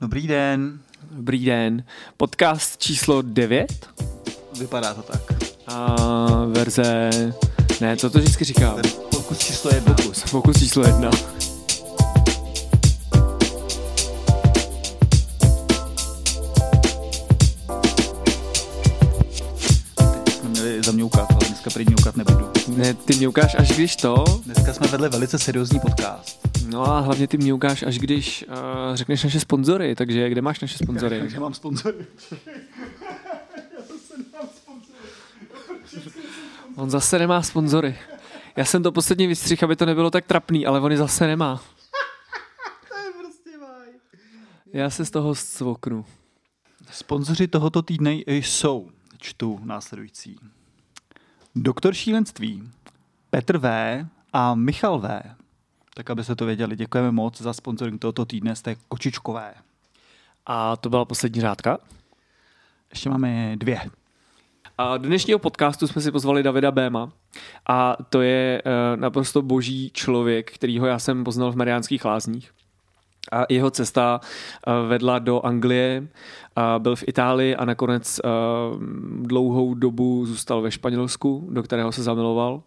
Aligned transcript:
Dobrý 0.00 0.26
den. 0.26 0.78
Dobrý 1.10 1.44
den. 1.44 1.84
Podcast 2.16 2.76
číslo 2.80 3.22
9? 3.22 3.88
Vypadá 4.58 4.94
to 4.94 5.02
tak. 5.02 5.20
A 5.66 5.96
verze... 6.46 7.10
Ne, 7.80 7.96
co 7.96 8.10
to 8.10 8.18
vždycky 8.18 8.44
říkám? 8.44 8.76
Pokus 9.10 9.38
číslo 9.38 9.70
jedna. 9.74 9.94
Pokus. 9.94 10.22
Pokus 10.30 10.58
číslo 10.58 10.86
jedna. 10.86 11.10
Měli 20.42 20.82
zamňoukat, 20.82 21.30
ale 21.30 21.40
dneska 21.48 21.70
prý 21.70 21.84
mňoukat 21.84 22.16
nebudu. 22.16 22.50
Ne, 22.68 22.94
ty 22.94 23.16
mě 23.16 23.28
ukáž 23.28 23.56
až 23.58 23.68
když 23.68 23.96
to. 23.96 24.24
Dneska 24.44 24.72
jsme 24.74 24.86
vedli 24.86 25.08
velice 25.08 25.38
seriózní 25.38 25.80
podcast. 25.80 26.45
No 26.66 26.82
a 26.82 27.00
hlavně 27.00 27.28
ty 27.28 27.36
mě 27.36 27.54
ukáž 27.54 27.82
až 27.82 27.98
když 27.98 28.44
uh, 28.48 28.54
řekneš 28.94 29.24
naše 29.24 29.40
sponzory. 29.40 29.94
Takže 29.94 30.28
kde 30.28 30.42
máš 30.42 30.60
naše 30.60 30.78
sponzory? 30.78 31.18
Takže 31.20 31.40
mám 31.40 31.54
sponzory. 31.54 32.06
On 36.76 36.90
zase 36.90 37.18
nemá 37.18 37.42
sponzory. 37.42 37.98
Já 38.56 38.64
jsem 38.64 38.82
to 38.82 38.92
posledně 38.92 39.26
vystřih, 39.26 39.62
aby 39.62 39.76
to 39.76 39.86
nebylo 39.86 40.10
tak 40.10 40.24
trapný, 40.26 40.66
ale 40.66 40.80
on 40.80 40.92
je 40.92 40.98
zase 40.98 41.26
nemá. 41.26 41.56
To 42.88 42.96
je 42.96 43.12
prostě 43.18 43.58
vaj. 43.58 43.88
Já 44.72 44.90
se 44.90 45.04
z 45.04 45.10
toho 45.10 45.34
svoknu. 45.34 46.04
Sponzoři 46.90 47.48
tohoto 47.48 47.82
týdne 47.82 48.14
jsou, 48.26 48.90
čtu 49.18 49.60
následující. 49.64 50.38
Doktor 51.54 51.94
šílenství, 51.94 52.70
Petr 53.30 53.58
V. 53.58 53.68
a 54.32 54.54
Michal 54.54 54.98
V. 54.98 55.22
Tak 55.96 56.10
abyste 56.10 56.36
to 56.36 56.46
věděli, 56.46 56.76
děkujeme 56.76 57.10
moc 57.10 57.40
za 57.40 57.52
sponsoring 57.52 58.00
tohoto 58.00 58.24
týdne 58.24 58.56
z 58.56 58.62
té 58.62 58.76
kočičkové. 58.88 59.54
A 60.46 60.76
to 60.76 60.90
byla 60.90 61.04
poslední 61.04 61.40
řádka. 61.40 61.78
Ještě 62.90 63.10
máme 63.10 63.56
dvě. 63.56 63.80
A 64.78 64.96
do 64.96 65.08
dnešního 65.08 65.38
podcastu 65.38 65.86
jsme 65.86 66.02
si 66.02 66.12
pozvali 66.12 66.42
Davida 66.42 66.70
Béma 66.70 67.12
a 67.68 67.96
to 68.10 68.22
je 68.22 68.62
uh, 68.62 69.00
naprosto 69.00 69.42
boží 69.42 69.90
člověk, 69.94 70.52
kterýho 70.52 70.86
já 70.86 70.98
jsem 70.98 71.24
poznal 71.24 71.52
v 71.52 71.56
Mariánských 71.56 72.04
lázních. 72.04 72.50
A 73.32 73.44
jeho 73.48 73.70
cesta 73.70 74.20
uh, 74.20 74.88
vedla 74.88 75.18
do 75.18 75.46
Anglie, 75.46 76.08
byl 76.78 76.96
v 76.96 77.04
Itálii 77.08 77.56
a 77.56 77.64
nakonec 77.64 78.20
uh, 78.24 78.82
dlouhou 79.22 79.74
dobu 79.74 80.26
zůstal 80.26 80.62
ve 80.62 80.70
Španělsku, 80.70 81.48
do 81.50 81.62
kterého 81.62 81.92
se 81.92 82.02
zamiloval. 82.02 82.62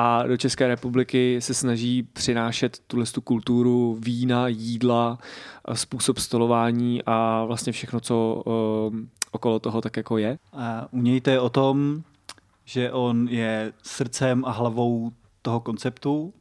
A 0.00 0.22
do 0.26 0.36
České 0.36 0.68
republiky 0.68 1.40
se 1.40 1.54
snaží 1.54 2.02
přinášet 2.02 2.78
tuhle 2.86 3.06
tu 3.06 3.20
kulturu 3.20 3.98
vína, 4.00 4.48
jídla, 4.48 5.18
uh, 5.68 5.74
způsob 5.74 6.18
stolování 6.18 7.02
a 7.06 7.44
vlastně 7.44 7.72
všechno, 7.72 8.00
co 8.00 8.42
uh, 8.46 8.96
okolo 9.32 9.58
toho 9.58 9.80
tak 9.80 9.96
jako 9.96 10.18
je. 10.18 10.38
A 10.52 10.88
u 10.90 11.02
něj 11.02 11.20
to 11.20 11.30
je 11.30 11.40
o 11.40 11.48
tom, 11.48 12.02
že 12.64 12.92
on 12.92 13.28
je 13.28 13.72
srdcem 13.82 14.44
a 14.44 14.50
hlavou 14.50 15.10
toho 15.42 15.60
konceptu, 15.60 16.32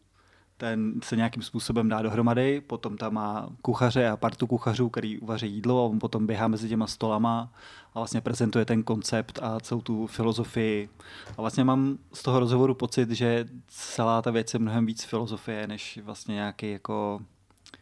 ten 0.57 0.93
se 1.03 1.15
nějakým 1.15 1.43
způsobem 1.43 1.89
dá 1.89 2.01
dohromady, 2.01 2.61
potom 2.61 2.97
tam 2.97 3.13
má 3.13 3.49
kuchaře 3.61 4.09
a 4.09 4.17
partu 4.17 4.47
kuchařů, 4.47 4.89
který 4.89 5.19
uvaří 5.19 5.53
jídlo 5.53 5.83
a 5.83 5.89
on 5.89 5.99
potom 5.99 6.27
běhá 6.27 6.47
mezi 6.47 6.69
těma 6.69 6.87
stolama 6.87 7.53
a 7.93 7.99
vlastně 7.99 8.21
prezentuje 8.21 8.65
ten 8.65 8.83
koncept 8.83 9.39
a 9.41 9.59
celou 9.59 9.81
tu 9.81 10.07
filozofii. 10.07 10.89
A 11.37 11.41
vlastně 11.41 11.63
mám 11.63 11.97
z 12.13 12.23
toho 12.23 12.39
rozhovoru 12.39 12.73
pocit, 12.73 13.11
že 13.11 13.45
celá 13.67 14.21
ta 14.21 14.31
věc 14.31 14.53
je 14.53 14.59
mnohem 14.59 14.85
víc 14.85 15.03
filozofie, 15.03 15.67
než 15.67 15.99
vlastně 16.03 16.35
nějaký 16.35 16.71
jako 16.71 17.19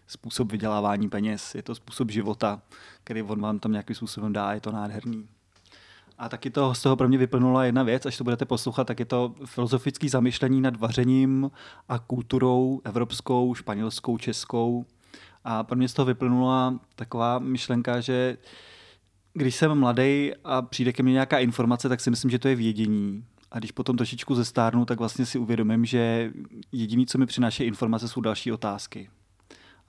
způsob 0.07 0.51
vydělávání 0.51 1.09
peněz. 1.09 1.55
Je 1.55 1.63
to 1.63 1.75
způsob 1.75 2.11
života, 2.11 2.61
který 3.03 3.21
on 3.21 3.41
vám 3.41 3.59
tam 3.59 3.71
nějakým 3.71 3.95
způsobem 3.95 4.33
dá, 4.33 4.53
je 4.53 4.61
to 4.61 4.71
nádherný. 4.71 5.27
A 6.17 6.29
taky 6.29 6.49
to 6.49 6.73
z 6.73 6.81
toho 6.81 6.95
pro 6.95 7.07
mě 7.07 7.17
vyplnula 7.17 7.65
jedna 7.65 7.83
věc, 7.83 8.05
až 8.05 8.17
to 8.17 8.23
budete 8.23 8.45
poslouchat, 8.45 8.83
tak 8.87 8.99
je 8.99 9.05
to 9.05 9.35
filozofické 9.45 10.09
zamyšlení 10.09 10.61
nad 10.61 10.75
vařením 10.79 11.51
a 11.89 11.99
kulturou 11.99 12.81
evropskou, 12.83 13.55
španělskou, 13.55 14.17
českou. 14.17 14.85
A 15.43 15.63
pro 15.63 15.77
mě 15.77 15.87
z 15.87 15.93
toho 15.93 16.05
vyplnula 16.05 16.79
taková 16.95 17.39
myšlenka, 17.39 17.99
že 17.99 18.37
když 19.33 19.55
jsem 19.55 19.79
mladý 19.79 20.31
a 20.43 20.61
přijde 20.61 20.93
ke 20.93 21.03
mně 21.03 21.13
nějaká 21.13 21.39
informace, 21.39 21.89
tak 21.89 22.01
si 22.01 22.09
myslím, 22.09 22.31
že 22.31 22.39
to 22.39 22.47
je 22.47 22.55
vědění. 22.55 23.25
A 23.51 23.59
když 23.59 23.71
potom 23.71 23.97
trošičku 23.97 24.35
zestárnu, 24.35 24.85
tak 24.85 24.99
vlastně 24.99 25.25
si 25.25 25.39
uvědomím, 25.39 25.85
že 25.85 26.31
jediné, 26.71 27.05
co 27.05 27.17
mi 27.17 27.25
přináší 27.25 27.63
informace, 27.63 28.07
jsou 28.07 28.21
další 28.21 28.51
otázky. 28.51 29.09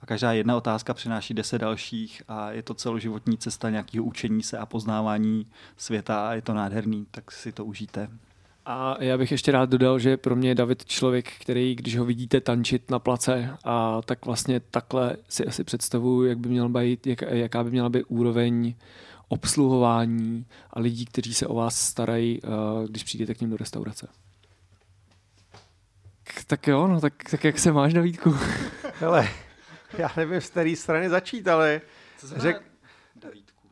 A 0.01 0.05
každá 0.05 0.33
jedna 0.33 0.57
otázka 0.57 0.93
přináší 0.93 1.33
deset 1.33 1.57
dalších 1.57 2.21
a 2.27 2.51
je 2.51 2.63
to 2.63 2.73
celoživotní 2.73 3.37
cesta 3.37 3.69
nějakého 3.69 4.05
učení 4.05 4.43
se 4.43 4.57
a 4.57 4.65
poznávání 4.65 5.45
světa 5.77 6.29
a 6.29 6.33
je 6.33 6.41
to 6.41 6.53
nádherný, 6.53 7.07
tak 7.11 7.31
si 7.31 7.51
to 7.51 7.65
užijte. 7.65 8.07
A 8.65 9.03
já 9.03 9.17
bych 9.17 9.31
ještě 9.31 9.51
rád 9.51 9.69
dodal, 9.69 9.99
že 9.99 10.17
pro 10.17 10.35
mě 10.35 10.49
je 10.49 10.55
David 10.55 10.85
člověk, 10.85 11.31
který, 11.39 11.75
když 11.75 11.97
ho 11.97 12.05
vidíte 12.05 12.41
tančit 12.41 12.91
na 12.91 12.99
place, 12.99 13.57
a 13.63 14.01
tak 14.01 14.25
vlastně 14.25 14.59
takhle 14.59 15.17
si 15.29 15.45
asi 15.45 15.63
představuju, 15.63 16.23
jak 16.23 16.37
by 16.37 16.49
měl 16.49 16.69
být, 16.69 17.07
jak, 17.07 17.21
jaká 17.21 17.63
by 17.63 17.71
měla 17.71 17.89
být 17.89 18.03
úroveň 18.07 18.75
obsluhování 19.27 20.45
a 20.69 20.79
lidí, 20.79 21.05
kteří 21.05 21.33
se 21.33 21.47
o 21.47 21.55
vás 21.55 21.79
starají, 21.79 22.41
když 22.87 23.03
přijdete 23.03 23.33
k 23.33 23.41
ním 23.41 23.49
do 23.49 23.57
restaurace. 23.57 24.07
Tak 26.47 26.67
jo, 26.67 26.87
no, 26.87 27.01
tak, 27.01 27.13
tak 27.31 27.43
jak 27.43 27.59
se 27.59 27.71
máš, 27.71 27.93
Davídku? 27.93 28.35
Hele, 28.99 29.29
já 30.01 30.11
nevím, 30.17 30.41
z 30.41 30.49
které 30.49 30.75
strany 30.75 31.09
začít, 31.09 31.47
ale... 31.47 31.81
Co 32.17 32.27
řek... 32.27 32.61
Davídku. 33.15 33.67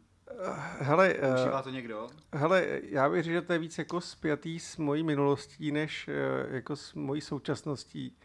Hele, 0.80 1.14
Užívá 1.14 1.62
to 1.62 1.70
někdo? 1.70 2.08
hele, 2.34 2.68
já 2.90 3.10
bych 3.10 3.24
řekl, 3.24 3.34
že 3.34 3.42
to 3.42 3.54
je 3.54 3.60
víc 3.60 3.78
jako 3.78 4.02
spjatý 4.02 4.60
s 4.60 4.78
mojí 4.78 5.04
minulostí, 5.04 5.72
než 5.72 6.08
eh, 6.08 6.56
jako 6.56 6.76
s 6.76 6.94
mojí 6.94 7.22
současností. 7.22 8.16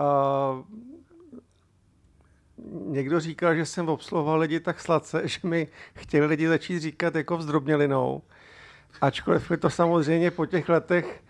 Uh, 0.00 0.64
někdo 2.92 3.20
říkal, 3.20 3.54
že 3.54 3.66
jsem 3.66 3.88
obsluhoval 3.88 4.38
lidi 4.38 4.60
tak 4.60 4.80
sladce, 4.80 5.22
že 5.28 5.38
mi 5.42 5.68
chtěli 5.94 6.26
lidi 6.26 6.48
začít 6.48 6.80
říkat 6.80 7.14
jako 7.14 7.36
vzdrobnělinou. 7.36 8.22
Ačkoliv 9.00 9.50
je 9.50 9.56
to 9.56 9.70
samozřejmě 9.70 10.30
po 10.30 10.46
těch 10.46 10.68
letech, 10.68 11.22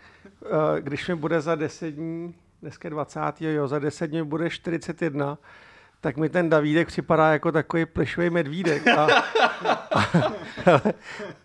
když 0.80 1.08
mi 1.08 1.14
bude 1.14 1.40
za 1.40 1.54
10 1.54 1.90
dní, 1.90 2.34
dneska 2.62 2.88
20. 2.88 3.20
jo, 3.40 3.68
za 3.68 3.78
10 3.78 4.06
dní 4.06 4.22
bude 4.22 4.50
41, 4.50 5.38
tak 6.00 6.16
mi 6.16 6.28
ten 6.28 6.50
Davídek 6.50 6.88
připadá 6.88 7.32
jako 7.32 7.52
takový 7.52 7.86
plišový 7.86 8.30
medvídek. 8.30 8.86
A, 8.86 9.06
a, 10.66 10.80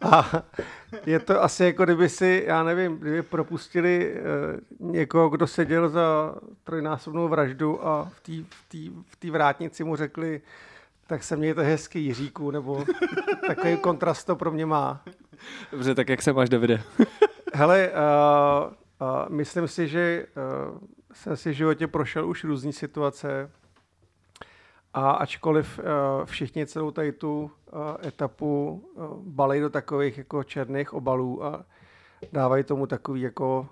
a 0.01 0.43
je 1.05 1.19
to 1.19 1.43
asi 1.43 1.63
jako 1.63 1.83
kdyby 1.83 2.09
si, 2.09 2.43
já 2.47 2.63
nevím, 2.63 2.97
kdyby 2.97 3.21
propustili 3.21 4.15
uh, 4.79 4.91
někoho, 4.91 5.29
kdo 5.29 5.47
seděl 5.47 5.89
za 5.89 6.35
trojnásobnou 6.63 7.27
vraždu 7.27 7.87
a 7.87 8.11
v 8.13 8.19
té 8.19 8.31
v 8.49 8.69
tý, 8.69 8.91
v 9.07 9.15
tý 9.15 9.31
vrátnici 9.31 9.83
mu 9.83 9.95
řekli, 9.95 10.41
tak 11.07 11.23
se 11.23 11.37
mějte 11.37 11.63
hezký 11.63 12.05
Jiříku, 12.05 12.51
nebo 12.51 12.85
takový 13.47 13.77
kontrast 13.77 14.27
to 14.27 14.35
pro 14.35 14.51
mě 14.51 14.65
má. 14.65 15.03
Dobře, 15.71 15.95
tak 15.95 16.09
jak 16.09 16.21
se 16.21 16.33
máš, 16.33 16.49
Davide? 16.49 16.81
Hele, 17.53 17.89
uh, 17.89 18.73
uh, 18.73 19.29
myslím 19.29 19.67
si, 19.67 19.87
že 19.87 20.25
uh, 20.71 20.77
jsem 21.13 21.37
si 21.37 21.49
v 21.49 21.53
životě 21.53 21.87
prošel 21.87 22.29
už 22.29 22.43
různé 22.43 22.71
situace, 22.71 23.49
a 24.93 25.11
ačkoliv 25.11 25.79
uh, 25.79 25.85
všichni 26.25 26.65
celou 26.67 26.91
tady 26.91 27.11
tu 27.11 27.41
uh, 27.43 27.79
etapu 28.07 28.83
uh, 28.95 29.05
balej 29.17 29.61
do 29.61 29.69
takových 29.69 30.17
jako 30.17 30.43
černých 30.43 30.93
obalů 30.93 31.45
a 31.45 31.65
dávají 32.31 32.63
tomu 32.63 32.87
takový 32.87 33.21
jako 33.21 33.69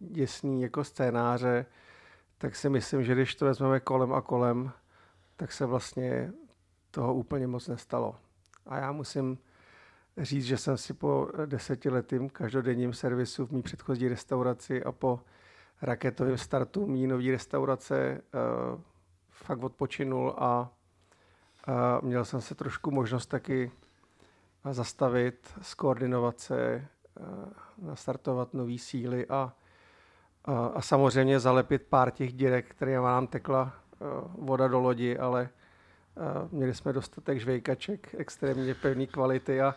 děsný 0.00 0.62
jako 0.62 0.84
scénáře, 0.84 1.66
tak 2.38 2.56
si 2.56 2.68
myslím, 2.68 3.04
že 3.04 3.14
když 3.14 3.34
to 3.34 3.44
vezmeme 3.44 3.80
kolem 3.80 4.12
a 4.12 4.20
kolem, 4.20 4.72
tak 5.36 5.52
se 5.52 5.66
vlastně 5.66 6.32
toho 6.90 7.14
úplně 7.14 7.46
moc 7.46 7.68
nestalo. 7.68 8.16
A 8.66 8.78
já 8.78 8.92
musím 8.92 9.38
říct, 10.18 10.44
že 10.44 10.56
jsem 10.56 10.76
si 10.76 10.94
po 10.94 11.28
desetiletým 11.46 12.30
každodenním 12.30 12.92
servisu 12.92 13.46
v 13.46 13.50
mý 13.50 13.62
předchozí 13.62 14.08
restauraci 14.08 14.84
a 14.84 14.92
po 14.92 15.20
raketovém 15.82 16.38
startu 16.38 16.86
mý 16.86 17.06
nový 17.06 17.30
restaurace 17.30 18.22
fakt 19.44 19.62
odpočinul 19.62 20.34
a, 20.38 20.44
a 20.44 20.70
měl 22.02 22.24
jsem 22.24 22.40
se 22.40 22.54
trošku 22.54 22.90
možnost 22.90 23.26
taky 23.26 23.72
zastavit, 24.70 25.54
skoordinovat 25.62 26.40
se, 26.40 26.86
nastartovat 27.78 28.54
nové 28.54 28.78
síly 28.78 29.26
a, 29.26 29.52
a, 30.44 30.66
a 30.66 30.80
samozřejmě 30.80 31.40
zalepit 31.40 31.82
pár 31.82 32.10
těch 32.10 32.32
dírek, 32.32 32.70
které 32.70 32.96
nám 32.96 33.26
tekla 33.26 33.72
voda 34.38 34.68
do 34.68 34.80
lodi, 34.80 35.18
ale 35.18 35.48
měli 36.50 36.74
jsme 36.74 36.92
dostatek 36.92 37.40
žvejkaček 37.40 38.14
extrémně 38.18 38.74
pevné 38.74 39.06
kvality 39.06 39.60
a, 39.60 39.74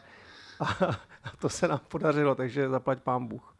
a, 0.59 0.85
a 1.23 1.37
to 1.39 1.49
se 1.49 1.67
nám 1.67 1.79
podařilo, 1.87 2.35
takže 2.35 2.69
zaplať 2.69 3.01
pán 3.01 3.27
Bůh. 3.27 3.50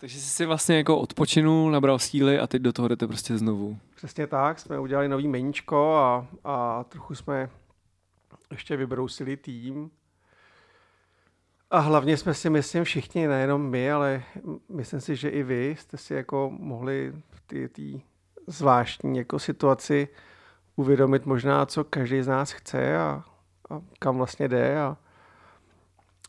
Takže 0.00 0.20
jsi 0.20 0.30
si 0.30 0.46
vlastně 0.46 0.76
jako 0.76 0.98
odpočinul, 0.98 1.70
nabral 1.70 1.98
síly 1.98 2.38
a 2.38 2.46
teď 2.46 2.62
do 2.62 2.72
toho 2.72 2.88
jdete 2.88 3.06
prostě 3.06 3.38
znovu. 3.38 3.78
Přesně 3.94 4.26
tak, 4.26 4.58
jsme 4.58 4.78
udělali 4.78 5.08
nový 5.08 5.28
meníčko 5.28 5.96
a, 5.96 6.26
a 6.44 6.84
trochu 6.84 7.14
jsme 7.14 7.50
ještě 8.50 8.76
vybrousili 8.76 9.36
tým. 9.36 9.90
A 11.70 11.78
hlavně 11.78 12.16
jsme 12.16 12.34
si, 12.34 12.50
myslím, 12.50 12.84
všichni, 12.84 13.26
nejenom 13.26 13.70
my, 13.70 13.92
ale 13.92 14.22
myslím 14.68 15.00
si, 15.00 15.16
že 15.16 15.28
i 15.28 15.42
vy 15.42 15.76
jste 15.78 15.96
si 15.96 16.14
jako 16.14 16.50
mohli 16.58 17.12
v 17.30 17.40
té 17.40 17.82
zvláštní 18.46 19.18
jako 19.18 19.38
situaci 19.38 20.08
uvědomit 20.76 21.26
možná, 21.26 21.66
co 21.66 21.84
každý 21.84 22.22
z 22.22 22.26
nás 22.26 22.52
chce 22.52 22.98
a, 22.98 23.24
a 23.70 23.80
kam 23.98 24.16
vlastně 24.16 24.48
jde 24.48 24.80
a, 24.80 24.96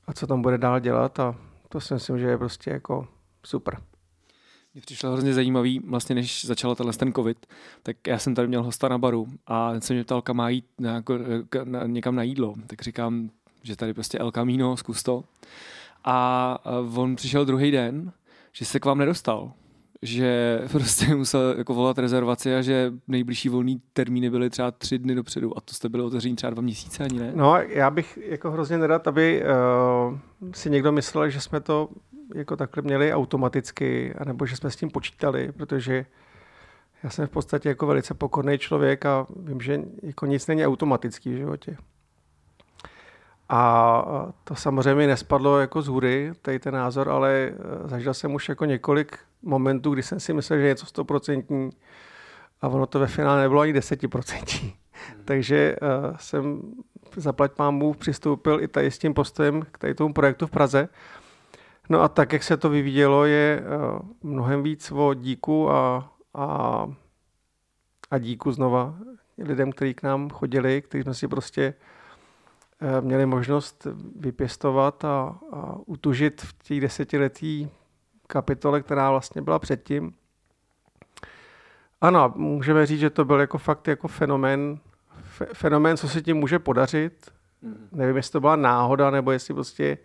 a 0.07 0.13
co 0.13 0.27
tam 0.27 0.41
bude 0.41 0.57
dál 0.57 0.79
dělat 0.79 1.19
a 1.19 1.35
to 1.69 1.81
si 1.81 1.93
myslím, 1.93 2.19
že 2.19 2.27
je 2.27 2.37
prostě 2.37 2.71
jako 2.71 3.07
super. 3.45 3.77
Mně 4.73 4.81
přišlo 4.81 5.11
hrozně 5.11 5.33
zajímavý, 5.33 5.79
vlastně 5.79 6.15
než 6.15 6.45
začal 6.45 6.75
tenhle 6.75 6.93
ten 6.93 7.13
covid, 7.13 7.45
tak 7.83 8.07
já 8.07 8.19
jsem 8.19 8.35
tady 8.35 8.47
měl 8.47 8.63
hosta 8.63 8.87
na 8.87 8.97
baru 8.97 9.27
a 9.47 9.71
ten 9.71 9.81
se 9.81 9.93
mě 9.93 10.03
ptal, 10.03 10.21
kam 10.21 10.37
má 10.37 10.49
jít 10.49 10.65
na, 10.79 10.93
jako, 10.93 11.19
na, 11.63 11.85
někam 11.85 12.15
na 12.15 12.23
jídlo. 12.23 12.53
Tak 12.67 12.81
říkám, 12.81 13.29
že 13.63 13.75
tady 13.75 13.93
prostě 13.93 14.17
El 14.17 14.31
Camino, 14.31 14.77
zkus 14.77 15.03
to. 15.03 15.23
A 16.03 16.57
on 16.95 17.15
přišel 17.15 17.45
druhý 17.45 17.71
den, 17.71 18.11
že 18.53 18.65
se 18.65 18.79
k 18.79 18.85
vám 18.85 18.97
nedostal 18.97 19.53
že 20.01 20.59
prostě 20.71 21.15
musel 21.15 21.55
jako 21.57 21.73
volat 21.73 21.97
rezervaci 21.97 22.55
a 22.55 22.61
že 22.61 22.93
nejbližší 23.07 23.49
volný 23.49 23.81
termíny 23.93 24.29
byly 24.29 24.49
třeba 24.49 24.71
tři 24.71 24.99
dny 24.99 25.15
dopředu 25.15 25.57
a 25.57 25.61
to 25.61 25.73
jste 25.73 25.89
byli 25.89 26.03
otevření 26.03 26.35
třeba 26.35 26.49
dva 26.49 26.61
měsíce 26.61 27.03
ani 27.03 27.19
ne? 27.19 27.31
No 27.35 27.55
já 27.57 27.89
bych 27.89 28.19
jako 28.25 28.51
hrozně 28.51 28.77
nerad, 28.77 29.07
aby 29.07 29.43
uh, 30.11 30.17
si 30.53 30.69
někdo 30.69 30.91
myslel, 30.91 31.29
že 31.29 31.41
jsme 31.41 31.59
to 31.59 31.89
jako 32.35 32.55
takhle 32.55 32.83
měli 32.83 33.13
automaticky, 33.13 34.13
anebo 34.17 34.45
že 34.45 34.55
jsme 34.55 34.71
s 34.71 34.75
tím 34.75 34.89
počítali, 34.89 35.51
protože 35.51 36.05
já 37.03 37.09
jsem 37.09 37.27
v 37.27 37.29
podstatě 37.29 37.69
jako 37.69 37.87
velice 37.87 38.13
pokorný 38.13 38.57
člověk 38.57 39.05
a 39.05 39.27
vím, 39.35 39.61
že 39.61 39.81
jako 40.03 40.25
nic 40.25 40.47
není 40.47 40.65
automatický 40.65 41.33
v 41.33 41.37
životě. 41.37 41.77
A 43.49 44.31
to 44.43 44.55
samozřejmě 44.55 45.07
nespadlo 45.07 45.59
jako 45.59 45.81
z 45.81 45.87
hůry, 45.87 46.31
tady 46.41 46.59
ten 46.59 46.73
názor, 46.73 47.09
ale 47.09 47.51
eh, 47.51 47.87
zažil 47.87 48.13
jsem 48.13 48.33
už 48.33 48.49
jako 48.49 48.65
několik 48.65 49.19
momentů, 49.41 49.93
kdy 49.93 50.03
jsem 50.03 50.19
si 50.19 50.33
myslel, 50.33 50.59
že 50.59 50.65
je 50.65 50.69
něco 50.69 50.85
stoprocentní 50.85 51.69
a 52.61 52.67
ono 52.67 52.85
to 52.85 52.99
ve 52.99 53.07
finále 53.07 53.41
nebylo 53.41 53.61
ani 53.61 53.73
desetiprocentní. 53.73 54.73
Hmm. 54.91 55.23
Takže 55.25 55.75
uh, 55.81 56.17
jsem 56.17 56.61
zaplať 57.15 57.51
pámbu 57.51 57.93
přistoupil 57.93 58.61
i 58.61 58.67
tady 58.67 58.91
s 58.91 58.97
tím 58.97 59.13
postojem 59.13 59.61
k 59.71 59.77
tady 59.77 59.95
tomu 59.95 60.13
projektu 60.13 60.47
v 60.47 60.51
Praze. 60.51 60.89
No 61.89 62.01
a 62.01 62.07
tak, 62.07 62.33
jak 62.33 62.43
se 62.43 62.57
to 62.57 62.69
vyvíjelo, 62.69 63.25
je 63.25 63.61
uh, 63.61 63.99
mnohem 64.23 64.63
víc 64.63 64.91
o 64.91 65.13
díku 65.13 65.71
a, 65.71 66.11
a, 66.33 66.87
a 68.11 68.17
díku 68.17 68.51
znova 68.51 68.95
lidem, 69.37 69.71
kteří 69.71 69.93
k 69.93 70.03
nám 70.03 70.29
chodili, 70.29 70.81
kteří 70.81 71.03
jsme 71.03 71.13
si 71.13 71.27
prostě 71.27 71.73
uh, 72.81 73.05
měli 73.05 73.25
možnost 73.25 73.87
vypěstovat 74.15 75.05
a, 75.05 75.39
a 75.51 75.75
utužit 75.85 76.41
v 76.41 76.63
těch 76.63 76.81
desetiletí 76.81 77.69
kapitole, 78.27 78.81
která 78.81 79.11
vlastně 79.11 79.41
byla 79.41 79.59
předtím. 79.59 80.13
Ano, 82.01 82.33
můžeme 82.35 82.85
říct, 82.85 82.99
že 82.99 83.09
to 83.09 83.25
byl 83.25 83.39
jako 83.39 83.57
fakt 83.57 83.87
jako 83.87 84.07
fenomén, 84.07 84.79
fenomén, 85.53 85.97
co 85.97 86.09
se 86.09 86.21
tím 86.21 86.37
může 86.37 86.59
podařit. 86.59 87.31
Mm. 87.61 87.87
Nevím, 87.91 88.15
jestli 88.15 88.31
to 88.31 88.39
byla 88.39 88.55
náhoda, 88.55 89.11
nebo 89.11 89.31
jestli 89.31 89.53
prostě 89.53 89.97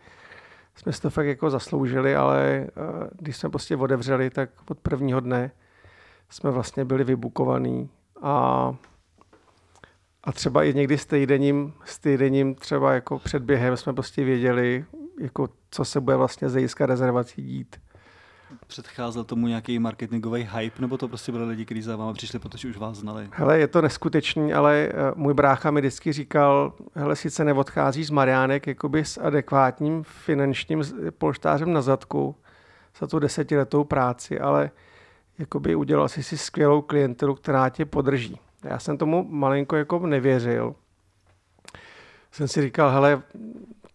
jsme 0.77 0.93
si 0.93 1.01
to 1.01 1.11
fakt 1.11 1.27
jako 1.27 1.51
zasloužili, 1.51 2.17
ale 2.17 2.67
uh, 2.77 3.09
když 3.19 3.37
jsme 3.37 3.51
prostě 3.51 3.77
otevřeli, 3.77 4.31
tak 4.31 4.51
od 4.71 4.79
prvního 4.79 5.21
dne 5.21 5.51
jsme 6.31 6.51
vlastně 6.51 6.85
byli 6.85 7.05
vybukovaní 7.05 7.91
a 8.23 8.75
a 10.25 10.33
třeba 10.33 10.65
i 10.65 10.75
někdy 10.75 10.99
s 10.99 11.07
týdením, 11.07 11.73
s 11.85 11.99
týdením 11.99 12.55
třeba 12.55 12.95
jako 12.95 13.19
předběhem 13.19 13.77
jsme 13.77 13.93
prostě 13.93 14.25
věděli, 14.25 14.85
jako 15.21 15.49
co 15.71 15.85
se 15.85 16.01
bude 16.01 16.17
vlastně 16.17 16.49
z 16.49 16.81
rezervací 16.81 17.43
dít 17.43 17.77
předcházel 18.67 19.25
tomu 19.25 19.47
nějaký 19.47 19.79
marketingový 19.79 20.49
hype, 20.53 20.83
nebo 20.83 20.99
to 20.99 21.09
prostě 21.09 21.33
byly 21.33 21.45
lidi, 21.45 21.65
kteří 21.65 21.83
za 21.83 21.97
váma 21.97 22.13
přišli, 22.13 22.39
protože 22.39 22.69
už 22.69 22.77
vás 22.77 22.97
znali? 22.97 23.29
Hele, 23.33 23.59
je 23.59 23.69
to 23.69 23.83
neskutečný, 23.83 24.55
ale 24.55 24.89
eh, 24.91 24.93
můj 25.15 25.35
brácha 25.35 25.71
mi 25.71 25.81
vždycky 25.81 26.13
říkal, 26.13 26.73
hele, 26.95 27.17
sice 27.17 27.45
neodchází 27.45 28.05
z 28.05 28.11
Mariánek 28.11 28.67
jakoby 28.67 29.05
s 29.05 29.19
adekvátním 29.19 30.03
finančním 30.03 30.83
polštářem 31.19 31.73
na 31.73 31.83
zadku 31.83 32.37
za 32.99 33.07
tu 33.07 33.19
desetiletou 33.19 33.85
práci, 33.85 34.41
ale 34.41 34.71
jakoby 35.39 35.75
udělal 35.75 36.09
si 36.09 36.23
si 36.23 36.39
skvělou 36.39 36.83
klientelu, 36.83 37.35
která 37.35 37.69
tě 37.69 37.85
podrží. 37.85 38.41
Já 38.65 38.79
jsem 38.79 38.99
tomu 38.99 39.27
malinko 39.31 39.77
jako 39.77 40.07
nevěřil. 40.07 40.75
Jsem 42.33 42.49
si 42.49 42.63
říkal, 42.63 42.91
hele, 42.91 43.23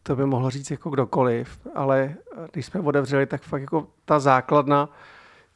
to 0.09 0.15
by 0.15 0.25
mohl 0.25 0.49
říct 0.49 0.71
jako 0.71 0.89
kdokoliv, 0.89 1.59
ale 1.75 2.15
když 2.51 2.65
jsme 2.65 2.79
otevřeli, 2.79 3.25
tak 3.25 3.41
fakt 3.41 3.61
jako 3.61 3.87
ta 4.05 4.19
základna 4.19 4.89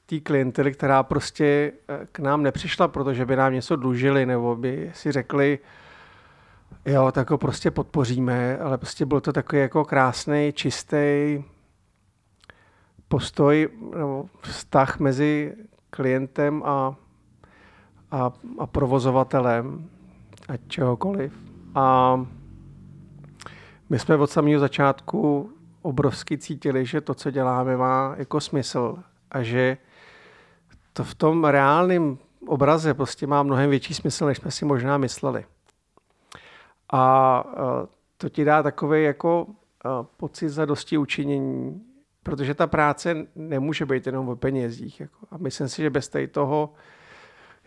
té 0.06 0.20
klientely, 0.20 0.72
která 0.74 1.04
prostě 1.04 1.72
eh, 1.90 2.08
k 2.12 2.20
nám 2.20 2.44
nepřišla, 2.44 2.88
protože 2.88 3.26
by 3.26 3.36
nám 3.36 3.54
něco 3.54 3.76
dlužili, 3.76 4.26
nebo 4.26 4.56
by 4.56 4.92
si 4.94 5.12
řekli, 5.12 5.60
jo, 6.86 7.12
tak 7.12 7.30
ho 7.30 7.38
prostě 7.38 7.72
podpoříme, 7.72 8.58
ale 8.58 8.78
prostě 8.78 9.06
byl 9.06 9.22
to 9.22 9.34
takový 9.34 9.62
jako 9.62 9.86
krásný, 9.86 10.52
čistý 10.56 11.44
postoj 13.08 13.70
nebo 13.98 14.26
vztah 14.42 15.00
mezi 15.00 15.54
klientem 15.90 16.64
a, 16.66 16.96
a, 18.12 18.32
a 18.60 18.68
provozovatelem 18.68 19.90
a 20.50 20.58
čehokoliv. 20.68 21.34
A 21.76 22.18
my 23.94 24.00
jsme 24.00 24.16
od 24.16 24.30
samého 24.30 24.60
začátku 24.60 25.52
obrovsky 25.82 26.38
cítili, 26.38 26.86
že 26.86 27.02
to, 27.02 27.14
co 27.14 27.32
děláme, 27.32 27.78
má 27.78 28.16
jako 28.18 28.42
smysl 28.42 28.98
a 29.32 29.44
že 29.44 29.78
to 30.94 31.04
v 31.04 31.16
tom 31.16 31.44
reálném 31.46 32.18
obraze 32.48 32.94
prostě 32.94 33.28
má 33.28 33.44
mnohem 33.44 33.70
větší 33.70 33.94
smysl, 33.94 34.26
než 34.26 34.38
jsme 34.38 34.52
si 34.52 34.66
možná 34.66 34.98
mysleli. 34.98 35.46
A 36.94 37.44
to 38.18 38.30
ti 38.30 38.46
dá 38.46 38.64
takový 38.64 39.04
jako 39.04 39.48
pocit 40.18 40.50
za 40.50 40.66
dosti 40.66 40.98
učinění, 40.98 41.82
protože 42.24 42.54
ta 42.54 42.68
práce 42.68 43.28
nemůže 43.36 43.86
být 43.86 44.06
jenom 44.06 44.30
o 44.30 44.36
penězích. 44.36 45.00
Jako. 45.00 45.28
A 45.32 45.38
myslím 45.38 45.70
si, 45.70 45.82
že 45.82 45.90
bez 45.90 46.10
tady 46.10 46.28
toho 46.28 46.74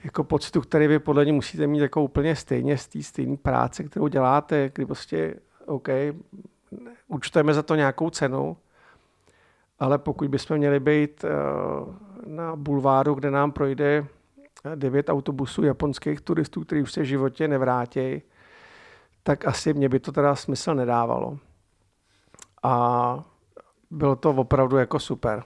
jako 0.05 0.25
pocitu, 0.25 0.61
který 0.61 0.87
vy 0.87 0.99
podle 0.99 1.25
mě 1.25 1.33
musíte 1.33 1.67
mít 1.67 1.81
jako 1.81 2.03
úplně 2.03 2.37
stejně 2.37 2.79
z 2.79 2.89
té 2.89 3.03
stejné 3.03 3.37
práce, 3.37 3.85
kterou 3.85 4.09
děláte, 4.09 4.71
kdy 4.75 4.87
prostě 4.87 5.35
OK, 5.67 5.89
účtujeme 7.09 7.55
za 7.55 7.63
to 7.63 7.75
nějakou 7.75 8.11
cenu, 8.11 8.57
ale 9.79 9.99
pokud 9.99 10.29
bychom 10.29 10.57
měli 10.57 10.81
být 10.81 11.25
eh, 11.25 11.31
na 12.27 12.57
bulváru, 12.57 13.15
kde 13.15 13.31
nám 13.31 13.53
projde 13.53 14.07
devět 14.75 15.09
autobusů 15.09 15.65
japonských 15.65 16.21
turistů, 16.21 16.65
kteří 16.65 16.83
už 16.83 16.93
se 16.93 17.01
v 17.01 17.05
životě 17.05 17.49
nevrátí, 17.49 18.23
tak 19.23 19.47
asi 19.47 19.75
mě 19.75 19.89
by 19.89 20.01
to 20.01 20.13
teda 20.13 20.35
smysl 20.35 20.75
nedávalo. 20.75 21.39
A 22.63 23.25
bylo 23.91 24.17
to 24.17 24.31
opravdu 24.31 24.77
jako 24.77 24.99
super. 24.99 25.43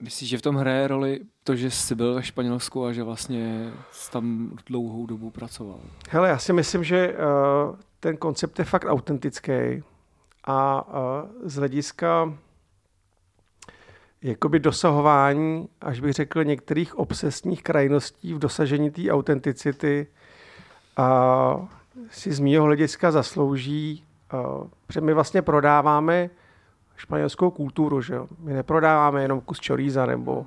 Myslíš, 0.00 0.30
že 0.30 0.38
v 0.38 0.42
tom 0.42 0.56
hraje 0.56 0.88
roli 0.88 1.20
to, 1.44 1.56
že 1.56 1.70
jsi 1.70 1.94
byl 1.94 2.14
ve 2.14 2.22
Španělsku 2.22 2.84
a 2.84 2.92
že 2.92 3.02
vlastně 3.02 3.72
jsi 3.90 4.10
tam 4.10 4.56
dlouhou 4.66 5.06
dobu 5.06 5.30
pracoval? 5.30 5.80
Hele, 6.10 6.28
já 6.28 6.38
si 6.38 6.52
myslím, 6.52 6.84
že 6.84 7.08
uh, 7.08 7.76
ten 8.00 8.16
koncept 8.16 8.58
je 8.58 8.64
fakt 8.64 8.84
autentický 8.88 9.82
a 10.46 10.86
z 11.42 11.56
hlediska 11.56 12.34
jakoby 14.22 14.58
dosahování, 14.58 15.68
až 15.80 16.00
bych 16.00 16.12
řekl, 16.12 16.44
některých 16.44 16.98
obsesních 16.98 17.62
krajností 17.62 18.34
v 18.34 18.38
dosažení 18.38 18.90
té 18.90 19.10
autenticity 19.10 20.06
a 20.96 21.68
si 22.10 22.32
z 22.32 22.40
mýho 22.40 22.64
hlediska 22.64 23.10
zaslouží, 23.10 24.04
protože 24.86 25.00
my 25.00 25.14
vlastně 25.14 25.42
prodáváme 25.42 26.30
španělskou 27.00 27.50
kulturu, 27.50 28.02
že 28.02 28.14
jo? 28.14 28.26
My 28.38 28.52
neprodáváme 28.52 29.22
jenom 29.22 29.40
kus 29.40 29.60
čoríza 29.60 30.06
nebo, 30.06 30.46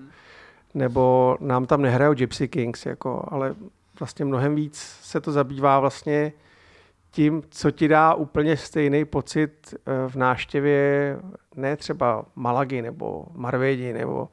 nebo 0.73 1.37
nám 1.39 1.65
tam 1.65 1.81
nehrajou 1.81 2.13
Gypsy 2.13 2.47
Kings, 2.47 2.85
jako, 2.85 3.25
ale 3.31 3.55
vlastně 3.99 4.25
mnohem 4.25 4.55
víc 4.55 4.77
se 5.01 5.21
to 5.21 5.31
zabývá 5.31 5.79
vlastně 5.79 6.33
tím, 7.11 7.43
co 7.49 7.71
ti 7.71 7.87
dá 7.87 8.13
úplně 8.13 8.57
stejný 8.57 9.05
pocit 9.05 9.73
eh, 9.73 10.09
v 10.09 10.15
náštěvě 10.15 11.17
ne 11.55 11.77
třeba 11.77 12.25
Malagy 12.35 12.81
nebo 12.81 13.25
Marvédi 13.33 13.93
nebo 13.93 14.29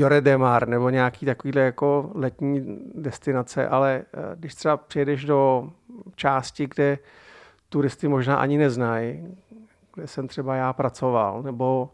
Lloret 0.00 0.24
de 0.24 0.38
Mar 0.38 0.68
nebo 0.68 0.90
nějaký 0.90 1.26
takovýhle 1.26 1.62
jako 1.62 2.10
letní 2.14 2.78
destinace, 2.94 3.68
ale 3.68 4.02
eh, 4.14 4.20
když 4.34 4.54
třeba 4.54 4.76
přijedeš 4.76 5.24
do 5.24 5.70
části, 6.14 6.66
kde 6.74 6.98
turisty 7.68 8.08
možná 8.08 8.36
ani 8.36 8.58
neznají, 8.58 9.36
kde 9.98 10.06
jsem 10.06 10.28
třeba 10.28 10.56
já 10.56 10.72
pracoval, 10.72 11.42
nebo 11.42 11.90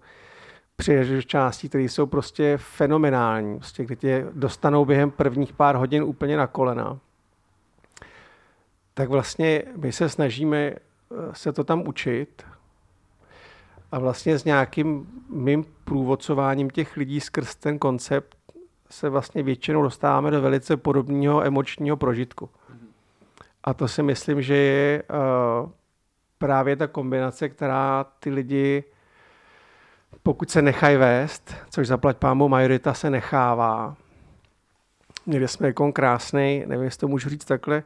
přijedeš 0.76 1.08
do 1.08 1.22
částí, 1.22 1.68
které 1.68 1.84
jsou 1.84 2.06
prostě 2.06 2.56
fenomenální, 2.56 3.58
prostě, 3.58 3.84
kde 3.84 3.96
tě 3.96 4.26
dostanou 4.32 4.84
během 4.84 5.10
prvních 5.10 5.52
pár 5.52 5.76
hodin 5.76 6.02
úplně 6.02 6.36
na 6.36 6.46
kolena, 6.46 6.98
tak 8.94 9.08
vlastně 9.08 9.62
my 9.76 9.92
se 9.92 10.08
snažíme 10.08 10.58
eh, 10.58 10.76
se 11.32 11.52
to 11.52 11.64
tam 11.64 11.88
učit 11.88 12.46
a 13.92 13.98
vlastně 13.98 14.38
s 14.38 14.44
nějakým 14.44 15.06
mým 15.28 15.64
průvodcováním 15.84 16.70
těch 16.70 16.96
lidí 16.96 17.20
skrz 17.20 17.54
ten 17.54 17.78
koncept 17.78 18.36
se 18.90 19.08
vlastně 19.08 19.42
většinou 19.42 19.82
dostáváme 19.82 20.30
do 20.30 20.42
velice 20.42 20.76
podobného 20.76 21.44
emočního 21.44 21.96
prožitku. 21.96 22.50
A 23.64 23.74
to 23.74 23.88
si 23.88 24.02
myslím, 24.02 24.42
že 24.42 24.54
je 24.54 25.02
uh, 25.02 25.70
právě 26.38 26.76
ta 26.76 26.86
kombinace, 26.86 27.48
která 27.48 28.04
ty 28.04 28.30
lidi, 28.30 28.84
pokud 30.22 30.50
se 30.50 30.62
nechají 30.62 30.96
vést, 30.96 31.54
což 31.70 31.88
zaplať 31.88 32.16
pámu 32.16 32.48
majorita 32.48 32.94
se 32.94 33.10
nechává. 33.10 33.96
Měli 35.26 35.48
jsme 35.48 35.66
jako 35.66 35.92
krásný, 35.92 36.64
nevím, 36.66 36.84
jestli 36.84 37.00
to 37.00 37.08
můžu 37.08 37.28
říct 37.28 37.44
takhle, 37.44 37.82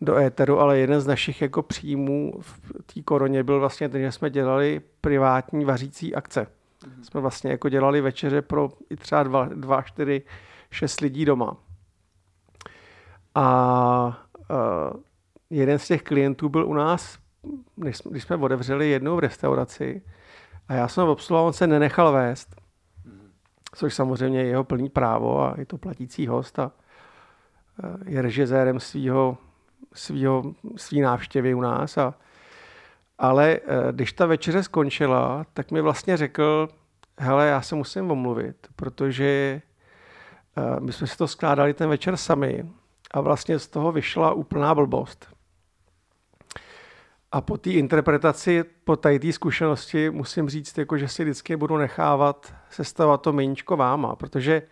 do 0.00 0.16
éteru, 0.16 0.60
ale 0.60 0.78
jeden 0.78 1.00
z 1.00 1.06
našich 1.06 1.42
jako 1.42 1.62
příjmů 1.62 2.32
v 2.40 2.70
té 2.94 3.02
koroně 3.02 3.42
byl 3.42 3.60
vlastně 3.60 3.88
ten, 3.88 4.00
že 4.00 4.12
jsme 4.12 4.30
dělali 4.30 4.80
privátní 5.00 5.64
vařící 5.64 6.14
akce. 6.14 6.46
Mm-hmm. 6.46 7.02
Jsme 7.02 7.20
vlastně 7.20 7.50
jako 7.50 7.68
dělali 7.68 8.00
večeře 8.00 8.42
pro 8.42 8.70
i 8.90 8.96
třeba 8.96 9.22
dva, 9.22 9.48
dva, 9.54 9.82
čtyři, 9.82 10.22
šest 10.70 11.00
lidí 11.00 11.24
doma. 11.24 11.56
A 13.34 14.26
uh, 14.50 15.00
jeden 15.50 15.78
z 15.78 15.86
těch 15.86 16.02
klientů 16.02 16.48
byl 16.48 16.66
u 16.66 16.74
nás, 16.74 17.18
když 17.76 17.96
jsme, 17.96 18.10
když 18.10 18.22
jsme 18.22 18.36
otevřeli 18.36 18.90
jednou 18.90 19.16
v 19.16 19.20
restauraci 19.20 20.02
a 20.68 20.74
já 20.74 20.88
jsem 20.88 21.08
obsluhoval, 21.08 21.46
on 21.46 21.52
se 21.52 21.66
nenechal 21.66 22.12
vést, 22.12 22.54
mm-hmm. 22.54 23.30
což 23.74 23.94
samozřejmě 23.94 24.40
je 24.40 24.46
jeho 24.46 24.64
plný 24.64 24.88
právo 24.88 25.42
a 25.42 25.54
je 25.58 25.66
to 25.66 25.78
platící 25.78 26.26
host 26.26 26.58
a 26.58 26.72
je 28.06 28.22
režisérem 28.22 28.80
svého 28.80 29.38
svýho, 29.94 30.54
svý 30.76 31.00
návštěvy 31.00 31.54
u 31.54 31.60
nás. 31.60 31.98
A, 31.98 32.14
ale 33.18 33.50
eh, 33.52 33.92
když 33.92 34.12
ta 34.12 34.26
večeře 34.26 34.62
skončila, 34.62 35.46
tak 35.54 35.70
mi 35.70 35.80
vlastně 35.80 36.16
řekl, 36.16 36.68
hele, 37.18 37.48
já 37.48 37.62
se 37.62 37.74
musím 37.74 38.10
omluvit, 38.10 38.56
protože 38.76 39.62
eh, 40.56 40.80
my 40.80 40.92
jsme 40.92 41.06
si 41.06 41.16
to 41.16 41.28
skládali 41.28 41.74
ten 41.74 41.88
večer 41.88 42.16
sami 42.16 42.66
a 43.10 43.20
vlastně 43.20 43.58
z 43.58 43.68
toho 43.68 43.92
vyšla 43.92 44.32
úplná 44.32 44.74
blbost. 44.74 45.34
A 47.32 47.40
po 47.40 47.58
té 47.58 47.70
interpretaci, 47.70 48.64
po 48.84 48.96
té 48.96 49.32
zkušenosti 49.32 50.10
musím 50.10 50.48
říct, 50.48 50.78
jako, 50.78 50.98
že 50.98 51.08
si 51.08 51.24
vždycky 51.24 51.56
budu 51.56 51.76
nechávat 51.76 52.54
sestavovat 52.70 53.22
to 53.22 53.32
meníčko 53.32 53.76
váma, 53.76 54.16
protože 54.16 54.62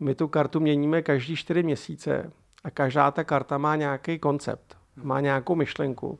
my 0.00 0.14
tu 0.14 0.28
kartu 0.28 0.60
měníme 0.60 1.02
každý 1.02 1.36
čtyři 1.36 1.62
měsíce 1.62 2.32
a 2.64 2.70
každá 2.70 3.10
ta 3.10 3.24
karta 3.24 3.58
má 3.58 3.76
nějaký 3.76 4.18
koncept, 4.18 4.76
má 5.02 5.20
nějakou 5.20 5.54
myšlenku, 5.54 6.18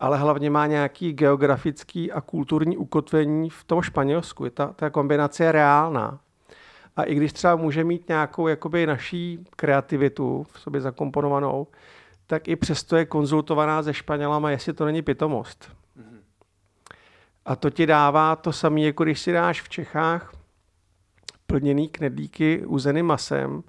ale 0.00 0.18
hlavně 0.18 0.50
má 0.50 0.66
nějaký 0.66 1.12
geografický 1.12 2.12
a 2.12 2.20
kulturní 2.20 2.76
ukotvení 2.76 3.50
v 3.50 3.64
tom 3.64 3.82
Španělsku. 3.82 4.50
Ta, 4.50 4.66
ta 4.66 4.90
kombinace 4.90 5.44
je 5.44 5.52
reálná. 5.52 6.20
A 6.96 7.02
i 7.02 7.14
když 7.14 7.32
třeba 7.32 7.56
může 7.56 7.84
mít 7.84 8.08
nějakou 8.08 8.48
jakoby 8.48 8.86
naší 8.86 9.44
kreativitu 9.56 10.46
v 10.52 10.60
sobě 10.60 10.80
zakomponovanou, 10.80 11.66
tak 12.28 12.48
i 12.48 12.56
přesto 12.56 12.96
je 12.96 13.04
konzultovaná 13.04 13.82
se 13.82 13.94
Španělama, 13.94 14.50
jestli 14.50 14.72
to 14.72 14.84
není 14.84 15.02
pitomost. 15.02 15.72
A 17.44 17.56
to 17.56 17.70
ti 17.70 17.86
dává 17.86 18.36
to 18.36 18.52
samé, 18.52 18.80
jako 18.80 19.04
když 19.04 19.20
si 19.20 19.32
dáš 19.32 19.62
v 19.62 19.68
Čechách 19.68 20.32
plněný 21.46 21.88
knedlíky 21.88 22.66
uzeným 22.66 23.06
masem, 23.06 23.62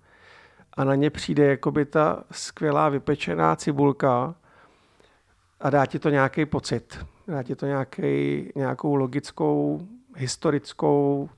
a 0.74 0.84
na 0.84 0.96
ně 0.96 1.10
přijde 1.10 1.46
jakoby 1.46 1.86
ta 1.86 2.24
skvělá 2.32 2.90
vypečená 2.90 3.56
cibulka 3.56 4.36
a 5.60 5.70
dá 5.70 5.86
ti 5.86 6.00
to 6.00 6.10
nějaký 6.10 6.46
pocit. 6.46 7.06
Dá 7.28 7.44
ti 7.44 7.56
to 7.56 7.66
nějaký, 7.66 8.52
nějakou 8.56 8.96
logickou, 8.96 9.88
historickou, 10.16 11.30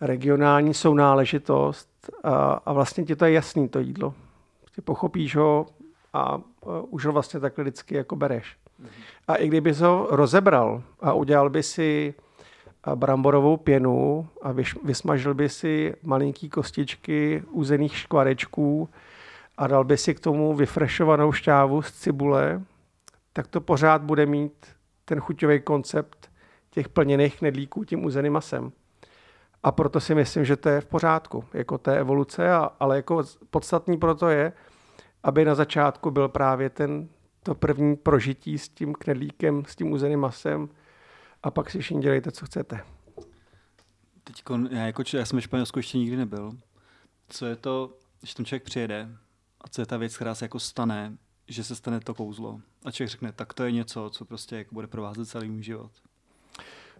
regionální 0.00 0.74
sounáležitost 0.74 2.10
a, 2.24 2.52
a 2.66 2.72
vlastně 2.72 3.04
ti 3.04 3.16
to 3.16 3.24
je 3.24 3.32
jasný, 3.32 3.68
to 3.68 3.78
jídlo. 3.78 4.14
Ty 4.74 4.82
pochopíš 4.82 5.36
ho 5.36 5.66
a, 6.12 6.40
už 6.90 7.06
ho 7.06 7.12
vlastně 7.12 7.40
takhle 7.40 7.64
vždycky 7.64 7.94
jako 7.94 8.16
bereš. 8.16 8.56
A 9.28 9.34
i 9.34 9.48
kdyby 9.48 9.72
ho 9.72 10.06
rozebral 10.10 10.82
a 11.00 11.12
udělal 11.12 11.50
by 11.50 11.62
si 11.62 12.14
bramborovou 12.94 13.56
pěnu 13.56 14.28
a 14.42 14.52
vysmažil 14.84 15.34
by 15.34 15.48
si 15.48 15.94
malinký 16.02 16.50
kostičky 16.50 17.42
uzených 17.50 17.96
škvarečků 17.96 18.88
a 19.56 19.66
dal 19.66 19.84
by 19.84 19.96
si 19.96 20.14
k 20.14 20.20
tomu 20.20 20.54
vyfrešovanou 20.54 21.32
šťávu 21.32 21.82
z 21.82 21.92
cibule, 21.92 22.62
tak 23.32 23.46
to 23.46 23.60
pořád 23.60 24.02
bude 24.02 24.26
mít 24.26 24.66
ten 25.04 25.20
chuťový 25.20 25.60
koncept 25.60 26.30
těch 26.70 26.88
plněných 26.88 27.38
knedlíků 27.38 27.84
tím 27.84 28.04
uzeným 28.04 28.32
masem. 28.32 28.72
A 29.62 29.72
proto 29.72 30.00
si 30.00 30.14
myslím, 30.14 30.44
že 30.44 30.56
to 30.56 30.68
je 30.68 30.80
v 30.80 30.86
pořádku, 30.86 31.44
jako 31.54 31.78
té 31.78 31.98
evoluce, 31.98 32.52
a, 32.52 32.70
ale 32.80 32.96
jako 32.96 33.22
podstatný 33.50 33.96
proto 33.96 34.28
je, 34.28 34.52
aby 35.28 35.44
na 35.44 35.54
začátku 35.54 36.10
byl 36.10 36.28
právě 36.28 36.70
ten, 36.70 37.08
to 37.42 37.54
první 37.54 37.96
prožití 37.96 38.58
s 38.58 38.68
tím 38.68 38.94
knedlíkem, 38.94 39.64
s 39.64 39.76
tím 39.76 39.92
uzeným 39.92 40.20
masem, 40.20 40.68
a 41.42 41.50
pak 41.50 41.70
si 41.70 41.78
všichni 41.78 42.02
dělejte, 42.02 42.32
co 42.32 42.46
chcete. 42.46 42.80
Teď 44.24 44.42
já, 44.70 44.86
jako, 44.86 45.02
já 45.14 45.24
jsem 45.24 45.40
v 45.40 45.42
Španělsku 45.42 45.78
ještě 45.78 45.98
nikdy 45.98 46.16
nebyl. 46.16 46.52
Co 47.28 47.46
je 47.46 47.56
to, 47.56 47.92
když 48.20 48.34
tam 48.34 48.46
člověk 48.46 48.62
přijede 48.62 49.08
a 49.60 49.68
co 49.68 49.82
je 49.82 49.86
ta 49.86 49.96
věc, 49.96 50.16
která 50.16 50.34
se 50.34 50.44
jako 50.44 50.58
stane, 50.58 51.16
že 51.48 51.64
se 51.64 51.76
stane 51.76 52.00
to 52.00 52.14
kouzlo. 52.14 52.60
A 52.84 52.90
člověk 52.90 53.10
řekne, 53.10 53.32
tak 53.32 53.54
to 53.54 53.64
je 53.64 53.72
něco, 53.72 54.10
co 54.10 54.24
prostě 54.24 54.56
jako 54.56 54.74
bude 54.74 54.86
provázet 54.86 55.28
celý 55.28 55.48
můj 55.50 55.62
život. 55.62 55.90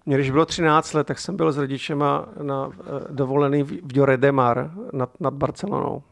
Mně, 0.07 0.17
když 0.17 0.31
bylo 0.31 0.47
13 0.47 0.93
let, 0.93 1.07
tak 1.07 1.19
jsem 1.19 1.37
byl 1.37 1.53
s 1.53 1.57
rodičema 1.57 2.29
na 2.43 2.71
eh, 2.73 3.13
dovolený 3.13 3.63
v 3.63 3.97
Jore 3.97 4.17
de 4.17 4.33
Mar 4.33 4.71
nad, 4.93 5.21
nad 5.21 5.35
Barcelonou. 5.35 6.03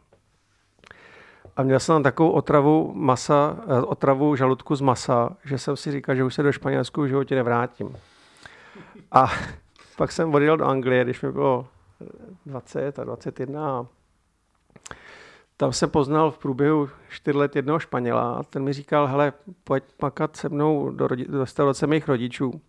A 1.57 1.63
měl 1.63 1.81
jsem 1.81 1.95
tam 1.95 2.03
takovou 2.03 2.31
otravu 2.31 2.93
masa, 2.95 3.57
eh, 3.69 3.81
otravu 3.81 4.37
žaludku 4.37 4.77
z 4.77 4.81
masa, 4.81 5.37
že 5.45 5.59
jsem 5.59 5.77
si 5.77 5.93
říkal, 5.93 6.15
že 6.15 6.25
už 6.25 6.35
se 6.35 6.43
do 6.43 6.53
Španělsku 6.53 7.03
v 7.03 7.09
životě 7.09 7.35
nevrátím. 7.35 7.97
A 9.13 9.27
pak 9.97 10.13
jsem 10.13 10.35
odjel 10.35 10.57
do 10.57 10.65
Anglie, 10.65 11.05
když 11.05 11.23
mi 11.23 11.33
bylo 11.33 11.67
20 12.47 12.99
a 12.99 13.05
21. 13.05 13.71
A 13.71 13.87
tam 15.57 15.73
jsem 15.73 15.91
poznal 15.91 16.31
v 16.31 16.39
průběhu 16.39 16.89
4 17.09 17.39
let 17.39 17.57
jednoho 17.57 17.79
Španěla 17.79 18.35
a 18.35 18.43
ten 18.43 18.65
mi 18.65 18.73
říkal, 18.73 19.07
hele, 19.07 19.33
pojď 19.65 19.85
makat 20.03 20.37
se 20.37 20.49
mnou 20.49 20.91
do, 20.91 21.07
rodi- 21.07 21.31
do 21.31 21.41
restaurace 21.41 21.87
mých 21.87 22.09
rodičů. 22.09 22.61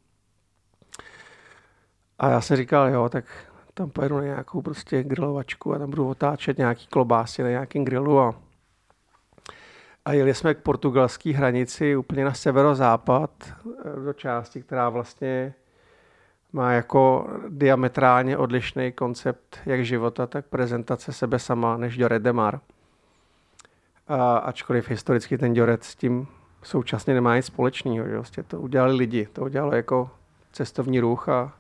A 2.20 2.30
já 2.30 2.42
jsem 2.42 2.58
říkal, 2.58 2.90
jo, 2.90 3.10
tak 3.10 3.26
tam 3.74 3.90
pojedu 3.90 4.18
na 4.18 4.24
nějakou 4.24 4.62
prostě 4.62 5.04
grilovačku 5.04 5.74
a 5.74 5.80
tam 5.80 5.90
budu 5.90 6.10
otáčet 6.10 6.58
nějaký 6.58 6.88
klobásy 6.88 7.44
na 7.44 7.50
nějakém 7.50 7.86
grilu 7.86 8.20
a, 8.20 8.36
a 10.08 10.14
jeli 10.14 10.34
jsme 10.34 10.54
k 10.54 10.58
portugalské 10.58 11.34
hranici 11.34 11.96
úplně 11.96 12.26
na 12.26 12.34
severozápad 12.34 13.32
eh, 13.46 14.06
do 14.06 14.14
části, 14.14 14.62
která 14.62 14.90
vlastně 14.90 15.54
má 16.54 16.72
jako 16.72 17.30
diametrálně 17.50 18.38
odlišný 18.38 18.92
koncept 18.92 19.60
jak 19.66 19.86
života, 19.86 20.28
tak 20.28 20.46
prezentace 20.46 21.14
sebe 21.14 21.40
sama 21.40 21.78
než 21.78 21.98
Joret 21.98 22.22
de 22.22 22.34
Mar. 22.34 22.60
A 24.08 24.38
ačkoliv 24.38 24.90
historicky 24.90 25.38
ten 25.38 25.56
Joret 25.56 25.84
s 25.84 25.96
tím 25.96 26.28
současně 26.64 27.14
nemá 27.14 27.36
nic 27.36 27.46
společného. 27.46 28.08
Že? 28.08 28.16
Vlastně 28.16 28.44
to 28.44 28.62
udělali 28.62 28.96
lidi, 28.96 29.28
to 29.34 29.42
udělalo 29.42 29.76
jako 29.76 30.10
cestovní 30.52 31.00
ruch 31.00 31.30
a, 31.30 31.54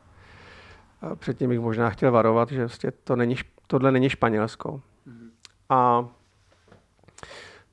a 1.02 1.16
předtím 1.16 1.50
bych 1.50 1.60
možná 1.60 1.90
chtěl 1.90 2.12
varovat, 2.12 2.52
že 2.52 2.60
vlastně 2.60 2.92
to 2.92 3.16
není, 3.16 3.36
tohle 3.68 3.92
není 3.92 4.10
Španělsko. 4.10 4.82
Mm-hmm. 5.08 5.30
A 5.70 6.08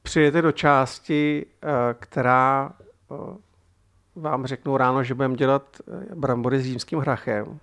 přijete 0.04 0.42
do 0.42 0.52
části, 0.52 1.46
eh, 1.62 1.68
která 1.98 2.72
eh, 2.72 3.14
vám 4.14 4.46
řeknou 4.46 4.76
ráno, 4.76 5.04
že 5.04 5.14
budeme 5.14 5.34
dělat 5.34 5.76
eh, 5.80 6.14
brambory 6.14 6.60
s 6.60 6.64
římským 6.64 6.98
hrachem, 6.98 7.58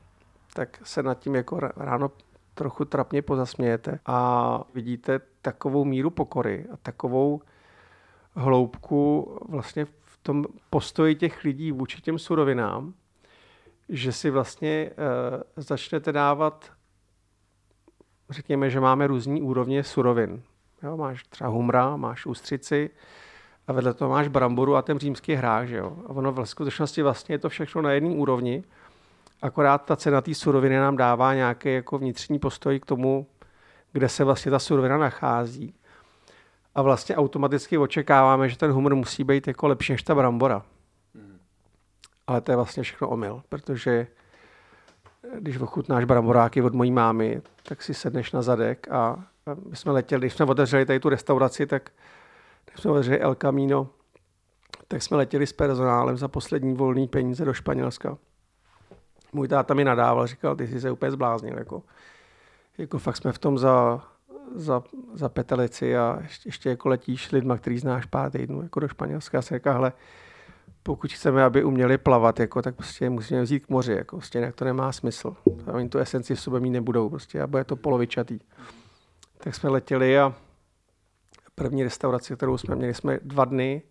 tak 0.53 0.81
se 0.83 1.03
nad 1.03 1.19
tím 1.19 1.35
jako 1.35 1.59
ráno 1.59 2.11
trochu 2.53 2.85
trapně 2.85 3.21
pozasmějete 3.21 3.99
a 4.05 4.61
vidíte 4.73 5.19
takovou 5.41 5.85
míru 5.85 6.09
pokory 6.09 6.65
a 6.73 6.77
takovou 6.77 7.41
hloubku 8.35 9.37
vlastně 9.49 9.85
v 9.85 10.17
tom 10.23 10.45
postoji 10.69 11.15
těch 11.15 11.43
lidí 11.43 11.71
vůči 11.71 12.01
těm 12.01 12.19
surovinám, 12.19 12.93
že 13.89 14.11
si 14.11 14.29
vlastně 14.29 14.91
začnete 15.55 16.11
dávat, 16.11 16.71
řekněme, 18.29 18.69
že 18.69 18.79
máme 18.79 19.07
různý 19.07 19.41
úrovně 19.41 19.83
surovin. 19.83 20.43
Jo, 20.83 20.97
máš 20.97 21.23
třeba 21.23 21.49
humra, 21.49 21.97
máš 21.97 22.25
ústřici, 22.25 22.89
a 23.67 23.73
vedle 23.73 23.93
toho 23.93 24.11
máš 24.11 24.27
bramboru 24.27 24.75
a 24.75 24.81
ten 24.81 24.99
římský 24.99 25.33
hrách, 25.33 25.67
že 25.67 25.77
jo. 25.77 25.97
A 26.05 26.09
ono 26.09 26.31
v 26.31 26.45
skutečnosti 26.45 27.01
vlastně 27.01 27.35
je 27.35 27.39
to 27.39 27.49
všechno 27.49 27.81
na 27.81 27.91
jedné 27.91 28.09
úrovni, 28.09 28.63
akorát 29.41 29.85
ta 29.85 29.95
cena 29.95 30.21
té 30.21 30.33
suroviny 30.33 30.77
nám 30.77 30.97
dává 30.97 31.33
nějaký 31.33 31.73
jako 31.73 31.97
vnitřní 31.97 32.39
postoj 32.39 32.79
k 32.79 32.85
tomu, 32.85 33.27
kde 33.91 34.09
se 34.09 34.23
vlastně 34.23 34.51
ta 34.51 34.59
surovina 34.59 34.97
nachází. 34.97 35.73
a 36.75 36.81
vlastně 36.81 37.15
automaticky 37.15 37.77
očekáváme, 37.77 38.49
že 38.49 38.57
ten 38.57 38.71
humor 38.71 38.95
musí 38.95 39.23
být 39.23 39.47
jako 39.47 39.67
lepší 39.67 39.91
než 39.93 40.03
ta 40.03 40.15
brambora. 40.15 40.63
Ale 42.27 42.41
to 42.41 42.51
je 42.51 42.55
vlastně 42.55 42.83
všechno 42.83 43.09
omyl, 43.09 43.43
protože 43.49 44.07
když 45.39 45.57
ochutnáš 45.57 46.05
bramboráky 46.05 46.61
od 46.61 46.73
mojí 46.73 46.91
mámy, 46.91 47.41
tak 47.63 47.81
si 47.81 47.93
sedneš 47.93 48.31
na 48.31 48.41
zadek 48.41 48.91
a 48.91 49.23
my 49.69 49.75
jsme 49.75 49.91
letěli, 49.91 50.19
když 50.19 50.33
jsme 50.33 50.45
otevřeli 50.45 50.85
tady 50.85 50.99
tu 50.99 51.09
restauraci, 51.09 51.65
tak 51.65 51.91
když 52.65 52.81
jsme 52.81 52.91
otevřeli 52.91 53.19
El 53.19 53.35
Camino, 53.35 53.89
tak 54.87 55.01
jsme 55.01 55.17
letěli 55.17 55.47
s 55.47 55.53
personálem 55.53 56.17
za 56.17 56.27
poslední 56.27 56.73
volný 56.73 57.07
peníze 57.07 57.45
do 57.45 57.53
Španělska. 57.53 58.17
Můj 59.33 59.47
táta 59.47 59.73
mi 59.73 59.83
nadával, 59.83 60.27
říkal, 60.27 60.55
ty 60.55 60.67
jsi 60.67 60.81
se 60.81 60.91
úplně 60.91 61.11
zbláznil. 61.11 61.57
Jako, 61.57 61.83
jako 62.77 62.99
fakt 62.99 63.17
jsme 63.17 63.31
v 63.31 63.39
tom 63.39 63.57
za, 63.57 64.03
za, 64.55 64.83
za 65.13 65.29
petelici 65.29 65.97
a 65.97 66.19
ještě, 66.21 66.49
ještě 66.49 66.69
jako 66.69 66.89
letíš 66.89 67.31
lidma, 67.31 67.57
který 67.57 67.79
znáš 67.79 68.05
pár 68.05 68.31
týdnů 68.31 68.61
jako 68.61 68.79
do 68.79 68.87
Španělska. 68.87 69.37
Já 69.37 69.41
jsem 69.41 69.57
říkal, 69.57 69.73
hele, 69.73 69.93
pokud 70.83 71.13
chceme, 71.13 71.43
aby 71.43 71.63
uměli 71.63 71.97
plavat, 71.97 72.39
jako, 72.39 72.61
tak 72.61 72.75
prostě 72.75 73.09
musíme 73.09 73.41
vzít 73.41 73.65
k 73.65 73.69
moři, 73.69 73.93
jako, 73.93 74.17
prostě 74.17 74.39
jinak 74.39 74.55
to 74.55 74.65
nemá 74.65 74.91
smysl. 74.91 75.35
Oni 75.73 75.89
tu 75.89 75.99
esenci 75.99 76.35
v 76.35 76.41
sobě 76.41 76.59
mít 76.59 76.69
nebudou 76.69 77.09
prostě, 77.09 77.41
a 77.41 77.47
bude 77.47 77.63
to 77.63 77.75
polovičatý. 77.75 78.39
Tak 79.43 79.55
jsme 79.55 79.69
letěli 79.69 80.19
a 80.19 80.33
první 81.55 81.83
restauraci, 81.83 82.35
kterou 82.35 82.57
jsme 82.57 82.75
měli, 82.75 82.93
jsme 82.93 83.19
dva 83.21 83.45
dny 83.45 83.81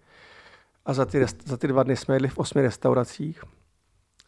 a 0.87 0.93
za 0.93 1.05
ty, 1.05 1.27
za 1.45 1.57
ty 1.57 1.69
dva 1.69 1.83
dny 1.83 1.97
jsme 1.97 2.15
jedli 2.15 2.29
v 2.29 2.39
osmi 2.39 2.63
restauracích. 2.63 3.45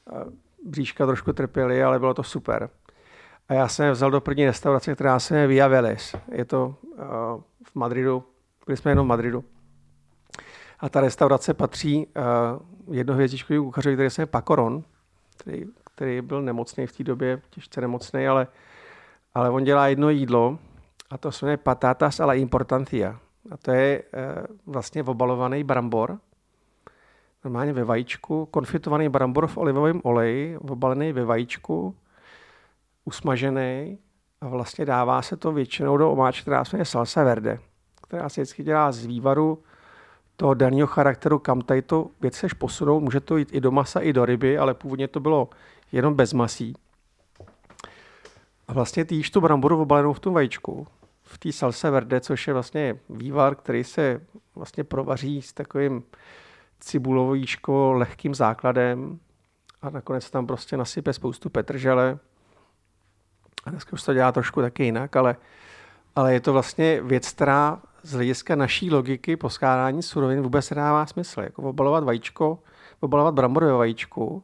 A 0.06 0.24
bříška 0.64 1.06
trošku 1.06 1.32
trpěly, 1.32 1.82
ale 1.82 1.98
bylo 1.98 2.14
to 2.14 2.22
super. 2.22 2.70
A 3.48 3.54
já 3.54 3.68
jsem 3.68 3.86
je 3.86 3.92
vzal 3.92 4.10
do 4.10 4.20
první 4.20 4.46
restaurace, 4.46 4.94
která 4.94 5.18
se 5.18 5.34
jmenuje 5.34 5.46
Via 5.48 5.68
Veles. 5.68 6.16
Je 6.32 6.44
to 6.44 6.74
uh, 6.82 7.04
v 7.64 7.74
Madridu, 7.74 8.24
byli 8.66 8.76
jsme 8.76 8.90
jenom 8.90 9.06
v 9.06 9.08
Madridu. 9.08 9.44
A 10.80 10.88
ta 10.88 11.00
restaurace 11.00 11.54
patří 11.54 12.06
uh, 12.06 12.94
jednohvězdičkovému 12.94 13.64
kuchařovi, 13.64 13.96
který 13.96 14.10
se 14.10 14.22
jmenuje 14.22 14.30
Pacoron, 14.30 14.84
který, 15.36 15.64
který 15.94 16.20
byl 16.20 16.42
nemocný 16.42 16.86
v 16.86 16.92
té 16.92 17.04
době, 17.04 17.42
těžce 17.50 17.80
nemocný, 17.80 18.28
ale, 18.28 18.46
ale 19.34 19.50
on 19.50 19.64
dělá 19.64 19.88
jedno 19.88 20.10
jídlo 20.10 20.58
a 21.12 21.18
to 21.18 21.32
se 21.32 21.46
jmenuje 21.46 21.56
patatas 21.56 22.20
a 22.20 22.26
la 22.26 22.34
importancia. 22.34 23.18
A 23.50 23.56
to 23.56 23.70
je 23.70 24.02
uh, 24.02 24.72
vlastně 24.74 25.02
obalovaný 25.02 25.64
brambor, 25.64 26.18
normálně 27.44 27.72
ve 27.72 27.84
vajíčku, 27.84 28.46
konfitovaný 28.46 29.08
brambor 29.08 29.46
v 29.46 29.56
olivovém 29.56 30.00
oleji, 30.04 30.58
obalený 30.58 31.12
ve 31.12 31.24
vajíčku, 31.24 31.94
usmažený 33.04 33.98
a 34.40 34.48
vlastně 34.48 34.84
dává 34.84 35.22
se 35.22 35.36
to 35.36 35.52
většinou 35.52 35.96
do 35.96 36.12
omáčky, 36.12 36.42
která 36.42 36.64
se 36.64 36.84
salsa 36.84 37.24
verde, 37.24 37.58
která 38.02 38.28
se 38.28 38.40
vždycky 38.40 38.62
dělá 38.62 38.92
z 38.92 39.06
vývaru 39.06 39.62
toho 40.36 40.54
daného 40.54 40.86
charakteru, 40.86 41.38
kam 41.38 41.60
tady 41.60 41.82
to 41.82 42.06
věc 42.20 42.34
seš 42.34 42.52
posunou. 42.52 43.00
Může 43.00 43.20
to 43.20 43.36
jít 43.36 43.48
i 43.52 43.60
do 43.60 43.70
masa, 43.70 44.00
i 44.00 44.12
do 44.12 44.24
ryby, 44.24 44.58
ale 44.58 44.74
původně 44.74 45.08
to 45.08 45.20
bylo 45.20 45.48
jenom 45.92 46.14
bez 46.14 46.32
masí. 46.32 46.74
A 48.68 48.72
vlastně 48.72 49.04
ty 49.04 49.14
jíš 49.14 49.30
tu 49.30 49.40
bramboru 49.40 49.82
obalenou 49.82 50.12
v 50.12 50.20
tom 50.20 50.34
vajíčku, 50.34 50.86
té 51.42 51.52
salse 51.52 51.90
verde, 51.90 52.20
což 52.20 52.46
je 52.46 52.52
vlastně 52.52 52.96
vývar, 53.08 53.54
který 53.54 53.84
se 53.84 54.20
vlastně 54.54 54.84
provaří 54.84 55.42
s 55.42 55.52
takovým 55.52 56.02
cibulovíčko 56.80 57.92
lehkým 57.92 58.34
základem 58.34 59.18
a 59.82 59.90
nakonec 59.90 60.30
tam 60.30 60.46
prostě 60.46 60.76
nasype 60.76 61.12
spoustu 61.12 61.50
petržele. 61.50 62.18
A 63.64 63.70
dneska 63.70 63.92
už 63.92 64.02
to 64.02 64.14
dělá 64.14 64.32
trošku 64.32 64.60
taky 64.60 64.84
jinak, 64.84 65.16
ale, 65.16 65.36
ale 66.16 66.34
je 66.34 66.40
to 66.40 66.52
vlastně 66.52 67.02
věc, 67.02 67.32
která 67.32 67.82
z 68.02 68.12
hlediska 68.12 68.56
naší 68.56 68.90
logiky 68.90 69.36
poskládání 69.36 70.02
surovin 70.02 70.40
vůbec 70.42 70.70
nedává 70.70 71.06
smysl. 71.06 71.40
Jako 71.40 71.62
obalovat 71.62 72.04
vajíčko, 72.04 72.58
obalovat 73.00 73.34
bramborové 73.34 73.72
vajíčku 73.72 74.42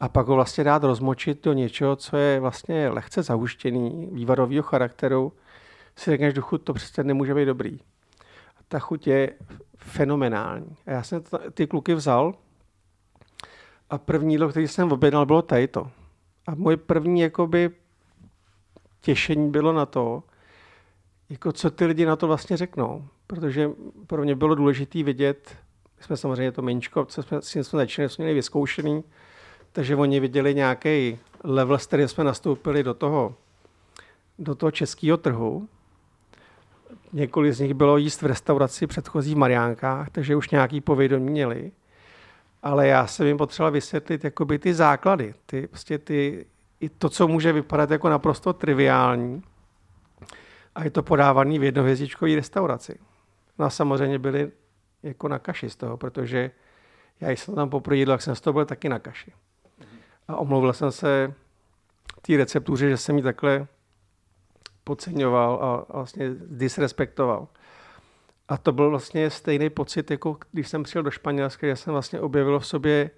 a 0.00 0.08
pak 0.08 0.26
ho 0.26 0.34
vlastně 0.34 0.64
dát 0.64 0.84
rozmočit 0.84 1.44
do 1.44 1.52
něčeho, 1.52 1.96
co 1.96 2.16
je 2.16 2.40
vlastně 2.40 2.88
lehce 2.88 3.22
zahuštěný, 3.22 4.08
vývarového 4.12 4.62
charakteru, 4.62 5.32
si 5.96 6.10
řekneš, 6.10 6.34
duchu, 6.34 6.58
to 6.58 6.74
přece 6.74 7.04
nemůže 7.04 7.34
být 7.34 7.44
dobrý. 7.44 7.78
A 8.56 8.60
ta 8.68 8.78
chuť 8.78 9.06
je 9.06 9.32
fenomenální. 9.76 10.76
A 10.86 10.90
já 10.90 11.02
jsem 11.02 11.22
ty 11.54 11.66
kluky 11.66 11.94
vzal 11.94 12.34
a 13.90 13.98
první 13.98 14.34
jídlo, 14.34 14.48
který 14.48 14.68
jsem 14.68 14.92
objednal, 14.92 15.26
bylo 15.26 15.42
to. 15.42 15.90
A 16.46 16.54
moje 16.54 16.76
první 16.76 17.20
jakoby 17.20 17.70
těšení 19.00 19.50
bylo 19.50 19.72
na 19.72 19.86
to, 19.86 20.22
jako 21.28 21.52
co 21.52 21.70
ty 21.70 21.86
lidi 21.86 22.06
na 22.06 22.16
to 22.16 22.26
vlastně 22.26 22.56
řeknou. 22.56 23.08
Protože 23.26 23.70
pro 24.06 24.22
mě 24.22 24.34
bylo 24.34 24.54
důležité 24.54 25.02
vidět, 25.02 25.56
my 25.96 26.02
jsme 26.02 26.16
samozřejmě 26.16 26.52
to 26.52 26.62
menčko, 26.62 27.04
co 27.04 27.22
jsme, 27.22 27.42
si 27.42 27.64
jsme 27.64 27.78
začali, 27.78 28.08
jsme 28.08 28.22
měli 28.22 28.34
vyzkoušený, 28.34 29.04
takže 29.72 29.96
oni 29.96 30.20
viděli 30.20 30.54
nějaký 30.54 31.18
level, 31.44 31.78
s 31.78 31.86
kterým 31.86 32.08
jsme 32.08 32.24
nastoupili 32.24 32.82
do 32.82 32.94
toho, 32.94 33.34
do 34.38 34.54
toho 34.54 34.70
českého 34.70 35.16
trhu. 35.16 35.68
Několik 37.14 37.52
z 37.52 37.60
nich 37.60 37.74
bylo 37.74 37.96
jíst 37.96 38.22
v 38.22 38.26
restauraci 38.26 38.86
předchozí 38.86 39.34
v 39.34 39.38
Mariánkách, 39.38 40.10
takže 40.10 40.36
už 40.36 40.50
nějaký 40.50 40.80
povědomí 40.80 41.30
měli. 41.30 41.72
Ale 42.62 42.86
já 42.86 43.06
jsem 43.06 43.26
jim 43.26 43.36
potřeboval 43.36 43.72
vysvětlit 43.72 44.24
jakoby 44.24 44.58
ty 44.58 44.74
základy, 44.74 45.34
ty, 45.46 45.66
prostě 45.66 45.98
ty, 45.98 46.46
i 46.80 46.88
to, 46.88 47.08
co 47.08 47.28
může 47.28 47.52
vypadat 47.52 47.90
jako 47.90 48.08
naprosto 48.08 48.52
triviální, 48.52 49.42
a 50.74 50.84
je 50.84 50.90
to 50.90 51.02
podávaný 51.02 51.58
v 51.58 51.64
jednohvězdičkové 51.64 52.34
restauraci. 52.34 52.98
No 53.58 53.64
a 53.64 53.70
samozřejmě 53.70 54.18
byli 54.18 54.50
jako 55.02 55.28
na 55.28 55.38
kaši 55.38 55.70
z 55.70 55.76
toho, 55.76 55.96
protože 55.96 56.50
já 57.20 57.30
jsem 57.30 57.54
tam 57.54 57.70
poprvé 57.70 57.96
jídl, 57.96 58.12
jak 58.12 58.22
jsem 58.22 58.34
z 58.34 58.40
toho 58.40 58.54
byl 58.54 58.64
taky 58.64 58.88
na 58.88 58.98
kaši. 58.98 59.32
A 60.28 60.36
omluvil 60.36 60.72
jsem 60.72 60.92
se 60.92 61.34
té 62.22 62.36
receptuře, 62.36 62.90
že 62.90 62.96
jsem 62.96 63.16
ji 63.16 63.22
takhle 63.22 63.66
podceňoval 64.84 65.58
a 65.62 65.92
vlastně 65.92 66.30
disrespektoval. 66.46 67.48
A 68.48 68.56
to 68.56 68.72
byl 68.72 68.90
vlastně 68.90 69.30
stejný 69.30 69.70
pocit, 69.70 70.10
jako 70.10 70.36
když 70.52 70.68
jsem 70.68 70.82
přijel 70.82 71.02
do 71.02 71.10
Španělska, 71.10 71.66
že 71.66 71.76
jsem 71.76 71.92
vlastně 71.92 72.20
objevil 72.20 72.58
v 72.58 72.66
sobě 72.66 73.10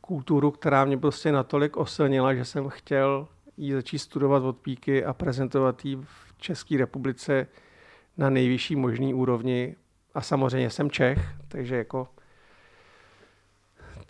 kulturu, 0.00 0.50
která 0.50 0.84
mě 0.84 0.98
prostě 0.98 1.32
natolik 1.32 1.76
osilnila, 1.76 2.34
že 2.34 2.44
jsem 2.44 2.68
chtěl 2.68 3.28
ji 3.56 3.74
začít 3.74 3.98
studovat 3.98 4.42
od 4.42 4.56
píky 4.56 5.04
a 5.04 5.12
prezentovat 5.12 5.84
ji 5.84 5.96
v 5.96 6.38
České 6.38 6.78
republice 6.78 7.46
na 8.16 8.30
nejvyšší 8.30 8.76
možný 8.76 9.14
úrovni. 9.14 9.76
A 10.14 10.20
samozřejmě 10.20 10.70
jsem 10.70 10.90
Čech, 10.90 11.18
takže 11.48 11.76
jako 11.76 12.08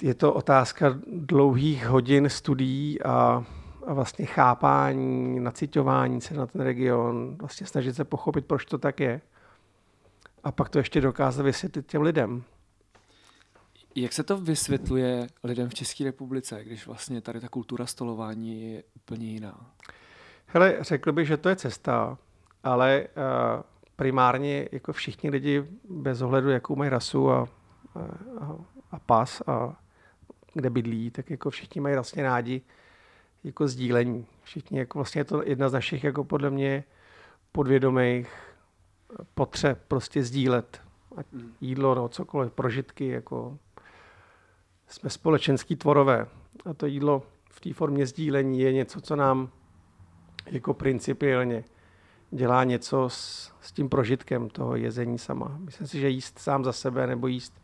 je 0.03 0.15
to 0.15 0.35
otázka 0.35 0.99
dlouhých 1.07 1.87
hodin 1.87 2.29
studií 2.29 3.03
a, 3.03 3.45
a 3.87 3.95
vlastně 3.95 4.27
chápání, 4.27 5.41
nacitování 5.41 6.21
se 6.21 6.35
na 6.35 6.47
ten 6.47 6.61
region, 6.61 7.37
vlastně 7.41 7.67
snažit 7.67 7.97
se 7.97 8.05
pochopit, 8.05 8.47
proč 8.47 8.65
to 8.65 8.79
tak 8.79 9.01
je. 9.01 9.21
A 10.45 10.53
pak 10.53 10.69
to 10.69 10.79
ještě 10.79 11.01
dokázat 11.01 11.43
vysvětlit 11.43 11.87
těm 11.87 12.03
lidem. 12.03 12.43
Jak 13.95 14.13
se 14.13 14.23
to 14.23 14.39
vysvětluje 14.39 15.27
lidem 15.45 15.69
v 15.69 15.75
České 15.75 16.05
republice, 16.05 16.65
když 16.65 16.87
vlastně 16.87 17.21
tady 17.21 17.41
ta 17.41 17.49
kultura 17.49 17.87
stolování 17.87 18.73
je 18.73 18.83
úplně 18.97 19.27
jiná? 19.27 19.71
Hele, 20.47 20.77
řekl 20.81 21.13
bych, 21.13 21.27
že 21.27 21.37
to 21.37 21.49
je 21.49 21.57
cesta, 21.57 22.19
ale 22.65 23.07
uh, 23.17 23.63
primárně 23.97 24.69
jako 24.73 24.93
všichni 24.93 25.31
lidi 25.31 25.65
bez 25.89 26.23
ohledu, 26.23 26.51
jakou 26.51 26.77
mají 26.77 26.91
rasu 26.91 27.31
a, 27.31 27.49
a, 28.41 28.57
a 28.91 28.99
pas 28.99 29.43
a 29.47 29.77
kde 30.55 30.71
bydlí, 30.71 31.11
tak 31.11 31.31
jako 31.31 31.51
všichni 31.51 31.81
mají 31.81 31.95
vlastně 31.95 32.23
rádi 32.23 32.63
jako 33.47 33.69
sdílení. 33.69 34.27
Všichni, 34.43 34.79
jako 34.79 34.99
vlastně 34.99 35.21
je 35.21 35.25
to 35.25 35.43
jedna 35.45 35.69
z 35.69 35.73
našich 35.73 36.05
jako 36.05 36.25
podle 36.25 36.51
mě 36.51 36.85
podvědomých 37.53 38.33
potřeb 39.35 39.83
prostě 39.89 40.23
sdílet. 40.23 40.83
Ať 41.17 41.27
hmm. 41.33 41.55
jídlo, 41.61 41.95
no, 41.95 42.09
cokoliv, 42.09 42.53
prožitky, 42.53 43.09
jako 43.09 43.59
jsme 44.87 45.11
společenský 45.11 45.77
tvorové. 45.77 46.27
A 46.65 46.75
to 46.75 46.87
jídlo 46.87 47.23
v 47.51 47.61
té 47.61 47.73
formě 47.73 48.07
sdílení 48.07 48.61
je 48.61 48.73
něco, 48.73 49.01
co 49.01 49.17
nám 49.17 49.51
jako 50.47 50.75
principiálně 50.75 51.65
dělá 52.31 52.65
něco 52.65 53.09
s, 53.09 53.53
s 53.61 53.73
tím 53.73 53.89
prožitkem 53.89 54.51
toho 54.51 54.77
jezení 54.77 55.19
sama. 55.19 55.57
Myslím 55.61 55.87
si, 55.87 56.01
že 56.01 56.09
jíst 56.09 56.39
sám 56.39 56.65
za 56.65 56.73
sebe 56.73 57.07
nebo 57.07 57.27
jíst 57.27 57.63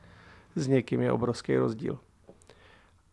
s 0.55 0.69
někým 0.69 1.01
je 1.01 1.13
obrovský 1.13 1.57
rozdíl. 1.57 1.99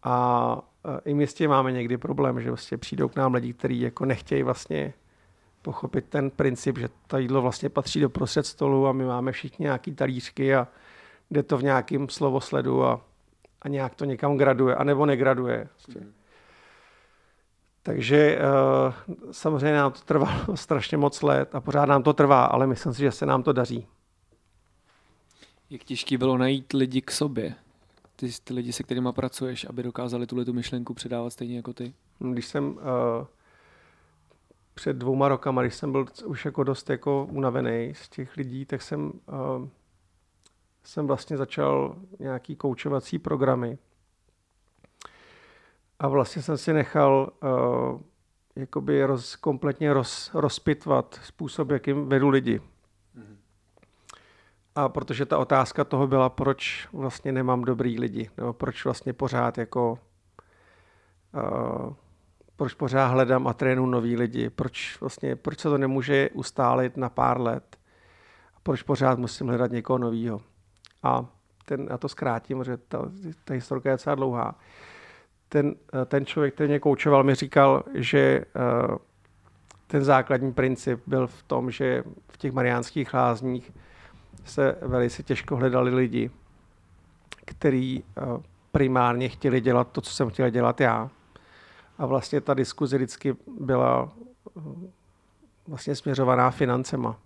A 0.03 0.68
i 1.05 1.13
my 1.13 1.27
s 1.27 1.33
tím 1.33 1.49
máme 1.49 1.71
někdy 1.71 1.97
problém, 1.97 2.41
že 2.41 2.49
vlastně 2.49 2.77
přijdou 2.77 3.07
k 3.09 3.15
nám 3.15 3.33
lidi, 3.33 3.53
kteří 3.53 3.81
jako 3.81 4.05
nechtějí 4.05 4.43
vlastně 4.43 4.93
pochopit 5.61 6.05
ten 6.09 6.31
princip, 6.31 6.77
že 6.77 6.89
to 7.07 7.17
jídlo 7.17 7.41
vlastně 7.41 7.69
patří 7.69 7.99
do 8.01 8.09
prostřed 8.09 8.45
stolu 8.45 8.87
a 8.87 8.91
my 8.91 9.05
máme 9.05 9.31
všichni 9.31 9.63
nějaký 9.63 9.95
talířky 9.95 10.55
a 10.55 10.67
jde 11.31 11.43
to 11.43 11.57
v 11.57 11.63
nějakém 11.63 12.09
slovosledu 12.09 12.83
a, 12.83 13.01
a 13.61 13.67
nějak 13.67 13.95
to 13.95 14.05
někam 14.05 14.37
graduje, 14.37 14.75
anebo 14.75 15.05
negraduje. 15.05 15.67
Vlastně. 15.73 16.01
Mm. 16.01 16.13
Takže 17.83 18.39
uh, 18.39 19.15
samozřejmě 19.31 19.77
nám 19.77 19.91
to 19.91 19.99
trvalo 19.99 20.41
strašně 20.57 20.97
moc 20.97 21.21
let 21.21 21.55
a 21.55 21.61
pořád 21.61 21.85
nám 21.85 22.03
to 22.03 22.13
trvá, 22.13 22.45
ale 22.45 22.67
myslím 22.67 22.93
si, 22.93 23.01
že 23.01 23.11
se 23.11 23.25
nám 23.25 23.43
to 23.43 23.53
daří. 23.53 23.87
Jak 25.69 25.83
těžký 25.83 26.17
bylo 26.17 26.37
najít 26.37 26.73
lidi 26.73 27.01
k 27.01 27.11
sobě? 27.11 27.55
Ty, 28.19 28.29
ty 28.43 28.53
lidi, 28.53 28.73
se 28.73 28.83
kterými 28.83 29.09
pracuješ, 29.11 29.65
aby 29.69 29.83
dokázali 29.83 30.27
tuhle 30.27 30.45
tu 30.45 30.53
myšlenku 30.53 30.93
předávat 30.93 31.29
stejně 31.29 31.55
jako 31.55 31.73
ty? 31.73 31.93
Když 32.19 32.45
jsem 32.45 32.69
uh, 32.71 32.77
před 34.73 34.97
dvouma 34.97 35.27
rokama, 35.27 35.61
když 35.61 35.75
jsem 35.75 35.91
byl 35.91 36.05
už 36.25 36.45
jako 36.45 36.63
dost 36.63 36.89
jako 36.89 37.27
unavený 37.31 37.93
z 37.95 38.09
těch 38.09 38.37
lidí, 38.37 38.65
tak 38.65 38.81
jsem, 38.81 39.05
uh, 39.05 39.67
jsem 40.83 41.07
vlastně 41.07 41.37
začal 41.37 41.95
nějaký 42.19 42.55
koučovací 42.55 43.19
programy. 43.19 43.77
A 45.99 46.07
vlastně 46.07 46.41
jsem 46.41 46.57
si 46.57 46.73
nechal 46.73 47.31
uh, 47.43 48.01
jakoby 48.55 49.03
roz, 49.03 49.35
kompletně 49.35 49.93
roz, 49.93 50.31
rozpitvat 50.33 51.19
způsob, 51.23 51.69
jakým 51.69 52.09
vedu 52.09 52.29
lidi. 52.29 52.61
A 54.79 54.89
protože 54.89 55.25
ta 55.25 55.37
otázka 55.37 55.83
toho 55.83 56.07
byla, 56.07 56.29
proč 56.29 56.87
vlastně 56.93 57.31
nemám 57.31 57.61
dobrý 57.61 57.99
lidi, 57.99 58.29
nebo 58.37 58.53
proč 58.53 58.85
vlastně 58.85 59.13
pořád 59.13 59.57
jako 59.57 59.99
uh, 61.33 61.93
proč 62.55 62.73
pořád 62.73 63.07
hledám 63.07 63.47
a 63.47 63.53
trénu 63.53 63.85
nový 63.85 64.17
lidi, 64.17 64.49
proč 64.49 64.97
vlastně, 65.01 65.35
proč 65.35 65.59
se 65.59 65.69
to 65.69 65.77
nemůže 65.77 66.29
ustálit 66.33 66.97
na 66.97 67.09
pár 67.09 67.41
let, 67.41 67.77
a 68.55 68.59
proč 68.63 68.81
pořád 68.81 69.19
musím 69.19 69.47
hledat 69.47 69.71
někoho 69.71 69.97
nového. 69.97 70.41
A 71.03 71.25
ten, 71.65 71.87
já 71.89 71.97
to 71.97 72.09
zkrátím, 72.09 72.57
protože 72.57 72.77
ta, 72.77 73.11
ta 73.43 73.53
historka 73.53 73.89
je 73.89 73.93
docela 73.93 74.15
dlouhá. 74.15 74.55
Ten, 75.49 75.75
ten 76.05 76.25
člověk, 76.25 76.53
který 76.53 76.69
mě 76.69 76.79
koučoval, 76.79 77.23
mi 77.23 77.35
říkal, 77.35 77.83
že 77.93 78.45
uh, 78.89 78.97
ten 79.87 80.03
základní 80.03 80.53
princip 80.53 81.01
byl 81.07 81.27
v 81.27 81.43
tom, 81.43 81.71
že 81.71 82.03
v 82.27 82.37
těch 82.37 82.51
mariánských 82.51 83.13
lázních 83.13 83.71
se 84.45 84.75
velice 84.81 85.23
těžko 85.23 85.55
hledali 85.55 85.95
lidi, 85.95 86.31
kteří 87.45 88.03
uh, 88.03 88.37
primárně 88.71 89.29
chtěli 89.29 89.61
dělat 89.61 89.91
to, 89.91 90.01
co 90.01 90.11
jsem 90.11 90.29
chtěl 90.29 90.49
dělat 90.49 90.81
já. 90.81 91.09
A 91.97 92.05
vlastně 92.05 92.41
ta 92.41 92.53
diskuze 92.53 92.97
vždycky 92.97 93.35
byla 93.59 94.11
uh, 94.53 94.63
vlastně 95.67 95.95
směřovaná 95.95 96.51
financema. 96.51 97.19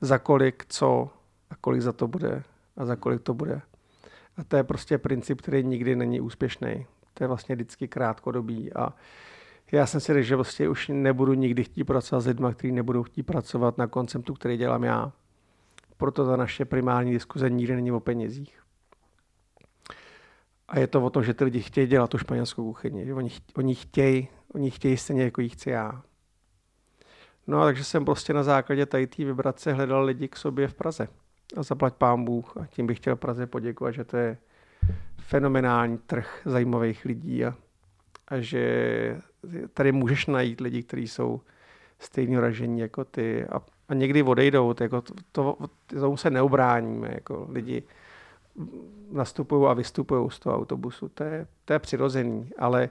Za 0.00 0.18
kolik, 0.18 0.64
co 0.68 1.10
a 1.50 1.56
kolik 1.56 1.82
za 1.82 1.92
to 1.92 2.08
bude 2.08 2.42
a 2.76 2.84
za 2.84 2.96
kolik 2.96 3.22
to 3.22 3.34
bude. 3.34 3.60
A 4.36 4.44
to 4.44 4.56
je 4.56 4.64
prostě 4.64 4.98
princip, 4.98 5.40
který 5.40 5.64
nikdy 5.64 5.96
není 5.96 6.20
úspěšný. 6.20 6.86
To 7.14 7.24
je 7.24 7.28
vlastně 7.28 7.54
vždycky 7.54 7.88
krátkodobý 7.88 8.72
a 8.72 8.92
já 9.72 9.86
jsem 9.86 10.00
si 10.00 10.12
řekl, 10.12 10.26
že 10.26 10.36
vlastně 10.36 10.68
už 10.68 10.88
nebudu 10.88 11.34
nikdy 11.34 11.64
chtít 11.64 11.84
pracovat 11.84 12.20
s 12.20 12.26
lidmi, 12.26 12.46
kteří 12.52 12.72
nebudou 12.72 13.02
chtít 13.02 13.22
pracovat 13.22 13.78
na 13.78 13.86
konceptu, 13.86 14.34
který 14.34 14.56
dělám 14.56 14.84
já. 14.84 15.12
Proto 15.98 16.26
ta 16.26 16.36
naše 16.36 16.64
primární 16.64 17.12
diskuze 17.12 17.50
nikdy 17.50 17.74
není 17.74 17.92
o 17.92 18.00
penězích. 18.00 18.62
A 20.68 20.78
je 20.78 20.86
to 20.86 21.04
o 21.04 21.10
tom, 21.10 21.24
že 21.24 21.34
ty 21.34 21.44
lidi 21.44 21.60
chtějí 21.60 21.86
dělat 21.86 22.10
tu 22.10 22.18
španělskou 22.18 22.64
kuchyni. 22.64 23.06
Že 23.06 23.14
oni, 23.14 23.30
oni, 23.56 23.74
chtějí, 23.74 24.28
oni 24.54 24.70
chtějí 24.70 24.96
stejně, 24.96 25.22
jako 25.22 25.40
ji 25.40 25.48
chci 25.48 25.70
já. 25.70 26.02
No 27.46 27.60
a 27.60 27.64
takže 27.64 27.84
jsem 27.84 28.04
prostě 28.04 28.32
na 28.32 28.42
základě 28.42 28.86
tady 28.86 29.06
té 29.06 29.24
vibrace 29.24 29.72
hledal 29.72 30.04
lidi 30.04 30.28
k 30.28 30.36
sobě 30.36 30.68
v 30.68 30.74
Praze. 30.74 31.08
A 31.56 31.62
zaplať 31.62 31.94
pán 31.94 32.24
Bůh. 32.24 32.56
A 32.56 32.66
tím 32.66 32.86
bych 32.86 32.98
chtěl 32.98 33.16
Praze 33.16 33.46
poděkovat, 33.46 33.94
že 33.94 34.04
to 34.04 34.16
je 34.16 34.38
fenomenální 35.18 35.98
trh 35.98 36.40
zajímavých 36.44 37.04
lidí 37.04 37.44
a, 37.44 37.54
a 38.28 38.40
že 38.40 39.20
tady 39.74 39.92
můžeš 39.92 40.26
najít 40.26 40.60
lidi, 40.60 40.82
kteří 40.82 41.08
jsou 41.08 41.40
stejně 41.98 42.40
ražení 42.40 42.80
jako 42.80 43.04
ty 43.04 43.46
a, 43.46 43.60
a 43.88 43.94
někdy 43.94 44.22
odejdou, 44.22 44.74
to, 44.74 44.82
jako 44.82 45.00
to, 45.00 45.14
to, 45.32 45.56
tomu 45.86 46.16
se 46.16 46.30
neubráníme, 46.30 47.08
jako 47.12 47.46
lidi 47.50 47.82
nastupují 49.12 49.66
a 49.66 49.72
vystupují 49.72 50.30
z 50.30 50.38
toho 50.38 50.56
autobusu, 50.56 51.08
to 51.08 51.24
je, 51.24 51.46
to 51.64 51.72
je 51.72 51.78
přirozený, 51.78 52.50
ale 52.58 52.88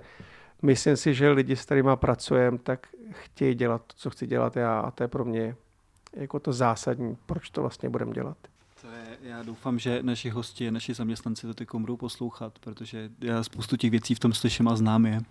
myslím 0.62 0.98
si, 0.98 1.14
že 1.14 1.30
lidi, 1.30 1.56
s 1.56 1.66
kterými 1.66 1.90
pracujeme, 1.96 2.58
tak 2.58 2.88
chtějí 3.12 3.56
dělat 3.56 3.82
to, 3.88 3.94
co 3.98 4.10
chci 4.10 4.28
dělat 4.28 4.56
já 4.56 4.80
a 4.80 4.92
to 4.92 5.04
je 5.04 5.08
pro 5.08 5.26
mě 5.26 5.56
jako 6.14 6.40
to 6.40 6.54
zásadní, 6.54 7.18
proč 7.26 7.50
to 7.50 7.62
vlastně 7.62 7.90
budeme 7.90 8.14
dělat. 8.14 8.38
To 8.82 8.88
je, 8.88 9.18
já 9.30 9.44
doufám, 9.44 9.80
že 9.80 10.04
naši 10.04 10.30
hosti, 10.30 10.72
naši 10.72 10.94
zaměstnanci 10.94 11.48
to 11.48 11.54
teď 11.54 11.68
budou 11.74 11.98
poslouchat, 11.98 12.60
protože 12.60 13.10
já 13.22 13.44
spoustu 13.44 13.78
těch 13.78 13.92
věcí 13.92 14.16
v 14.16 14.20
tom 14.20 14.34
slyším 14.34 14.68
a 14.68 14.76
znám 14.76 15.06
je. 15.06 15.22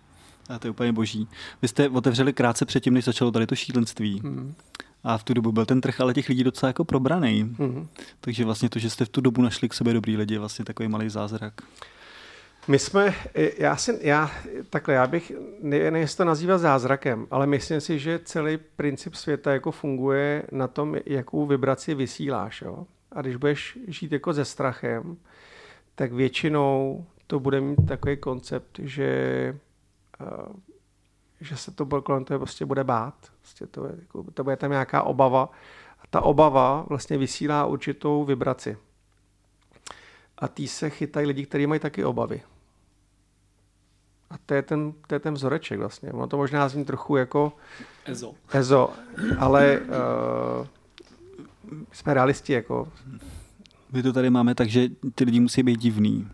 A 0.49 0.59
to 0.59 0.67
je 0.67 0.71
úplně 0.71 0.91
boží. 0.91 1.27
Vy 1.61 1.67
jste 1.67 1.89
otevřeli 1.89 2.33
krátce 2.33 2.65
předtím, 2.65 2.93
než 2.93 3.05
začalo 3.05 3.31
tady 3.31 3.47
to 3.47 3.55
šílenství. 3.55 4.21
Mm. 4.23 4.53
A 5.03 5.17
v 5.17 5.23
tu 5.23 5.33
dobu 5.33 5.51
byl 5.51 5.65
ten 5.65 5.81
trh 5.81 6.01
ale 6.01 6.13
těch 6.13 6.29
lidí 6.29 6.43
docela 6.43 6.67
jako 6.67 6.85
probraný. 6.85 7.43
Mm. 7.43 7.87
Takže 8.21 8.45
vlastně 8.45 8.69
to, 8.69 8.79
že 8.79 8.89
jste 8.89 9.05
v 9.05 9.09
tu 9.09 9.21
dobu 9.21 9.41
našli 9.41 9.69
k 9.69 9.73
sobě 9.73 9.93
dobrý 9.93 10.17
lidi, 10.17 10.35
je 10.35 10.39
vlastně 10.39 10.65
takový 10.65 10.89
malý 10.89 11.09
zázrak. 11.09 11.53
My 12.67 12.79
jsme, 12.79 13.13
já, 13.57 13.75
si, 13.75 13.99
já, 14.01 14.31
takhle, 14.69 14.93
já 14.93 15.07
bych, 15.07 15.31
nevím, 15.61 15.95
jestli 15.95 16.17
to 16.17 16.25
nazývat 16.25 16.57
zázrakem, 16.57 17.27
ale 17.31 17.47
myslím 17.47 17.81
si, 17.81 17.99
že 17.99 18.19
celý 18.23 18.57
princip 18.75 19.15
světa 19.15 19.53
jako 19.53 19.71
funguje 19.71 20.43
na 20.51 20.67
tom, 20.67 20.95
jakou 21.05 21.45
vibraci 21.45 21.93
vysíláš. 21.93 22.61
Jo? 22.61 22.85
A 23.11 23.21
když 23.21 23.35
budeš 23.35 23.77
žít 23.87 24.11
jako 24.11 24.33
se 24.33 24.45
strachem, 24.45 25.17
tak 25.95 26.13
většinou 26.13 27.05
to 27.27 27.39
bude 27.39 27.61
mít 27.61 27.87
takový 27.87 28.17
koncept, 28.17 28.79
že 28.83 29.55
že 31.41 31.57
se 31.57 31.71
to 31.71 32.01
kolem 32.01 32.25
toho 32.25 32.39
prostě 32.39 32.65
bude 32.65 32.83
bát. 32.83 33.15
Prostě 33.41 33.67
to, 33.67 33.85
je, 33.85 33.91
jako, 33.99 34.23
to 34.33 34.43
bude 34.43 34.57
tam 34.57 34.71
nějaká 34.71 35.03
obava. 35.03 35.51
A 35.99 36.07
ta 36.09 36.21
obava 36.21 36.85
vlastně 36.89 37.17
vysílá 37.17 37.65
určitou 37.65 38.23
vibraci. 38.23 38.77
A 40.37 40.47
tý 40.47 40.67
se 40.67 40.89
chytají 40.89 41.27
lidi, 41.27 41.45
kteří 41.45 41.67
mají 41.67 41.79
taky 41.79 42.05
obavy. 42.05 42.41
A 44.29 44.35
to 44.45 44.53
je 44.53 44.61
ten, 44.61 44.93
to 45.07 45.15
je 45.15 45.19
ten 45.19 45.33
vzoreček 45.33 45.79
vlastně. 45.79 46.11
Ono 46.11 46.27
to 46.27 46.37
možná 46.37 46.69
zní 46.69 46.85
trochu 46.85 47.15
jako... 47.15 47.53
Ezo. 48.05 48.33
Ezo, 48.51 48.93
ale 49.39 49.79
uh, 49.79 50.67
jsme 51.91 52.13
realisti 52.13 52.53
jako. 52.53 52.91
My 53.91 54.03
to 54.03 54.13
tady 54.13 54.29
máme 54.29 54.55
tak, 54.55 54.69
že 54.69 54.89
ty 55.15 55.23
lidi 55.23 55.39
musí 55.39 55.63
být 55.63 55.79
divný 55.79 56.29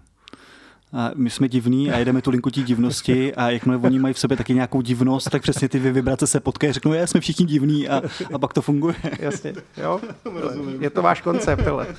a 0.93 1.11
my 1.15 1.29
jsme 1.29 1.49
divní 1.49 1.91
a 1.91 1.97
jedeme 1.97 2.21
tu 2.21 2.29
linku 2.29 2.49
tí 2.49 2.63
divnosti 2.63 3.35
a 3.35 3.49
jakmile 3.49 3.77
oni 3.77 3.99
mají 3.99 4.13
v 4.13 4.19
sobě 4.19 4.37
taky 4.37 4.53
nějakou 4.53 4.81
divnost, 4.81 5.29
tak 5.29 5.41
přesně 5.41 5.69
ty 5.69 5.79
vibrace 5.79 6.27
se 6.27 6.39
potkají, 6.39 6.73
řeknou, 6.73 6.93
že 6.93 7.07
jsme 7.07 7.19
všichni 7.19 7.45
divní 7.45 7.89
a, 7.89 8.01
a 8.33 8.39
pak 8.39 8.53
to 8.53 8.61
funguje. 8.61 8.95
Jasně, 9.19 9.53
jo. 9.77 9.99
Je 10.79 10.89
to 10.89 11.01
váš 11.01 11.21
koncept, 11.21 11.67
ale. 11.67 11.87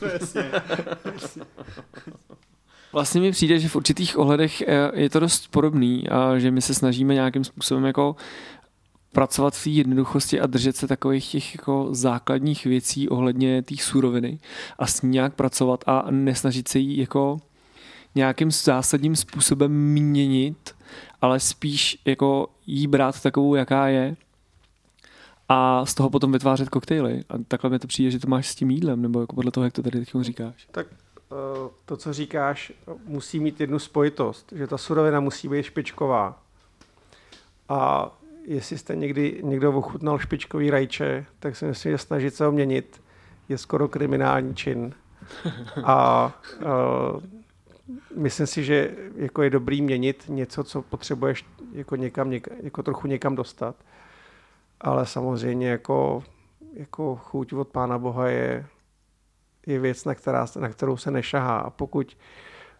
Vlastně 2.92 3.20
mi 3.20 3.30
přijde, 3.30 3.58
že 3.58 3.68
v 3.68 3.76
určitých 3.76 4.18
ohledech 4.18 4.62
eh, 4.62 4.90
je 4.94 5.10
to 5.10 5.20
dost 5.20 5.50
podobný 5.50 6.08
a 6.08 6.38
že 6.38 6.50
my 6.50 6.62
se 6.62 6.74
snažíme 6.74 7.14
nějakým 7.14 7.44
způsobem 7.44 7.84
jako 7.84 8.16
pracovat 9.12 9.54
v 9.54 9.64
té 9.64 9.70
jednoduchosti 9.70 10.40
a 10.40 10.46
držet 10.46 10.76
se 10.76 10.86
takových 10.88 11.30
těch 11.30 11.54
jako 11.54 11.88
základních 11.90 12.64
věcí 12.64 13.08
ohledně 13.08 13.62
té 13.62 13.74
suroviny 13.76 14.38
a 14.78 14.86
s 14.86 15.02
ní 15.02 15.10
nějak 15.10 15.34
pracovat 15.34 15.84
a 15.86 16.06
nesnažit 16.10 16.68
se 16.68 16.78
jí 16.78 16.98
jako 16.98 17.38
nějakým 18.14 18.50
zásadním 18.50 19.16
způsobem 19.16 19.72
měnit, 19.72 20.74
ale 21.20 21.40
spíš 21.40 21.98
jako 22.04 22.48
jí 22.66 22.86
brát 22.86 23.22
takovou, 23.22 23.54
jaká 23.54 23.88
je 23.88 24.16
a 25.48 25.86
z 25.86 25.94
toho 25.94 26.10
potom 26.10 26.32
vytvářet 26.32 26.68
koktejly. 26.68 27.24
A 27.28 27.34
takhle 27.48 27.70
mi 27.70 27.78
to 27.78 27.86
přijde, 27.86 28.10
že 28.10 28.18
to 28.18 28.28
máš 28.28 28.48
s 28.48 28.54
tím 28.54 28.70
jídlem, 28.70 29.02
nebo 29.02 29.20
jako 29.20 29.34
podle 29.34 29.50
toho, 29.50 29.64
jak 29.64 29.72
to 29.72 29.82
tady 29.82 29.98
teď 29.98 30.14
říkáš. 30.20 30.68
Tak 30.70 30.86
eh, 30.92 31.70
to, 31.84 31.96
co 31.96 32.12
říkáš, 32.12 32.72
musí 33.04 33.40
mít 33.40 33.60
jednu 33.60 33.78
spojitost, 33.78 34.52
že 34.56 34.66
ta 34.66 34.78
surovina 34.78 35.20
musí 35.20 35.48
být 35.48 35.62
špičková. 35.62 36.42
A 37.68 38.10
jestli 38.44 38.78
jste 38.78 38.96
někdy 38.96 39.40
někdo 39.44 39.72
ochutnal 39.72 40.18
špičkový 40.18 40.70
rajče, 40.70 41.26
tak 41.38 41.56
si 41.56 41.64
myslím, 41.64 41.92
že 41.92 41.98
snažit 41.98 42.34
se 42.34 42.44
ho 42.44 42.52
měnit 42.52 43.00
je 43.48 43.58
skoro 43.58 43.88
kriminální 43.88 44.54
čin. 44.54 44.94
A 45.84 46.26
uh, 47.14 47.22
myslím 48.16 48.46
si, 48.46 48.64
že 48.64 48.94
jako 49.16 49.42
je 49.42 49.50
dobrý 49.50 49.82
měnit 49.82 50.24
něco, 50.28 50.64
co 50.64 50.82
potřebuješ 50.82 51.44
jako, 51.72 51.96
někam, 51.96 52.30
něk, 52.30 52.48
jako 52.62 52.82
trochu 52.82 53.06
někam 53.06 53.34
dostat. 53.34 53.76
Ale 54.80 55.06
samozřejmě 55.06 55.68
jako, 55.68 56.24
jako 56.72 57.16
chuť 57.16 57.52
od 57.52 57.68
Pána 57.68 57.98
Boha 57.98 58.28
je, 58.28 58.66
je 59.66 59.78
věc, 59.78 60.04
na, 60.04 60.14
která, 60.14 60.46
na 60.60 60.68
kterou 60.68 60.96
se 60.96 61.10
nešahá. 61.10 61.58
A 61.58 61.70
pokud 61.70 62.16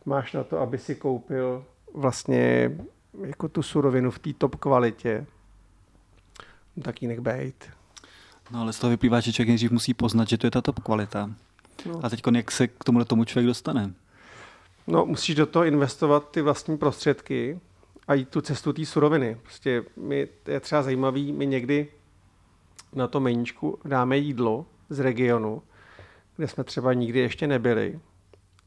máš 0.05 0.33
na 0.33 0.45
to, 0.45 0.59
aby 0.59 0.79
si 0.79 0.95
koupil 0.95 1.65
vlastně 1.95 2.71
jako 3.27 3.49
tu 3.49 3.63
surovinu 3.63 4.11
v 4.11 4.19
té 4.19 4.33
top 4.33 4.57
kvalitě, 4.57 5.27
tak 6.83 7.03
ji 7.03 7.09
nech 7.09 7.21
bejt. 7.21 7.71
No 8.51 8.61
ale 8.61 8.73
z 8.73 8.79
toho 8.79 8.91
vyplývá, 8.91 9.21
že 9.21 9.33
člověk 9.33 9.49
nejdřív 9.49 9.71
musí 9.71 9.95
poznat, 9.95 10.29
že 10.29 10.39
to 10.39 10.47
je 10.47 10.51
ta 10.51 10.61
top 10.61 10.81
kvalita. 10.81 11.31
No. 11.87 12.01
A 12.03 12.09
teď 12.09 12.23
jak 12.35 12.51
se 12.51 12.69
k 12.69 12.85
tomu 12.85 13.05
tomu 13.05 13.25
člověk 13.25 13.47
dostane? 13.47 13.95
No, 14.87 15.07
musíš 15.07 15.35
do 15.35 15.47
toho 15.47 15.65
investovat 15.65 16.31
ty 16.31 16.43
vlastní 16.43 16.79
prostředky 16.79 17.61
a 18.09 18.15
jít 18.15 18.29
tu 18.29 18.41
cestu 18.41 18.73
té 18.73 18.87
suroviny. 18.87 19.39
Prostě 19.43 19.85
my, 19.97 20.29
je 20.49 20.61
třeba 20.61 20.83
zajímavý, 20.83 21.33
my 21.33 21.47
někdy 21.47 21.89
na 22.93 23.09
to 23.09 23.21
meníčku 23.21 23.79
dáme 23.85 24.17
jídlo 24.17 24.67
z 24.89 25.01
regionu, 25.01 25.63
kde 26.37 26.49
jsme 26.49 26.65
třeba 26.65 26.93
nikdy 26.93 27.19
ještě 27.19 27.47
nebyli. 27.47 28.01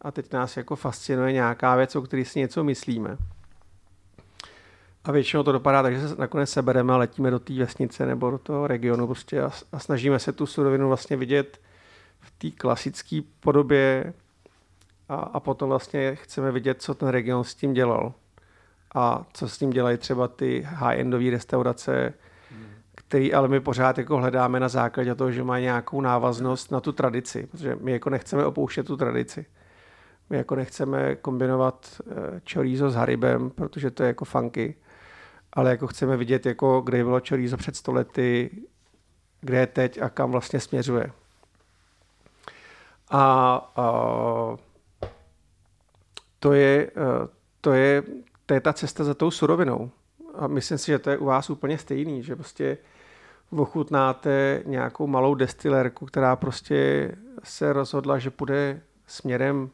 a 0.01 0.11
teď 0.11 0.33
nás 0.33 0.57
jako 0.57 0.75
fascinuje 0.75 1.31
nějaká 1.31 1.75
věc, 1.75 1.95
o 1.95 2.01
které 2.01 2.25
si 2.25 2.39
něco 2.39 2.63
myslíme. 2.63 3.17
A 5.03 5.11
většinou 5.11 5.43
to 5.43 5.51
dopadá 5.51 5.83
tak, 5.83 5.99
že 5.99 6.09
se 6.09 6.15
nakonec 6.15 6.49
sebereme 6.49 6.93
a 6.93 6.97
letíme 6.97 7.31
do 7.31 7.39
té 7.39 7.53
vesnice 7.53 8.05
nebo 8.05 8.31
do 8.31 8.37
toho 8.37 8.67
regionu 8.67 9.07
prostě 9.07 9.41
a, 9.41 9.51
a 9.71 9.79
snažíme 9.79 10.19
se 10.19 10.31
tu 10.31 10.45
surovinu 10.45 10.87
vlastně 10.87 11.17
vidět 11.17 11.61
v 12.19 12.31
té 12.31 12.51
klasické 12.51 13.21
podobě 13.39 14.13
a, 15.09 15.15
a 15.15 15.39
potom 15.39 15.69
vlastně 15.69 16.15
chceme 16.15 16.51
vidět, 16.51 16.81
co 16.81 16.93
ten 16.93 17.07
region 17.07 17.43
s 17.43 17.55
tím 17.55 17.73
dělal 17.73 18.13
a 18.95 19.25
co 19.33 19.49
s 19.49 19.57
tím 19.57 19.69
dělají 19.69 19.97
třeba 19.97 20.27
ty 20.27 20.67
high-endové 20.69 21.31
restaurace, 21.31 22.13
který 22.95 23.33
ale 23.33 23.47
my 23.47 23.59
pořád 23.59 23.97
jako 23.97 24.17
hledáme 24.17 24.59
na 24.59 24.69
základě 24.69 25.15
toho, 25.15 25.31
že 25.31 25.43
má 25.43 25.59
nějakou 25.59 26.01
návaznost 26.01 26.71
na 26.71 26.79
tu 26.79 26.91
tradici, 26.91 27.47
protože 27.51 27.77
my 27.81 27.91
jako 27.91 28.09
nechceme 28.09 28.45
opouštět 28.45 28.87
tu 28.87 28.97
tradici. 28.97 29.45
My 30.29 30.37
jako 30.37 30.55
nechceme 30.55 31.15
kombinovat 31.15 32.01
eh, 32.01 32.41
chorizo 32.53 32.89
s 32.89 32.95
haribem, 32.95 33.49
protože 33.49 33.91
to 33.91 34.03
je 34.03 34.07
jako 34.07 34.25
funky, 34.25 34.75
ale 35.53 35.69
jako 35.69 35.87
chceme 35.87 36.17
vidět, 36.17 36.45
jako 36.45 36.81
kde 36.81 37.03
bylo 37.03 37.21
chorizo 37.29 37.57
před 37.57 37.75
stolety, 37.75 38.49
kde 39.41 39.57
je 39.57 39.67
teď 39.67 40.01
a 40.01 40.09
kam 40.09 40.31
vlastně 40.31 40.59
směřuje. 40.59 41.11
A, 43.09 43.21
a 43.75 43.91
to, 46.39 46.53
je, 46.53 46.91
eh, 46.95 47.27
to, 47.61 47.73
je, 47.73 48.03
to 48.45 48.53
je 48.53 48.61
ta 48.61 48.73
cesta 48.73 49.03
za 49.03 49.13
tou 49.13 49.31
surovinou. 49.31 49.91
A 50.35 50.47
myslím 50.47 50.77
si, 50.77 50.85
že 50.85 50.99
to 50.99 51.09
je 51.09 51.17
u 51.17 51.25
vás 51.25 51.49
úplně 51.49 51.77
stejný, 51.77 52.23
že 52.23 52.35
prostě 52.35 52.77
ochutnáte 53.51 54.63
nějakou 54.65 55.07
malou 55.07 55.35
destilérku, 55.35 56.05
která 56.05 56.35
prostě 56.35 57.11
se 57.43 57.73
rozhodla, 57.73 58.19
že 58.19 58.29
půjde 58.29 58.81
směrem 59.07 59.69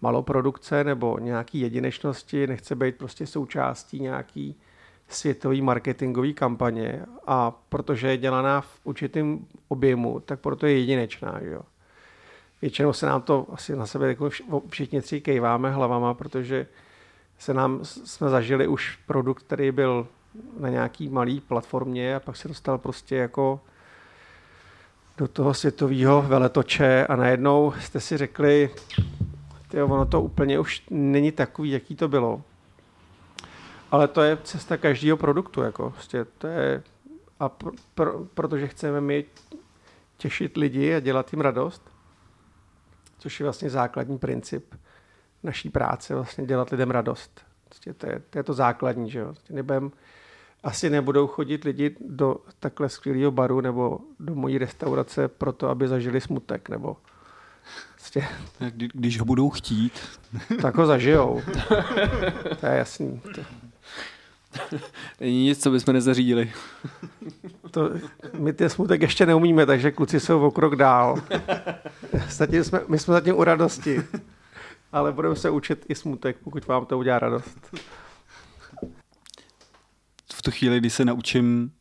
maloprodukce 0.00 0.84
nebo 0.84 1.18
nějaký 1.18 1.60
jedinečnosti, 1.60 2.46
nechce 2.46 2.74
být 2.74 2.96
prostě 2.96 3.26
součástí 3.26 4.00
nějaký 4.00 4.60
světový 5.08 5.62
marketingový 5.62 6.34
kampaně 6.34 7.06
a 7.26 7.50
protože 7.50 8.08
je 8.08 8.16
dělaná 8.16 8.60
v 8.60 8.80
určitém 8.84 9.46
objemu, 9.68 10.20
tak 10.20 10.40
proto 10.40 10.66
je 10.66 10.78
jedinečná. 10.78 11.38
Že 11.42 11.50
jo. 11.50 11.62
Většinou 12.62 12.92
se 12.92 13.06
nám 13.06 13.22
to 13.22 13.46
asi 13.52 13.76
na 13.76 13.86
sebe 13.86 14.08
jako 14.08 14.30
všichni 14.68 15.02
tři 15.02 15.20
kejváme 15.20 15.70
hlavama, 15.70 16.14
protože 16.14 16.66
se 17.38 17.54
nám, 17.54 17.80
jsme 17.82 18.28
zažili 18.28 18.66
už 18.66 18.98
produkt, 19.06 19.42
který 19.42 19.72
byl 19.72 20.06
na 20.60 20.68
nějaký 20.68 21.08
malý 21.08 21.40
platformě 21.40 22.16
a 22.16 22.20
pak 22.20 22.36
se 22.36 22.48
dostal 22.48 22.78
prostě 22.78 23.16
jako 23.16 23.60
do 25.18 25.28
toho 25.28 25.54
světového 25.54 26.22
veletoče 26.22 27.06
a 27.06 27.16
najednou 27.16 27.72
jste 27.80 28.00
si 28.00 28.16
řekli, 28.16 28.70
tyjo, 29.68 29.88
ono 29.88 30.06
to 30.06 30.22
úplně 30.22 30.58
už 30.58 30.82
není 30.90 31.32
takový, 31.32 31.70
jaký 31.70 31.96
to 31.96 32.08
bylo. 32.08 32.42
Ale 33.90 34.08
to 34.08 34.22
je 34.22 34.38
cesta 34.44 34.76
každého 34.76 35.16
produktu, 35.16 35.60
jako 35.60 35.90
prostě 35.90 36.26
to 36.38 36.46
je, 36.46 36.82
a 37.40 37.48
pro, 37.48 37.70
pro, 37.94 38.24
protože 38.34 38.68
chceme 38.68 39.00
my 39.00 39.24
těšit 40.16 40.56
lidi 40.56 40.94
a 40.94 41.00
dělat 41.00 41.32
jim 41.32 41.40
radost, 41.40 41.91
což 43.22 43.40
je 43.40 43.44
vlastně 43.44 43.70
základní 43.70 44.18
princip 44.18 44.74
naší 45.42 45.70
práce, 45.70 46.14
vlastně 46.14 46.46
dělat 46.46 46.70
lidem 46.70 46.90
radost. 46.90 47.40
Prostě 47.64 47.92
to, 47.92 48.06
je, 48.06 48.22
to 48.30 48.38
je 48.38 48.42
to 48.42 48.52
základní, 48.52 49.10
že 49.10 49.18
jo. 49.18 49.26
Prostě 49.26 49.52
nebudem, 49.52 49.90
asi 50.62 50.90
nebudou 50.90 51.26
chodit 51.26 51.64
lidi 51.64 51.96
do 52.00 52.36
takhle 52.60 52.88
skvělého 52.88 53.30
baru 53.30 53.60
nebo 53.60 54.00
do 54.20 54.34
mojí 54.34 54.58
restaurace 54.58 55.28
proto, 55.28 55.68
aby 55.68 55.88
zažili 55.88 56.20
smutek, 56.20 56.68
nebo 56.68 56.96
prostě... 57.94 58.24
Když 58.76 59.18
ho 59.18 59.24
budou 59.24 59.50
chtít. 59.50 60.00
Tak 60.62 60.76
ho 60.76 60.86
zažijou. 60.86 61.42
To 62.60 62.66
je 62.66 62.76
jasný. 62.78 63.20
To... 63.34 63.42
Není 65.20 65.44
nic, 65.44 65.62
co 65.62 65.70
bychom 65.70 65.94
nezařídili. 65.94 66.52
To, 67.72 67.90
my 68.38 68.52
ten 68.52 68.68
smutek 68.68 69.02
ještě 69.02 69.26
neumíme, 69.26 69.66
takže 69.66 69.90
kluci 69.90 70.20
jsou 70.20 70.46
o 70.46 70.50
krok 70.50 70.76
dál. 70.76 71.22
Zatím 72.28 72.64
jsme, 72.64 72.80
my 72.88 72.98
jsme 72.98 73.14
zatím 73.14 73.36
u 73.36 73.44
radosti. 73.44 74.02
Ale 74.92 75.12
budeme 75.12 75.36
se 75.36 75.50
učit 75.50 75.86
i 75.88 75.94
smutek, 75.94 76.36
pokud 76.44 76.66
vám 76.66 76.86
to 76.86 76.98
udělá 76.98 77.18
radost 77.18 77.58
v 80.42 80.44
tu 80.44 80.50
chvíli, 80.50 80.80
kdy 80.80 80.90
se 80.90 81.04
naučím 81.04 81.72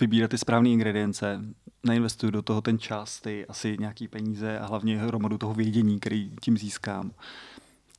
vybírat 0.00 0.30
ty 0.30 0.38
správné 0.38 0.68
ingredience, 0.68 1.40
nainvestuju 1.84 2.30
do 2.30 2.42
toho 2.42 2.60
ten 2.60 2.78
čas, 2.78 3.20
ty 3.20 3.46
asi 3.46 3.76
nějaký 3.80 4.08
peníze 4.08 4.58
a 4.58 4.66
hlavně 4.66 4.98
hromadu 4.98 5.38
toho 5.38 5.54
vědění, 5.54 6.00
který 6.00 6.30
tím 6.40 6.58
získám. 6.58 7.10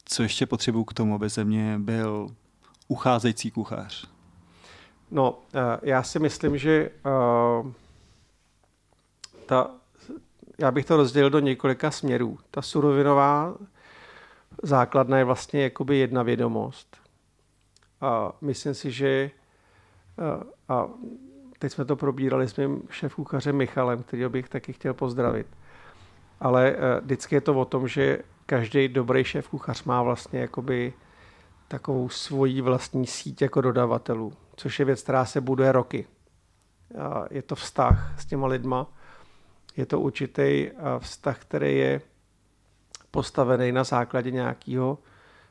Co 0.06 0.24
ještě 0.24 0.45
potřebuju 0.45 0.84
k 0.84 0.93
tomu, 0.93 1.15
aby 1.15 1.30
ze 1.30 1.43
mě 1.43 1.80
byl 1.80 2.28
ucházející 2.88 3.52
kuchař? 3.52 4.14
No, 5.15 5.39
eh, 5.54 5.80
já 5.82 6.04
si 6.04 6.19
myslím, 6.19 6.58
že 6.58 6.89
uh, 7.06 7.71
ta, 9.45 9.71
já 10.58 10.71
bych 10.71 10.86
to 10.86 10.97
rozdělil 10.97 11.30
do 11.30 11.39
několika 11.39 11.91
směrů. 11.91 12.38
Ta 12.51 12.62
surovinová 12.62 13.56
základna 14.63 15.17
je 15.17 15.23
vlastně 15.23 15.63
jakoby 15.63 15.97
jedna 15.97 16.23
vědomost. 16.23 16.97
A 18.01 18.32
myslím 18.41 18.73
si, 18.73 18.91
že 18.91 19.32
a 20.69 20.88
teď 21.60 21.71
jsme 21.71 21.86
to 21.86 21.95
probírali 21.95 22.47
s 22.47 22.56
mým 22.56 22.82
šéf-kuchařem 22.89 23.56
Michalem, 23.56 24.04
který 24.04 24.25
bych 24.30 24.49
taky 24.49 24.73
chtěl 24.73 24.93
pozdravit. 24.93 25.47
Ale 26.39 26.75
eh, 26.75 27.01
vždycky 27.01 27.36
je 27.36 27.41
to 27.41 27.54
o 27.54 27.65
tom, 27.65 27.88
že 27.88 28.19
každý 28.45 28.88
dobrý 28.88 29.23
šéf-kuchař 29.23 29.84
má 29.86 30.04
vlastně 30.04 30.39
jakoby 30.39 30.93
takovou 31.67 32.10
svoji 32.10 32.62
vlastní 32.62 33.08
síť 33.08 33.41
jako 33.41 33.62
dodavatelů, 33.62 34.34
což 34.56 34.80
je 34.80 34.86
věc, 34.86 35.02
která 35.02 35.26
se 35.26 35.41
buduje 35.41 35.72
roky. 35.72 36.08
Je 37.30 37.41
to 37.41 37.56
vztah 37.56 38.22
s 38.22 38.26
těma 38.26 38.48
lidma, 38.48 38.88
je 39.78 39.86
to 39.86 40.00
určitý 40.00 40.70
vztah, 41.00 41.39
který 41.39 41.78
je 41.78 42.02
postavený 43.12 43.72
na 43.72 43.84
základě 43.84 44.32
nějakého 44.32 44.98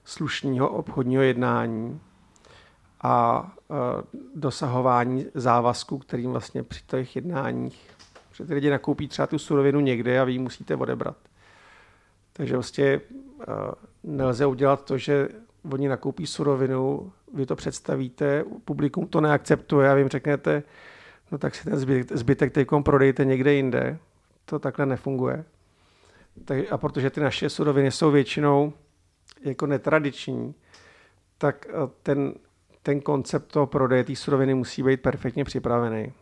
slušného 0.04 0.68
obchodního 0.68 1.22
jednání, 1.22 2.00
a 3.06 3.52
dosahování 4.34 5.26
závazků, 5.34 5.98
kterým 5.98 6.30
vlastně 6.30 6.62
při 6.62 6.82
těch 6.86 7.16
jednáních, 7.16 7.90
že 8.32 8.44
ty 8.44 8.54
lidi 8.54 8.70
nakoupí 8.70 9.08
třeba 9.08 9.26
tu 9.26 9.38
surovinu 9.38 9.80
někde 9.80 10.20
a 10.20 10.24
vy 10.24 10.32
ji 10.32 10.38
musíte 10.38 10.76
odebrat. 10.76 11.16
Takže 12.32 12.54
vlastně 12.54 13.00
nelze 14.02 14.46
udělat 14.46 14.84
to, 14.84 14.98
že 14.98 15.28
oni 15.72 15.88
nakoupí 15.88 16.26
surovinu, 16.26 17.12
vy 17.34 17.46
to 17.46 17.56
představíte, 17.56 18.44
publikum 18.64 19.06
to 19.06 19.20
neakceptuje 19.20 19.90
a 19.90 19.94
vy 19.94 20.00
jim 20.00 20.08
řeknete, 20.08 20.62
no 21.32 21.38
tak 21.38 21.54
si 21.54 21.64
ten 21.64 21.76
zbytek, 21.76 22.16
zbytek 22.18 22.52
teď 22.52 22.68
prodejte 22.84 23.24
někde 23.24 23.54
jinde. 23.54 23.98
To 24.44 24.58
takhle 24.58 24.86
nefunguje. 24.86 25.44
Tak, 26.44 26.58
a 26.72 26.78
protože 26.78 27.10
ty 27.10 27.20
naše 27.20 27.50
suroviny 27.50 27.90
jsou 27.90 28.10
většinou 28.10 28.72
jako 29.44 29.66
netradiční, 29.66 30.54
tak 31.38 31.66
ten 32.02 32.34
ten 32.84 33.00
koncept 33.00 33.52
toho 33.52 33.66
prodeje 33.66 34.04
té 34.04 34.16
suroviny 34.16 34.54
musí 34.54 34.82
být 34.82 35.02
perfektně 35.02 35.44
připravený. 35.44 36.12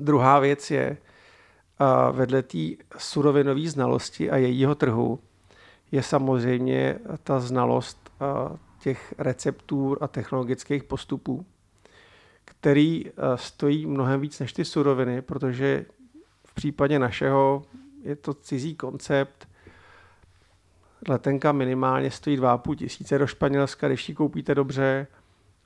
Druhá 0.00 0.38
věc 0.38 0.70
je, 0.70 0.96
vedle 2.12 2.42
té 2.42 2.58
surovinové 2.98 3.68
znalosti 3.68 4.30
a 4.30 4.36
jejího 4.36 4.74
trhu 4.74 5.20
je 5.92 6.02
samozřejmě 6.02 6.98
ta 7.22 7.40
znalost 7.40 8.03
těch 8.78 9.14
receptů 9.18 9.96
a 10.00 10.08
technologických 10.08 10.84
postupů, 10.84 11.46
který 12.44 13.04
stojí 13.34 13.86
mnohem 13.86 14.20
víc 14.20 14.40
než 14.40 14.52
ty 14.52 14.64
suroviny, 14.64 15.22
protože 15.22 15.86
v 16.46 16.54
případě 16.54 16.98
našeho 16.98 17.62
je 18.02 18.16
to 18.16 18.34
cizí 18.34 18.74
koncept. 18.74 19.48
Letenka 21.08 21.52
minimálně 21.52 22.10
stojí 22.10 22.38
2,5 22.38 22.76
tisíce 22.76 23.18
do 23.18 23.26
Španělska, 23.26 23.88
když 23.88 24.08
ji 24.08 24.14
koupíte 24.14 24.54
dobře, 24.54 25.06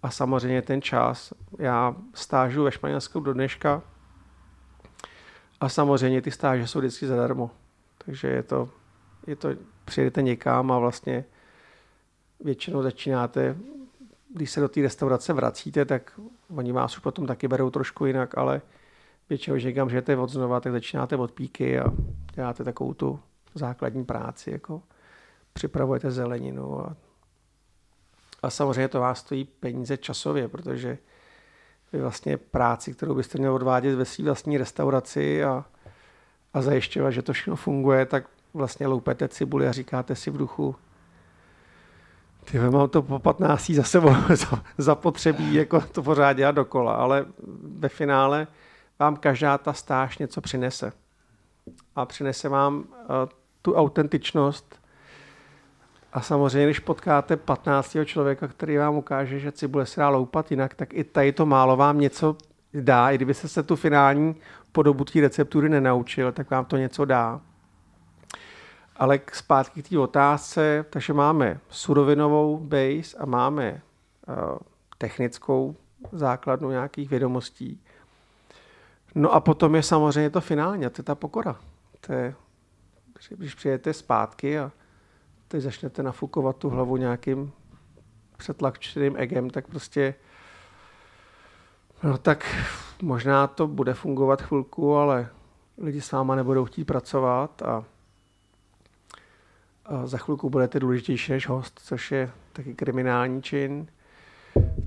a 0.03 0.11
samozřejmě 0.11 0.63
ten 0.63 0.83
čas. 0.83 1.33
Já 1.59 1.97
stážu 2.15 2.65
ve 2.65 2.73
Španělsku 2.73 3.21
do 3.21 3.33
dneška 3.33 3.83
a 5.61 5.69
samozřejmě 5.69 6.23
ty 6.23 6.31
stáže 6.31 6.67
jsou 6.67 6.79
vždycky 6.79 7.07
zadarmo. 7.07 7.51
Takže 8.05 8.29
je 8.29 8.43
to, 8.43 8.69
je 9.27 9.37
to, 9.37 9.49
přijedete 9.85 10.23
někam 10.23 10.73
a 10.73 10.79
vlastně 10.79 11.25
většinou 12.41 12.83
začínáte, 12.83 13.57
když 14.35 14.51
se 14.51 14.61
do 14.61 14.69
té 14.69 14.81
restaurace 14.81 15.33
vracíte, 15.33 15.85
tak 15.85 16.21
oni 16.57 16.73
vás 16.73 16.97
už 16.97 17.03
potom 17.03 17.27
taky 17.27 17.49
berou 17.49 17.71
trošku 17.71 18.07
jinak, 18.07 18.39
ale 18.39 18.63
většinou, 19.29 19.55
když 19.55 19.65
někam 19.65 19.91
žijete 19.91 20.17
od 20.17 20.31
znova, 20.31 20.61
tak 20.61 20.73
začínáte 20.73 21.17
od 21.17 21.33
píky 21.33 21.79
a 21.79 21.93
děláte 22.35 22.65
takovou 22.65 22.95
tu 22.95 23.21
základní 23.55 24.05
práci, 24.05 24.51
jako 24.51 24.83
připravujete 25.53 26.11
zeleninu 26.11 26.81
a 26.81 26.97
a 28.43 28.51
samozřejmě 28.51 28.89
to 28.89 29.01
vás 29.01 29.19
stojí 29.19 29.45
peníze 29.45 29.97
časově, 29.97 30.49
protože 30.49 30.99
vy 31.93 32.01
vlastně 32.01 32.37
práci, 32.37 32.95
kterou 32.95 33.15
byste 33.15 33.39
měl 33.39 33.55
odvádět 33.55 33.95
ve 33.95 34.05
své 34.05 34.25
vlastní 34.25 34.59
restauraci 34.59 35.45
a, 35.45 35.65
a 36.55 36.63
zajišťovat, 36.63 37.11
že 37.11 37.23
to 37.23 37.33
všechno 37.33 37.57
funguje, 37.57 38.07
tak 38.07 38.25
vlastně 38.55 38.87
loupete 38.87 39.29
cibuli 39.29 39.69
a 39.69 39.73
říkáte 39.73 40.15
si 40.15 40.31
v 40.31 40.37
duchu, 40.37 40.77
ty 42.51 42.59
mám 42.59 42.89
to 42.89 43.03
po 43.03 43.19
15. 43.19 43.71
za 43.71 43.83
sebou 43.83 44.11
zapotřebí 44.79 45.55
jako 45.55 45.81
to 45.81 46.03
pořád 46.03 46.33
dělat 46.33 46.55
dokola, 46.55 46.95
ale 46.95 47.27
ve 47.63 47.89
finále 47.89 48.47
vám 48.99 49.17
každá 49.17 49.59
ta 49.59 49.73
stáž 49.73 50.19
něco 50.19 50.41
přinese. 50.41 50.93
A 51.97 52.07
přinese 52.07 52.49
vám 52.49 52.77
uh, 52.77 52.85
tu 53.63 53.75
autentičnost. 53.75 54.81
A 56.13 56.21
samozřejmě, 56.21 56.67
když 56.67 56.79
potkáte 56.79 57.37
15. 57.37 57.97
člověka, 58.05 58.49
který 58.49 58.77
vám 58.77 58.97
ukáže, 58.97 59.39
že 59.39 59.53
cibule 59.53 59.87
se 59.87 60.01
dá 60.01 60.09
loupat 60.09 60.51
jinak, 60.51 60.75
tak 60.75 60.95
i 60.95 61.05
tady 61.05 61.33
to 61.33 61.47
málo 61.47 61.77
vám 61.77 62.01
něco 62.01 62.37
dá. 62.75 63.11
I 63.11 63.15
kdyby 63.15 63.35
se 63.35 63.63
tu 63.63 63.77
finální 63.77 64.37
podobu 64.73 65.05
té 65.05 65.21
receptury 65.21 65.69
nenaučil, 65.69 66.33
tak 66.33 66.51
vám 66.51 66.65
to 66.65 66.77
něco 66.77 67.05
dá. 67.05 67.41
Ale 68.99 69.21
zpátky 69.33 69.83
k 69.83 69.89
té 69.89 69.99
otázce, 69.99 70.85
takže 70.91 71.13
máme 71.13 71.61
surovinovou 71.69 72.59
base 72.59 73.17
a 73.19 73.27
máme 73.27 73.83
uh, 74.29 74.59
technickou 74.99 75.77
základnu 76.13 76.71
nějakých 76.71 77.11
vědomostí. 77.11 77.81
No 79.15 79.33
a 79.33 79.41
potom 79.41 79.75
je 79.75 79.83
samozřejmě 79.83 80.31
to 80.31 80.41
finálně, 80.41 80.91
to 80.91 81.01
je 81.01 81.05
ta 81.05 81.15
pokora. 81.15 81.57
To 82.01 82.13
je, 82.13 82.35
když 83.29 83.55
přijete 83.55 83.93
zpátky 83.93 84.59
a 84.59 84.73
teď 85.49 85.63
začnete 85.63 86.03
nafukovat 86.03 86.57
tu 86.57 86.71
hlavu 86.71 86.97
nějakým 86.97 87.53
přetlakčeným 88.37 89.17
egem, 89.17 89.51
tak 89.51 89.67
prostě 89.67 90.15
no 92.03 92.19
tak 92.19 92.57
možná 93.03 93.47
to 93.47 93.67
bude 93.67 93.95
fungovat 93.95 94.43
chvilku, 94.43 94.97
ale 94.97 95.29
lidi 95.79 96.01
s 96.01 96.13
váma 96.13 96.35
nebudou 96.35 96.65
chtít 96.65 96.85
pracovat 96.85 97.63
a 97.63 97.85
za 100.05 100.19
chvilku 100.19 100.51
budete 100.51 100.81
důležitější 100.81 101.33
než 101.33 101.49
host, 101.49 101.81
což 101.85 102.13
je 102.13 102.31
taky 102.53 102.75
kriminální 102.75 103.43
čin. 103.43 103.87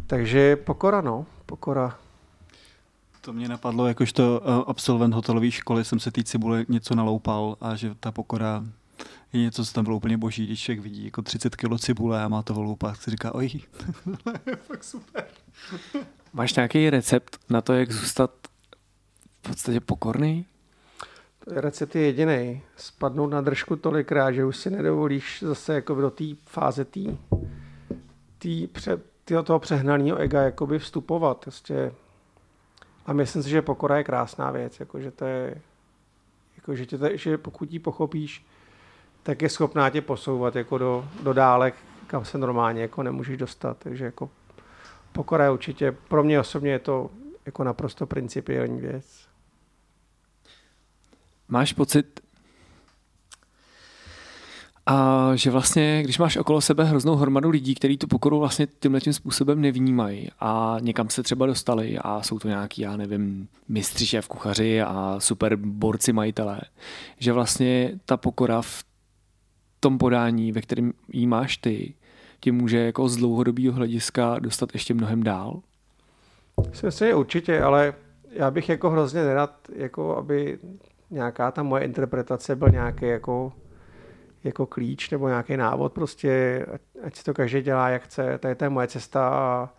Takže 0.08 0.56
pokora, 0.56 1.02
no, 1.02 1.26
pokora. 1.46 1.98
To 3.22 3.34
mě 3.34 3.50
napadlo, 3.50 3.88
jakožto 3.88 4.42
eh, 4.44 4.64
absolvent 4.68 5.14
hotelové 5.14 5.52
školy 5.52 5.86
jsem 5.86 6.00
se 6.00 6.12
té 6.12 6.24
cibule 6.24 6.66
něco 6.70 6.96
naloupal 6.96 7.58
a 7.62 7.76
že 7.76 7.96
ta 8.00 8.12
pokora 8.12 8.64
je 9.34 9.42
něco, 9.42 9.66
co 9.66 9.74
tam 9.74 9.84
bylo 9.84 9.98
úplně 9.98 10.18
boží, 10.18 10.46
když 10.46 10.62
člověk 10.62 10.80
vidí 10.80 11.06
jako 11.06 11.22
30 11.22 11.56
kg 11.56 11.80
cibule 11.80 12.24
a 12.24 12.28
má 12.28 12.42
to 12.42 12.62
loupat, 12.62 12.98
si 12.98 13.12
říká, 13.12 13.36
oj, 13.36 13.50
to 14.24 14.32
je 14.50 14.56
fakt 14.56 14.84
super. 14.84 15.26
Máš 16.34 16.56
nějaký 16.56 16.90
recept 16.90 17.40
na 17.50 17.62
to, 17.62 17.74
jak 17.74 17.92
zůstat 17.92 18.32
v 19.44 19.50
podstatě 19.50 19.80
pokorný? 19.80 20.46
Recept 21.56 21.96
je 21.96 22.02
jediný. 22.02 22.62
Spadnout 22.76 23.32
na 23.32 23.42
držku 23.42 23.76
tolikrát, 23.76 24.32
že 24.32 24.46
už 24.46 24.58
si 24.58 24.70
nedovolíš 24.70 25.44
zase 25.48 25.74
jako 25.74 25.96
do 25.96 26.10
té 26.10 26.24
fáze 26.46 26.86
té 26.86 27.00
tý 28.38 28.68
pře, 28.68 29.00
týho 29.26 29.44
toho 29.44 29.60
přehnaného 29.60 30.18
ega 30.18 30.42
jakoby 30.42 30.80
vstupovat. 30.80 31.38
Prostě. 31.38 31.94
A 33.06 33.14
myslím 33.14 33.44
si, 33.44 33.50
že 33.50 33.62
pokora 33.62 33.98
je 33.98 34.04
krásná 34.04 34.52
věc. 34.52 34.80
Jako, 34.80 35.00
že 35.00 35.12
to 35.12 35.26
je, 35.26 35.62
jako, 36.58 36.76
že, 36.76 36.86
tě, 36.86 36.98
že 37.14 37.38
pokud 37.38 37.72
ji 37.72 37.80
pochopíš, 37.80 38.46
tak 39.24 39.42
je 39.42 39.50
schopná 39.50 39.90
tě 39.90 40.02
posouvat 40.02 40.56
jako 40.56 40.78
do, 40.78 41.06
do 41.24 41.34
dálek, 41.34 41.76
kam 42.08 42.26
se 42.26 42.38
normálně 42.38 42.82
jako 42.82 43.04
nemůžeš 43.04 43.38
dostat. 43.38 43.78
Takže 43.80 44.06
jako 44.06 44.30
pokora 45.12 45.44
je 45.44 45.52
určitě, 45.52 45.92
pro 45.92 46.24
mě 46.24 46.40
osobně 46.40 46.72
je 46.72 46.80
to 46.80 47.10
jako 47.46 47.64
naprosto 47.64 48.06
principiální 48.06 48.82
věc. 48.82 49.31
Máš 51.52 51.74
pocit, 51.74 52.20
a 54.86 55.32
že 55.36 55.52
vlastně, 55.52 56.04
když 56.04 56.18
máš 56.18 56.38
okolo 56.38 56.62
sebe 56.62 56.84
hroznou 56.84 57.16
hromadu 57.16 57.50
lidí, 57.50 57.76
kteří 57.76 57.98
tu 57.98 58.08
pokoru 58.08 58.40
vlastně 58.40 58.68
tímhle 58.80 59.02
tím 59.02 59.14
způsobem 59.14 59.62
nevnímají 59.62 60.30
a 60.40 60.78
někam 60.82 61.10
se 61.10 61.24
třeba 61.24 61.46
dostali 61.46 61.98
a 62.02 62.22
jsou 62.22 62.40
to 62.40 62.48
nějaký, 62.48 62.82
já 62.82 62.98
nevím, 62.98 63.48
mistři, 63.68 64.06
šéf 64.06 64.28
kuchaři 64.28 64.82
a 64.82 65.16
super 65.20 65.56
borci 65.56 66.14
majitelé, 66.14 66.62
že 67.20 67.34
vlastně 67.34 67.92
ta 68.06 68.18
pokora 68.18 68.62
v 68.62 68.84
tom 69.80 69.98
podání, 69.98 70.52
ve 70.52 70.62
kterém 70.62 70.94
jí 71.14 71.28
máš 71.28 71.58
ty, 71.58 71.94
ti 72.40 72.52
může 72.52 72.78
jako 72.78 73.10
z 73.10 73.18
dlouhodobého 73.18 73.74
hlediska 73.74 74.40
dostat 74.40 74.70
ještě 74.74 74.94
mnohem 74.94 75.24
dál? 75.24 75.62
Myslím 76.70 76.92
si 76.92 77.14
určitě, 77.14 77.62
ale 77.62 77.94
já 78.32 78.52
bych 78.52 78.70
jako 78.70 78.90
hrozně 78.90 79.24
nerad, 79.24 79.56
jako 79.76 80.18
aby 80.18 80.60
nějaká 81.12 81.52
ta 81.52 81.64
moje 81.64 81.86
interpretace 81.86 82.56
byl 82.56 82.70
nějaký 82.70 83.06
jako, 83.06 83.54
jako 84.44 84.66
klíč 84.66 85.10
nebo 85.10 85.28
nějaký 85.28 85.58
návod, 85.58 85.94
prostě 85.94 86.66
ať, 87.04 87.16
si 87.16 87.24
to 87.24 87.34
každý 87.34 87.62
dělá, 87.62 87.90
jak 87.90 88.04
chce, 88.04 88.38
to 88.38 88.48
je 88.48 88.56
to 88.56 88.70
moje 88.70 88.88
cesta 88.88 89.30
a, 89.30 89.70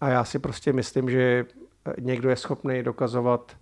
a 0.00 0.08
já 0.08 0.24
si 0.24 0.38
prostě 0.38 0.72
myslím, 0.72 1.10
že 1.10 1.44
někdo 2.00 2.30
je 2.30 2.36
schopný 2.36 2.82
dokazovat 2.82 3.56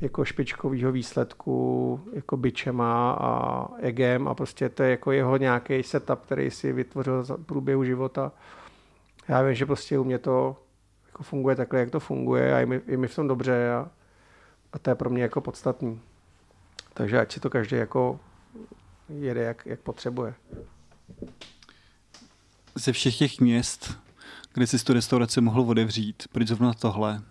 jako 0.00 0.24
špičkovýho 0.24 0.92
výsledku 0.92 2.00
jako 2.12 2.36
byčema 2.36 3.12
a 3.20 3.68
egem 3.78 4.28
a 4.28 4.34
prostě 4.34 4.68
to 4.68 4.82
je 4.82 4.90
jako 4.90 5.12
jeho 5.12 5.36
nějaký 5.36 5.82
setup, 5.82 6.20
který 6.20 6.50
si 6.50 6.72
vytvořil 6.72 7.24
za 7.24 7.36
průběhu 7.36 7.84
života. 7.84 8.32
Já 9.28 9.42
vím, 9.42 9.54
že 9.54 9.66
prostě 9.66 9.98
u 9.98 10.04
mě 10.04 10.18
to 10.18 10.56
jako 11.06 11.22
funguje 11.22 11.56
takhle, 11.56 11.80
jak 11.80 11.90
to 11.90 12.00
funguje 12.00 12.54
a 12.54 12.58
je 12.58 12.66
mi, 12.66 12.80
je 12.86 12.96
mi 12.96 13.08
v 13.08 13.14
tom 13.14 13.28
dobře 13.28 13.72
a, 13.72 13.90
a 14.72 14.78
to 14.78 14.90
je 14.90 14.94
pro 14.94 15.10
mě 15.10 15.22
jako 15.22 15.40
podstatný. 15.40 16.00
Takže 16.94 17.20
ať 17.20 17.32
si 17.32 17.40
to 17.40 17.50
každý 17.50 17.76
jako 17.76 18.20
jede, 19.08 19.42
jak, 19.42 19.66
jak 19.66 19.80
potřebuje. 19.80 20.34
Ze 22.74 22.92
všech 22.92 23.18
těch 23.18 23.40
měst, 23.40 23.98
kde 24.54 24.66
si 24.66 24.84
tu 24.84 24.92
restauraci 24.92 25.40
mohl 25.40 25.60
otevřít, 25.60 26.22
proč 26.32 26.48
zrovna 26.48 26.74
tohle? 26.74 27.22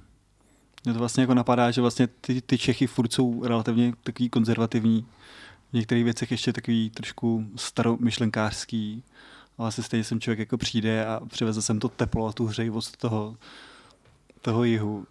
Mě 0.83 0.93
to 0.93 0.99
vlastně 0.99 1.21
jako 1.21 1.33
napadá, 1.33 1.71
že 1.71 1.81
vlastně 1.81 2.07
ty, 2.07 2.41
ty 2.41 2.57
Čechy 2.57 2.87
furt 2.87 3.13
jsou 3.13 3.43
relativně 3.43 3.93
takový 4.03 4.29
konzervativní, 4.29 5.05
v 5.69 5.73
některých 5.73 6.03
věcech 6.03 6.31
ještě 6.31 6.53
takový 6.53 6.89
trošku 6.89 7.45
staromyšlenkářský, 7.55 9.03
ale 9.57 9.71
se 9.71 9.83
stejně 9.83 10.03
sem 10.03 10.19
člověk 10.19 10.39
jako 10.39 10.57
přijde 10.57 11.05
a 11.05 11.21
přiveze 11.27 11.61
sem 11.61 11.79
to 11.79 11.89
teplo 11.89 12.27
a 12.27 12.33
tu 12.33 12.45
hřejivost 12.45 12.97
toho, 12.97 13.37
toho 14.41 14.63
jihu. 14.63 15.07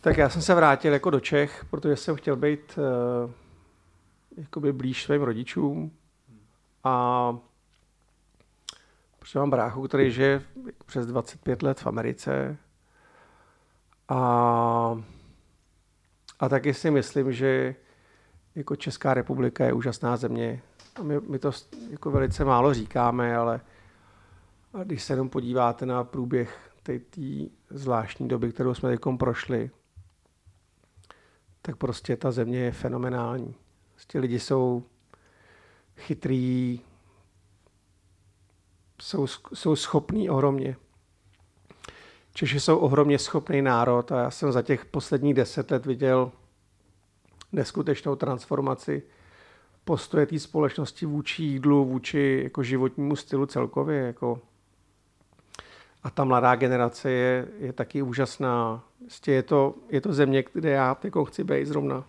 Tak 0.00 0.16
já 0.16 0.28
jsem 0.28 0.42
se 0.42 0.54
vrátil 0.54 0.92
jako 0.92 1.10
do 1.10 1.20
Čech, 1.20 1.64
protože 1.70 1.96
jsem 1.96 2.16
chtěl 2.16 2.36
být 2.36 2.78
uh, 2.78 3.30
jakoby 4.36 4.72
blíž 4.72 5.04
svým 5.04 5.22
rodičům 5.22 5.90
a 6.84 7.36
protože 9.18 9.38
mám 9.38 9.50
bráchu, 9.50 9.88
který 9.88 10.10
žije 10.10 10.42
přes 10.86 11.06
25 11.06 11.62
let 11.62 11.80
v 11.80 11.86
Americe 11.86 12.56
a, 14.08 15.02
a 16.40 16.48
taky 16.48 16.74
si 16.74 16.90
myslím, 16.90 17.32
že 17.32 17.74
jako 18.54 18.76
Česká 18.76 19.14
republika 19.14 19.64
je 19.64 19.72
úžasná 19.72 20.16
země. 20.16 20.62
A 20.96 21.02
my, 21.02 21.20
my 21.20 21.38
to 21.38 21.50
jako 21.90 22.10
velice 22.10 22.44
málo 22.44 22.74
říkáme, 22.74 23.36
ale 23.36 23.60
když 24.84 25.02
se 25.02 25.12
jenom 25.12 25.28
podíváte 25.28 25.86
na 25.86 26.04
průběh 26.04 26.69
té 26.82 27.00
zvláštní 27.70 28.28
doby, 28.28 28.52
kterou 28.52 28.74
jsme 28.74 28.90
teď 28.90 29.00
prošli, 29.18 29.70
tak 31.62 31.76
prostě 31.76 32.16
ta 32.16 32.30
země 32.30 32.58
je 32.58 32.72
fenomenální. 32.72 33.54
Prostě 33.94 34.18
lidi 34.18 34.40
jsou 34.40 34.82
chytrý, 35.96 36.80
jsou, 39.02 39.26
jsou 39.54 39.76
schopní 39.76 40.30
ohromně. 40.30 40.76
Češi 42.34 42.60
jsou 42.60 42.78
ohromně 42.78 43.18
schopný 43.18 43.62
národ 43.62 44.12
a 44.12 44.20
já 44.20 44.30
jsem 44.30 44.52
za 44.52 44.62
těch 44.62 44.84
posledních 44.84 45.34
deset 45.34 45.70
let 45.70 45.86
viděl 45.86 46.32
neskutečnou 47.52 48.16
transformaci 48.16 49.02
postoje 49.84 50.26
té 50.26 50.38
společnosti 50.38 51.06
vůči 51.06 51.42
jídlu, 51.42 51.84
vůči 51.84 52.40
jako 52.42 52.62
životnímu 52.62 53.16
stylu 53.16 53.46
celkově. 53.46 53.98
Jako. 53.98 54.40
A 56.02 56.10
ta 56.10 56.24
mladá 56.24 56.54
generace 56.54 57.10
je, 57.10 57.48
je 57.58 57.72
taky 57.72 58.02
úžasná. 58.02 58.84
Prostě 58.98 59.32
je, 59.32 59.42
to, 59.42 59.74
je 59.88 60.00
to 60.00 60.12
země, 60.12 60.44
kde 60.52 60.70
já 60.70 60.96
jako 61.04 61.24
chci 61.24 61.44
být 61.44 61.66
zrovna. 61.66 62.04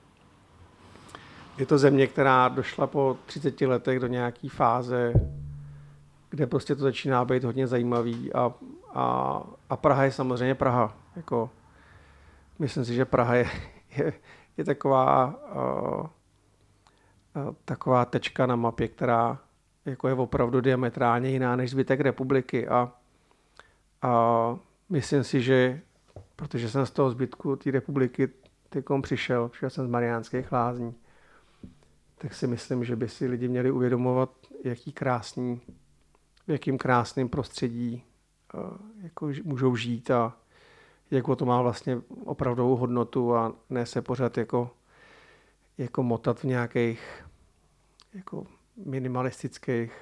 Je 1.57 1.65
to 1.65 1.77
země, 1.77 2.07
která 2.07 2.47
došla 2.47 2.87
po 2.87 3.17
30 3.25 3.61
letech 3.61 3.99
do 3.99 4.07
nějaké 4.07 4.49
fáze, 4.49 5.13
kde 6.29 6.47
prostě 6.47 6.75
to 6.75 6.81
začíná 6.81 7.25
být 7.25 7.43
hodně 7.43 7.67
zajímavý 7.67 8.33
a, 8.33 8.53
a, 8.93 9.41
a 9.69 9.77
Praha 9.77 10.03
je 10.03 10.11
samozřejmě 10.11 10.55
Praha. 10.55 10.95
Jako, 11.15 11.49
myslím 12.59 12.85
si, 12.85 12.93
že 12.93 13.05
Praha 13.05 13.35
je, 13.35 13.49
je, 13.97 14.13
je 14.57 14.63
taková, 14.63 15.35
uh, 15.55 16.07
taková 17.65 18.05
tečka 18.05 18.45
na 18.45 18.55
mapě, 18.55 18.87
která 18.87 19.39
jako 19.85 20.07
je 20.07 20.13
opravdu 20.13 20.61
diametrálně 20.61 21.29
jiná 21.29 21.55
než 21.55 21.71
zbytek 21.71 21.99
republiky 21.99 22.67
a, 22.67 22.91
a 24.01 24.57
myslím 24.89 25.23
si, 25.23 25.41
že 25.41 25.81
protože 26.41 26.69
jsem 26.69 26.85
z 26.85 26.91
toho 26.91 27.11
zbytku 27.11 27.55
té 27.55 27.71
republiky 27.71 28.29
tykom 28.69 29.01
přišel, 29.01 29.49
přišel 29.49 29.69
jsem 29.69 29.85
z 29.87 29.89
Mariánských 29.89 30.51
lázní, 30.51 30.95
tak 32.17 32.33
si 32.33 32.47
myslím, 32.47 32.83
že 32.83 32.95
by 32.95 33.09
si 33.09 33.27
lidi 33.27 33.47
měli 33.47 33.71
uvědomovat, 33.71 34.29
jaký 34.63 34.91
krásný, 34.91 35.61
v 36.47 36.51
jakým 36.51 36.77
krásném 36.77 37.29
prostředí 37.29 38.03
uh, 38.53 38.61
jako 39.03 39.31
můžou 39.43 39.75
žít 39.75 40.11
a 40.11 40.37
jak 41.11 41.25
to 41.37 41.45
má 41.45 41.61
vlastně 41.61 42.01
opravdovou 42.25 42.75
hodnotu 42.75 43.35
a 43.35 43.53
ne 43.69 43.85
se 43.85 44.01
pořád 44.01 44.37
jako, 44.37 44.71
jako 45.77 46.03
motat 46.03 46.39
v 46.39 46.43
nějakých 46.43 47.25
jako 48.13 48.47
minimalistických, 48.85 49.93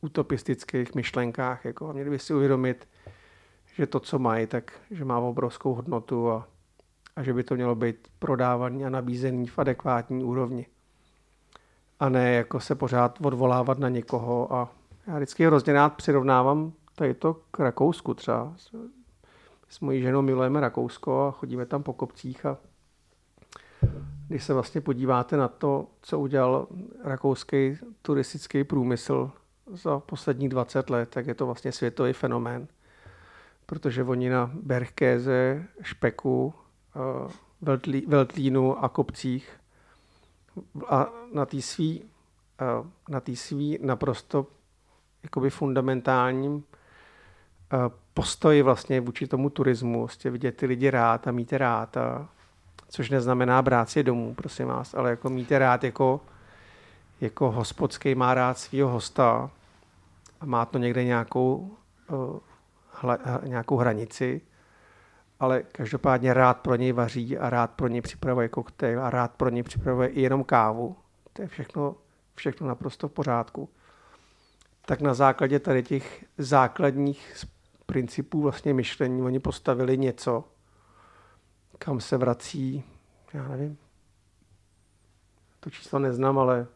utopistických 0.00 0.94
myšlenkách. 0.94 1.64
Jako. 1.64 1.88
A 1.88 1.92
měli 1.92 2.10
by 2.10 2.18
si 2.18 2.34
uvědomit, 2.34 2.88
že 3.78 3.86
to, 3.86 4.00
co 4.00 4.18
mají, 4.18 4.46
tak 4.46 4.72
že 4.90 5.04
má 5.04 5.18
obrovskou 5.18 5.74
hodnotu 5.74 6.30
a, 6.30 6.48
a 7.16 7.22
že 7.22 7.34
by 7.34 7.44
to 7.44 7.54
mělo 7.54 7.74
být 7.74 8.08
prodávaný 8.18 8.84
a 8.84 8.90
nabízený 8.90 9.46
v 9.46 9.58
adekvátní 9.58 10.24
úrovni. 10.24 10.66
A 12.00 12.08
ne 12.08 12.32
jako 12.32 12.60
se 12.60 12.74
pořád 12.74 13.18
odvolávat 13.22 13.78
na 13.78 13.88
někoho. 13.88 14.52
A 14.54 14.68
já 15.06 15.16
vždycky 15.16 15.46
hrozně 15.46 15.72
rád 15.72 15.94
přirovnávám 15.94 16.72
tady 16.94 17.14
to 17.14 17.34
k 17.50 17.60
Rakousku 17.60 18.14
třeba. 18.14 18.54
S 19.68 19.80
mojí 19.80 20.02
ženou 20.02 20.22
milujeme 20.22 20.60
Rakousko 20.60 21.26
a 21.26 21.30
chodíme 21.30 21.66
tam 21.66 21.82
po 21.82 21.92
kopcích 21.92 22.46
a 22.46 22.58
když 24.28 24.44
se 24.44 24.54
vlastně 24.54 24.80
podíváte 24.80 25.36
na 25.36 25.48
to, 25.48 25.86
co 26.02 26.20
udělal 26.20 26.66
rakouský 27.04 27.78
turistický 28.02 28.64
průmysl 28.64 29.30
za 29.72 29.98
poslední 30.00 30.48
20 30.48 30.90
let, 30.90 31.08
tak 31.08 31.26
je 31.26 31.34
to 31.34 31.46
vlastně 31.46 31.72
světový 31.72 32.12
fenomén. 32.12 32.68
Protože 33.70 34.04
oni 34.04 34.30
na 34.30 34.50
Berchkéze, 34.54 35.64
Špeku, 35.82 36.54
eh, 36.96 38.02
Veltlínu 38.06 38.84
a 38.84 38.88
kopcích 38.88 39.50
a 40.88 41.06
na 41.32 41.46
té 41.46 41.62
svý, 41.62 42.04
eh, 42.60 42.88
na 43.08 43.20
tý 43.20 43.36
svý 43.36 43.78
naprosto 43.82 44.46
jakoby 45.22 45.50
fundamentálním 45.50 46.64
eh, 47.72 47.76
postoji 48.14 48.62
vlastně 48.62 49.00
vůči 49.00 49.26
tomu 49.26 49.50
turismu, 49.50 49.98
vlastně 49.98 50.30
vidět 50.30 50.56
ty 50.56 50.66
lidi 50.66 50.90
rád 50.90 51.26
a 51.26 51.30
mít 51.30 51.52
rád 51.52 51.96
a 51.96 52.28
což 52.88 53.10
neznamená 53.10 53.62
brát 53.62 53.90
si 53.90 54.02
domů, 54.02 54.34
prosím 54.34 54.66
vás, 54.66 54.94
ale 54.94 55.10
jako 55.10 55.30
mít 55.30 55.52
rád 55.52 55.84
jako, 55.84 56.20
jako 57.20 57.50
hospodský 57.50 58.14
má 58.14 58.34
rád 58.34 58.58
svého 58.58 58.88
hosta 58.88 59.50
a 60.40 60.46
má 60.46 60.64
to 60.64 60.78
někde 60.78 61.04
nějakou, 61.04 61.76
hla, 63.00 63.18
nějakou 63.44 63.76
hranici, 63.76 64.40
ale 65.40 65.62
každopádně 65.62 66.34
rád 66.34 66.60
pro 66.60 66.74
něj 66.74 66.92
vaří 66.92 67.38
a 67.38 67.50
rád 67.50 67.70
pro 67.70 67.88
něj 67.88 68.00
připravuje 68.00 68.48
koktejl 68.48 69.04
a 69.04 69.10
rád 69.10 69.34
pro 69.34 69.48
něj 69.48 69.62
připravuje 69.62 70.08
i 70.08 70.20
jenom 70.20 70.44
kávu. 70.44 70.96
To 71.32 71.42
je 71.42 71.48
všechno, 71.48 71.96
všechno 72.34 72.68
naprosto 72.68 73.08
v 73.08 73.12
pořádku. 73.12 73.68
Tak 74.86 75.00
na 75.00 75.14
základě 75.14 75.58
tady 75.58 75.82
těch 75.82 76.24
základních 76.38 77.44
principů 77.86 78.42
vlastně 78.42 78.74
myšlení 78.74 79.22
oni 79.22 79.40
postavili 79.40 79.98
něco, 79.98 80.44
kam 81.78 82.00
se 82.00 82.16
vrací, 82.16 82.84
já 83.32 83.48
nevím, 83.48 83.78
to 85.60 85.70
číslo 85.70 85.98
neznám, 85.98 86.38
ale 86.38 86.66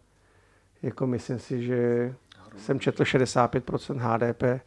jako 0.82 1.06
myslím 1.06 1.38
si, 1.38 1.62
že 1.62 2.14
jsem 2.56 2.80
četl 2.80 3.02
65% 3.02 3.96
HDP 3.98 4.62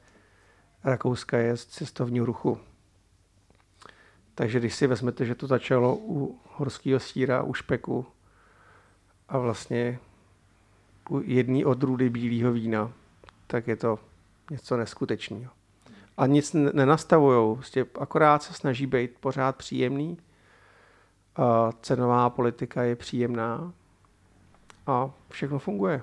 Rakouska 0.85 1.37
je 1.37 1.57
z 1.57 1.65
cestovního 1.65 2.25
ruchu. 2.25 2.59
Takže 4.35 4.59
když 4.59 4.75
si 4.75 4.87
vezmete, 4.87 5.25
že 5.25 5.35
to 5.35 5.47
začalo 5.47 5.97
u 5.97 6.39
horského 6.53 6.99
síra, 6.99 7.43
u 7.43 7.53
špeku 7.53 8.05
a 9.29 9.37
vlastně 9.37 9.99
u 11.09 11.21
jedné 11.21 11.65
odrůdy 11.65 12.09
bílého 12.09 12.53
vína, 12.53 12.91
tak 13.47 13.67
je 13.67 13.75
to 13.75 13.99
něco 14.51 14.77
neskutečného. 14.77 15.51
A 16.17 16.27
nic 16.27 16.53
nenastavují, 16.53 17.55
prostě 17.55 17.85
akorát 17.99 18.43
se 18.43 18.53
snaží 18.53 18.87
být 18.87 19.19
pořád 19.19 19.55
příjemný 19.55 20.17
a 21.35 21.71
cenová 21.81 22.29
politika 22.29 22.83
je 22.83 22.95
příjemná 22.95 23.73
a 24.87 25.11
všechno 25.29 25.59
funguje. 25.59 26.01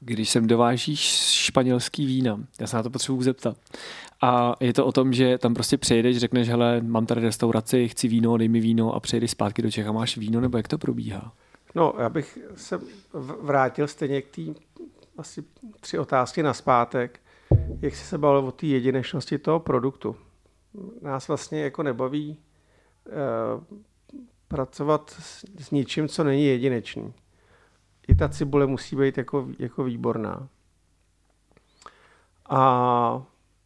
Když 0.00 0.30
sem 0.30 0.46
dovážíš 0.46 1.00
španělský 1.32 2.06
vína, 2.06 2.40
já 2.60 2.66
se 2.66 2.76
na 2.76 2.82
to 2.82 2.90
potřebuji 2.90 3.22
zeptat. 3.22 3.56
A 4.22 4.54
je 4.60 4.72
to 4.72 4.86
o 4.86 4.92
tom, 4.92 5.12
že 5.12 5.38
tam 5.38 5.54
prostě 5.54 5.78
přejdeš, 5.78 6.16
řekneš, 6.16 6.48
hele, 6.48 6.80
mám 6.80 7.06
tady 7.06 7.20
restauraci, 7.20 7.88
chci 7.88 8.08
víno, 8.08 8.36
dej 8.36 8.48
mi 8.48 8.60
víno 8.60 8.94
a 8.94 9.00
přejdeš 9.00 9.30
zpátky 9.30 9.62
do 9.62 9.70
Čech 9.70 9.86
a 9.86 9.92
máš 9.92 10.16
víno, 10.16 10.40
nebo 10.40 10.56
jak 10.56 10.68
to 10.68 10.78
probíhá? 10.78 11.32
No, 11.74 11.92
já 11.98 12.08
bych 12.08 12.38
se 12.56 12.80
vrátil 13.40 13.88
stejně 13.88 14.22
k 14.22 14.28
té 14.28 14.42
asi 15.18 15.44
tři 15.80 15.98
otázky 15.98 16.42
na 16.42 16.54
zpátek. 16.54 17.20
Jak 17.80 17.94
jsi 17.94 18.04
se 18.04 18.18
bavil 18.18 18.48
o 18.48 18.52
té 18.52 18.66
jedinečnosti 18.66 19.38
toho 19.38 19.60
produktu? 19.60 20.16
Nás 21.02 21.28
vlastně 21.28 21.60
jako 21.60 21.82
nebaví 21.82 22.38
Eh, 23.08 23.76
pracovat 24.48 25.10
s, 25.10 25.44
s 25.58 25.70
ničím, 25.70 26.08
co 26.08 26.24
není 26.24 26.46
jedinečný. 26.46 27.12
Ta 28.18 28.28
cibule 28.28 28.66
musí 28.66 28.96
být 28.96 29.18
jako, 29.18 29.48
jako 29.58 29.84
výborná. 29.84 30.48
A, 32.48 32.58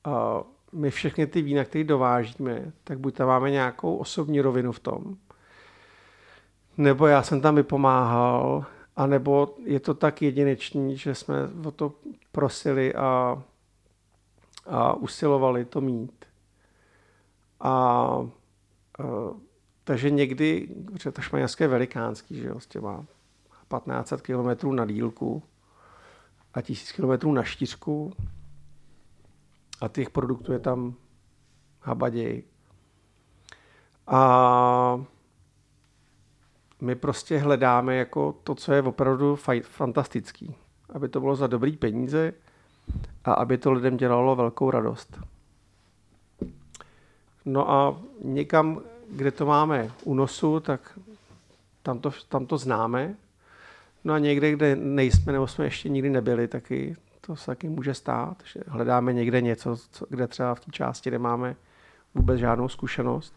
a 0.05 0.42
my 0.72 0.90
všechny 0.90 1.26
ty 1.26 1.42
vína, 1.42 1.64
které 1.64 1.84
dovážíme, 1.84 2.72
tak 2.84 2.98
buď 2.98 3.14
tam 3.14 3.28
máme 3.28 3.50
nějakou 3.50 3.96
osobní 3.96 4.40
rovinu 4.40 4.72
v 4.72 4.78
tom, 4.78 5.16
nebo 6.76 7.07
já 7.07 7.22
jsem 7.22 7.40
tam 7.40 7.55
vypomáhal, 7.55 8.64
anebo 8.96 9.55
je 9.64 9.80
to 9.80 9.94
tak 9.94 10.22
jedinečný, 10.22 10.96
že 10.96 11.14
jsme 11.14 11.34
o 11.64 11.70
to 11.70 11.94
prosili 12.32 12.94
a, 12.94 13.42
a 14.66 14.94
usilovali 14.94 15.64
to 15.64 15.80
mít. 15.80 16.24
A 17.61 18.26
Uh, 18.98 19.36
takže 19.84 20.11
někdy, 20.11 20.68
protože 20.92 21.12
to 21.12 21.20
je 21.61 21.68
velikánský, 21.68 22.36
že 22.36 22.46
jo, 22.46 22.61
s 22.61 22.66
těma 22.66 23.05
1500 23.81 24.23
km 24.23 24.75
na 24.77 24.87
dílku 24.87 25.43
a 26.55 26.61
1000 26.61 26.93
km 26.93 27.35
na 27.35 27.43
štířku 27.43 28.12
a 29.81 29.89
těch 29.89 30.11
produktů 30.11 30.53
je 30.53 30.59
tam 30.59 30.95
habaděj. 31.81 32.43
A 34.07 35.05
my 36.81 36.95
prostě 36.95 37.39
hledáme 37.39 37.97
jako 37.97 38.33
to, 38.45 38.55
co 38.55 38.73
je 38.73 38.83
opravdu 38.83 39.37
fantastický. 39.62 40.55
Aby 40.91 41.09
to 41.09 41.20
bylo 41.20 41.37
za 41.37 41.47
dobrý 41.47 41.77
peníze 41.77 42.33
a 43.25 43.33
aby 43.33 43.59
to 43.59 43.73
lidem 43.73 43.97
dělalo 43.97 44.37
velkou 44.37 44.70
radost. 44.70 45.20
No 47.45 47.70
a 47.70 48.01
někam, 48.25 48.81
kde 49.11 49.31
to 49.31 49.47
máme 49.47 49.93
u 50.05 50.14
nosu, 50.14 50.61
tak 50.61 50.99
tam 51.83 51.99
to, 51.99 52.11
tam 52.29 52.47
to 52.47 52.59
známe. 52.59 53.14
No 54.05 54.14
a 54.14 54.18
někde, 54.18 54.53
kde 54.53 54.76
nejsme 54.76 55.32
nebo 55.32 55.46
jsme 55.46 55.64
ještě 55.64 55.88
nikdy 55.88 56.11
nebyli, 56.11 56.48
taky 56.48 56.96
to 57.26 57.36
se 57.36 57.46
taky 57.46 57.68
může 57.68 57.94
stát, 57.94 58.42
že 58.44 58.61
hledáme 58.66 59.12
někde 59.12 59.40
něco, 59.40 59.76
co, 59.76 60.07
kde 60.09 60.26
třeba 60.26 60.55
v 60.55 60.61
té 60.61 60.70
části 60.70 61.11
nemáme 61.11 61.57
vůbec 62.14 62.38
žádnou 62.38 62.68
zkušenost. 62.68 63.34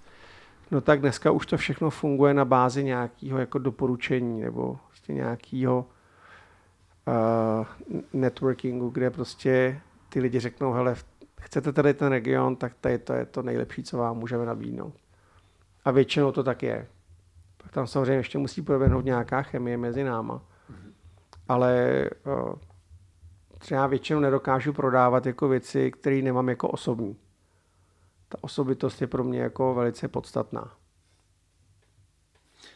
No 0.72 0.82
tak 0.82 0.99
dneska 0.99 1.32
už 1.32 1.45
to 1.45 1.57
všechno 1.57 1.89
funguje 1.89 2.34
na 2.34 2.45
bázi 2.45 2.84
nějakého 2.84 3.39
jako 3.39 3.59
doporučení 3.59 4.41
nebo 4.41 4.80
prostě 4.88 5.13
nějakého 5.13 5.86
uh, 7.07 7.66
networkingu, 8.13 8.89
kde 8.89 9.09
prostě 9.09 9.82
ty 10.09 10.20
lidi 10.20 10.39
řeknou, 10.39 10.74
hele, 10.74 10.95
chcete 11.41 11.74
tady 11.74 11.93
ten 11.93 12.07
region, 12.07 12.55
tak 12.55 12.74
tady 12.82 12.97
to 12.97 13.13
je 13.13 13.26
to 13.26 13.41
nejlepší, 13.41 13.84
co 13.84 13.97
vám 13.97 14.18
můžeme 14.18 14.45
nabídnout. 14.45 14.93
A 15.86 15.91
většinou 15.91 16.32
to 16.32 16.43
tak 16.43 16.63
je. 16.63 16.88
Pak 17.63 17.72
tam 17.72 17.88
samozřejmě 17.88 18.13
ještě 18.13 18.38
musí 18.38 18.61
proběhnout 18.61 19.05
nějaká 19.05 19.41
chemie 19.41 19.78
mezi 19.78 20.03
náma. 20.03 20.41
Ale 21.48 22.04
uh, 22.26 22.54
třeba 23.58 23.88
většinou 23.88 24.20
nedokážu 24.20 24.74
prodávat 24.74 25.26
jako 25.26 25.48
věci, 25.48 25.91
které 25.91 26.22
nemám 26.22 26.50
jako 26.50 26.70
osobní. 26.70 27.18
Ta 28.30 28.38
osobitost 28.41 29.02
je 29.02 29.08
pro 29.08 29.24
mě 29.24 29.39
jako 29.39 29.74
velice 29.74 30.08
podstatná. 30.08 30.74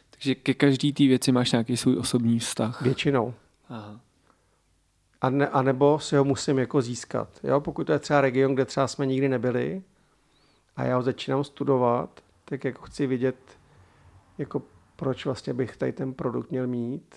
Takže 0.09 0.35
ke 0.35 0.53
každý 0.53 0.93
té 0.93 1.03
věci 1.03 1.31
máš 1.31 1.51
nějaký 1.51 1.77
svůj 1.77 1.97
osobní 1.97 2.39
vztah. 2.39 2.81
Většinou. 2.81 3.33
Aha 3.69 3.99
a, 5.21 5.29
ne, 5.29 5.47
a 5.47 5.61
nebo 5.61 5.99
si 5.99 6.15
ho 6.15 6.23
musím 6.23 6.59
jako 6.59 6.81
získat. 6.81 7.39
Jo? 7.43 7.61
Pokud 7.61 7.83
to 7.83 7.93
je 7.93 7.99
třeba 7.99 8.21
region, 8.21 8.53
kde 8.53 8.65
třeba 8.65 8.87
jsme 8.87 9.05
nikdy 9.05 9.29
nebyli 9.29 9.83
a 10.75 10.83
já 10.83 10.95
ho 10.95 11.01
začínám 11.01 11.43
studovat, 11.43 12.23
tak 12.45 12.63
jako 12.63 12.81
chci 12.81 13.07
vidět, 13.07 13.35
jako 14.37 14.61
proč 14.95 15.25
vlastně 15.25 15.53
bych 15.53 15.77
tady 15.77 15.91
ten 15.91 16.13
produkt 16.13 16.51
měl 16.51 16.67
mít 16.67 17.15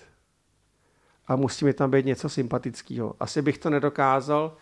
a 1.27 1.35
musí 1.35 1.65
mi 1.65 1.73
tam 1.73 1.91
být 1.91 2.05
něco 2.05 2.29
sympatického. 2.29 3.15
Asi 3.19 3.41
bych 3.41 3.57
to 3.57 3.69
nedokázal, 3.69 4.57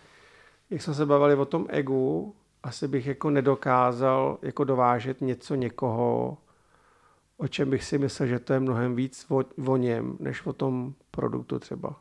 jak 0.70 0.82
jsme 0.82 0.94
se 0.94 1.06
bavili 1.06 1.36
o 1.36 1.46
tom 1.46 1.66
egu, 1.70 2.36
asi 2.64 2.88
bych 2.88 3.08
jako 3.08 3.30
nedokázal 3.30 4.38
jako 4.42 4.64
dovážet 4.64 5.22
něco 5.22 5.56
někoho, 5.56 6.38
o 7.38 7.48
čem 7.48 7.70
bych 7.70 7.84
si 7.84 7.98
myslel, 7.98 8.28
že 8.28 8.40
to 8.40 8.54
je 8.54 8.60
mnohem 8.60 8.96
víc 8.96 9.26
o, 9.30 9.44
o 9.66 9.78
něm, 9.78 10.18
než 10.20 10.46
o 10.46 10.54
tom 10.54 10.94
produktu 11.12 11.60
třeba. 11.60 11.96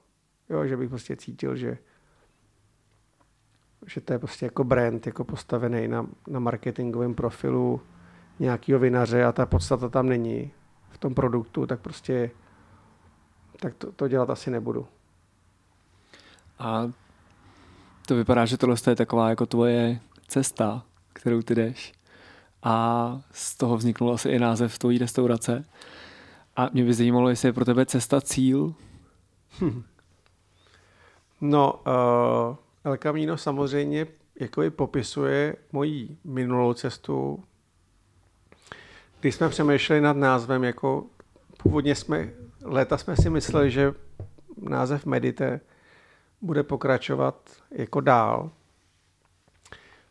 Jo, 0.50 0.66
že 0.66 0.76
bych 0.76 0.88
prostě 0.88 1.16
cítil, 1.16 1.56
že 1.56 1.78
že 3.86 4.00
to 4.00 4.12
je 4.12 4.18
prostě 4.18 4.46
jako 4.46 4.64
brand, 4.64 5.06
jako 5.06 5.24
postavený 5.24 5.88
na, 5.88 6.06
na 6.28 6.40
marketingovém 6.40 7.14
profilu 7.14 7.80
nějakého 8.38 8.80
vinaře 8.80 9.24
a 9.24 9.32
ta 9.32 9.46
podstata 9.46 9.88
tam 9.88 10.08
není 10.08 10.52
v 10.90 10.98
tom 10.98 11.14
produktu, 11.14 11.66
tak 11.66 11.80
prostě 11.80 12.30
tak 13.60 13.74
to, 13.74 13.92
to 13.92 14.08
dělat 14.08 14.30
asi 14.30 14.50
nebudu. 14.50 14.86
A 16.58 16.90
to 18.06 18.14
vypadá, 18.16 18.46
že 18.46 18.56
tohle 18.56 18.76
je 18.86 18.96
taková 18.96 19.30
jako 19.30 19.46
tvoje 19.46 20.00
cesta, 20.28 20.82
kterou 21.12 21.42
ty 21.42 21.54
jdeš. 21.54 21.92
A 22.62 23.20
z 23.32 23.56
toho 23.56 23.76
vzniknul 23.76 24.12
asi 24.12 24.28
i 24.28 24.38
název 24.38 24.78
tvojí 24.78 24.98
restaurace. 24.98 25.64
A 26.56 26.70
mě 26.72 26.84
by 26.84 26.94
zajímalo, 26.94 27.28
jestli 27.28 27.48
je 27.48 27.52
pro 27.52 27.64
tebe 27.64 27.86
cesta 27.86 28.20
cíl. 28.20 28.74
No, 31.42 31.82
uh, 31.86 32.56
El 32.84 32.96
Camino 32.96 33.36
samozřejmě 33.36 34.06
jako 34.40 34.62
i 34.62 34.70
popisuje 34.70 35.56
moji 35.72 36.16
minulou 36.24 36.74
cestu. 36.74 37.44
Když 39.20 39.34
jsme 39.34 39.48
přemýšleli 39.48 40.00
nad 40.00 40.16
názvem, 40.16 40.64
jako 40.64 41.06
původně 41.62 41.94
jsme, 41.94 42.30
léta 42.62 42.98
jsme 42.98 43.16
si 43.16 43.30
mysleli, 43.30 43.70
že 43.70 43.92
název 44.56 45.06
Medite 45.06 45.60
bude 46.40 46.62
pokračovat 46.62 47.50
jako 47.70 48.00
dál. 48.00 48.50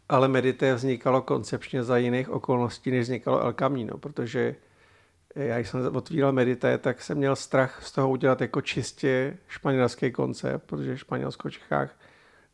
Ale 0.09 0.27
Medite 0.27 0.75
vznikalo 0.75 1.21
koncepčně 1.21 1.83
za 1.83 1.97
jiných 1.97 2.29
okolností, 2.29 2.91
než 2.91 3.01
vznikalo 3.01 3.41
El 3.41 3.53
Camino, 3.53 3.97
protože 3.97 4.55
já, 5.35 5.55
když 5.55 5.69
jsem 5.69 5.95
otvíral 5.95 6.31
Medite, 6.31 6.77
tak 6.77 7.01
jsem 7.01 7.17
měl 7.17 7.35
strach 7.35 7.83
z 7.83 7.91
toho 7.91 8.09
udělat 8.09 8.41
jako 8.41 8.61
čistě 8.61 9.37
španělský 9.47 10.11
koncept, 10.11 10.63
protože 10.65 10.97
Španělsko 10.97 11.49
v 11.49 11.51
Čechách 11.51 11.95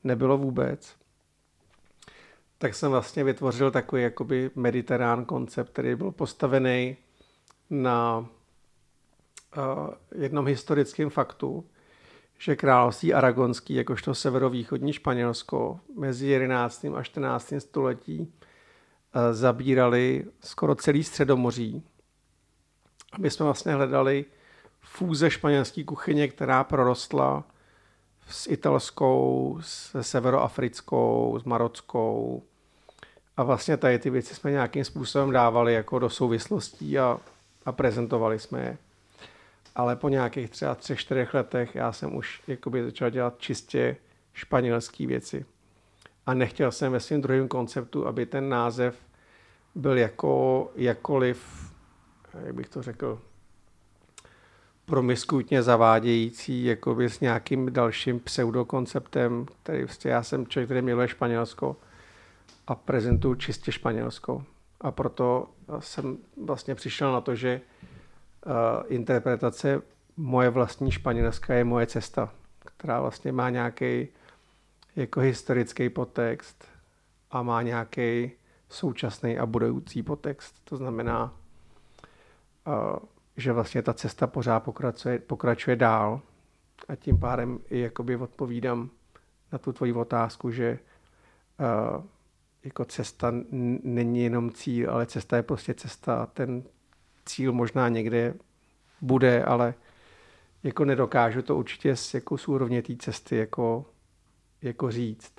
nebylo 0.04 0.38
vůbec. 0.38 0.96
Tak 2.58 2.76
jsem 2.76 2.92
vlastně 2.92 3.24
vytvořil 3.24 3.72
takový 3.72 4.02
jakoby 4.02 4.52
mediterán 4.56 5.26
koncept, 5.26 5.70
který 5.70 5.96
byl 5.96 6.12
postavený 6.12 6.98
na 7.70 8.26
jednom 10.16 10.48
historickém 10.48 11.10
faktu, 11.10 11.66
že 12.38 12.56
království 12.56 13.14
aragonský, 13.14 13.74
jakožto 13.74 14.16
severovýchodní 14.16 14.94
Španělsko, 14.94 15.80
mezi 15.98 16.28
11. 16.28 16.86
a 16.96 17.04
14. 17.04 17.54
století 17.60 18.20
uh, 18.20 18.28
zabírali 19.32 20.26
skoro 20.40 20.76
celý 20.76 21.04
středomoří. 21.04 21.84
A 23.12 23.18
my 23.18 23.32
jsme 23.32 23.44
vlastně 23.44 23.74
hledali 23.74 24.26
fůze 24.82 25.32
španělské 25.32 25.84
kuchyně, 25.84 26.28
která 26.28 26.64
prorostla 26.64 27.44
s 28.30 28.48
italskou, 28.48 29.58
s 29.62 30.02
severoafrickou, 30.02 31.40
s 31.40 31.44
marockou. 31.44 32.44
A 33.38 33.44
vlastně 33.44 33.78
tady 33.78 34.00
ty 34.00 34.10
věci 34.10 34.36
jsme 34.36 34.52
nějakým 34.52 34.86
způsobem 34.86 35.32
dávali 35.32 35.74
jako 35.74 36.00
do 36.00 36.10
souvislostí 36.10 37.00
a, 37.00 37.20
a 37.66 37.72
prezentovali 37.72 38.40
jsme 38.40 38.62
je. 38.62 38.78
Ale 39.76 39.96
po 39.96 40.10
nějakých 40.10 40.50
třeba 40.50 40.76
třech, 40.76 41.00
čtyřech 41.00 41.34
letech 41.34 41.76
já 41.76 41.92
jsem 41.92 42.16
už 42.16 42.42
jakoby 42.48 42.84
začal 42.84 43.10
dělat 43.10 43.40
čistě 43.40 43.98
španělské 44.34 45.08
věci. 45.08 45.46
A 46.26 46.34
nechtěl 46.34 46.72
jsem 46.72 46.92
ve 46.92 47.00
svém 47.00 47.22
druhém 47.22 47.48
konceptu, 47.48 48.08
aby 48.08 48.26
ten 48.26 48.50
název 48.50 48.96
byl 49.76 49.98
jako 49.98 50.72
jakkoliv, 50.76 51.72
jak 52.46 52.56
bych 52.56 52.70
to 52.70 52.82
řekl, 52.82 53.22
promiskutně 54.86 55.64
zavádějící 55.64 56.66
jakoby 56.66 57.10
s 57.10 57.20
nějakým 57.20 57.74
dalším 57.74 58.20
pseudokonceptem, 58.20 59.46
který 59.64 59.84
vlastně 59.84 60.12
já 60.12 60.24
jsem 60.24 60.48
člověk, 60.48 60.68
který 60.68 60.82
miluje 60.82 61.08
Španělsko 61.08 61.78
a 62.68 62.76
prezentuju 62.76 63.36
čistě 63.36 63.72
Španělsko. 63.72 64.44
A 64.82 64.92
proto 64.92 65.50
jsem 65.80 66.18
vlastně 66.46 66.76
přišel 66.76 67.14
na 67.14 67.22
to, 67.22 67.36
že 67.36 67.62
interpretace 68.88 69.82
moje 70.18 70.50
vlastní 70.50 70.92
španělská 70.92 71.54
je 71.54 71.64
moje 71.64 71.88
cesta, 71.88 72.34
která 72.60 73.02
vlastně 73.02 73.32
má 73.32 73.50
nějaký 73.50 74.08
jako 74.96 75.20
historický 75.20 75.90
podtext 75.90 76.66
a 77.32 77.42
má 77.44 77.62
nějaký 77.62 78.32
současný 78.70 79.38
a 79.38 79.46
budoucí 79.46 80.04
podtext. 80.04 80.56
To 80.64 80.78
znamená, 80.78 81.34
uh, 82.68 82.74
že 83.38 83.52
vlastně 83.52 83.82
ta 83.82 83.94
cesta 83.94 84.28
pořád 84.28 84.60
pokračuje, 84.60 85.20
pokračuje 85.20 85.76
dál 85.76 86.22
a 86.88 86.96
tím 86.96 87.20
pádem 87.20 87.60
i 87.70 87.80
jakoby 87.80 88.16
odpovídám 88.16 88.90
na 89.52 89.58
tu 89.58 89.74
tvoji 89.74 89.94
otázku, 89.94 90.52
že 90.52 90.80
uh, 91.60 92.04
jako 92.64 92.86
cesta 92.86 93.34
není 93.84 94.24
jenom 94.24 94.52
cíl, 94.52 94.92
ale 94.92 95.06
cesta 95.06 95.38
je 95.38 95.44
prostě 95.44 95.74
cesta. 95.74 96.26
Ten 96.26 96.64
cíl 97.26 97.54
možná 97.54 97.90
někde 97.90 98.34
bude, 99.02 99.44
ale 99.44 99.74
jako 100.64 100.86
nedokážu 100.86 101.42
to 101.42 101.56
určitě 101.56 101.96
z, 101.96 102.14
jako 102.14 102.38
z 102.38 102.48
úrovně 102.48 102.82
té 102.82 102.96
cesty 102.96 103.36
jako, 103.36 103.86
jako 104.62 104.92
říct. 104.92 105.34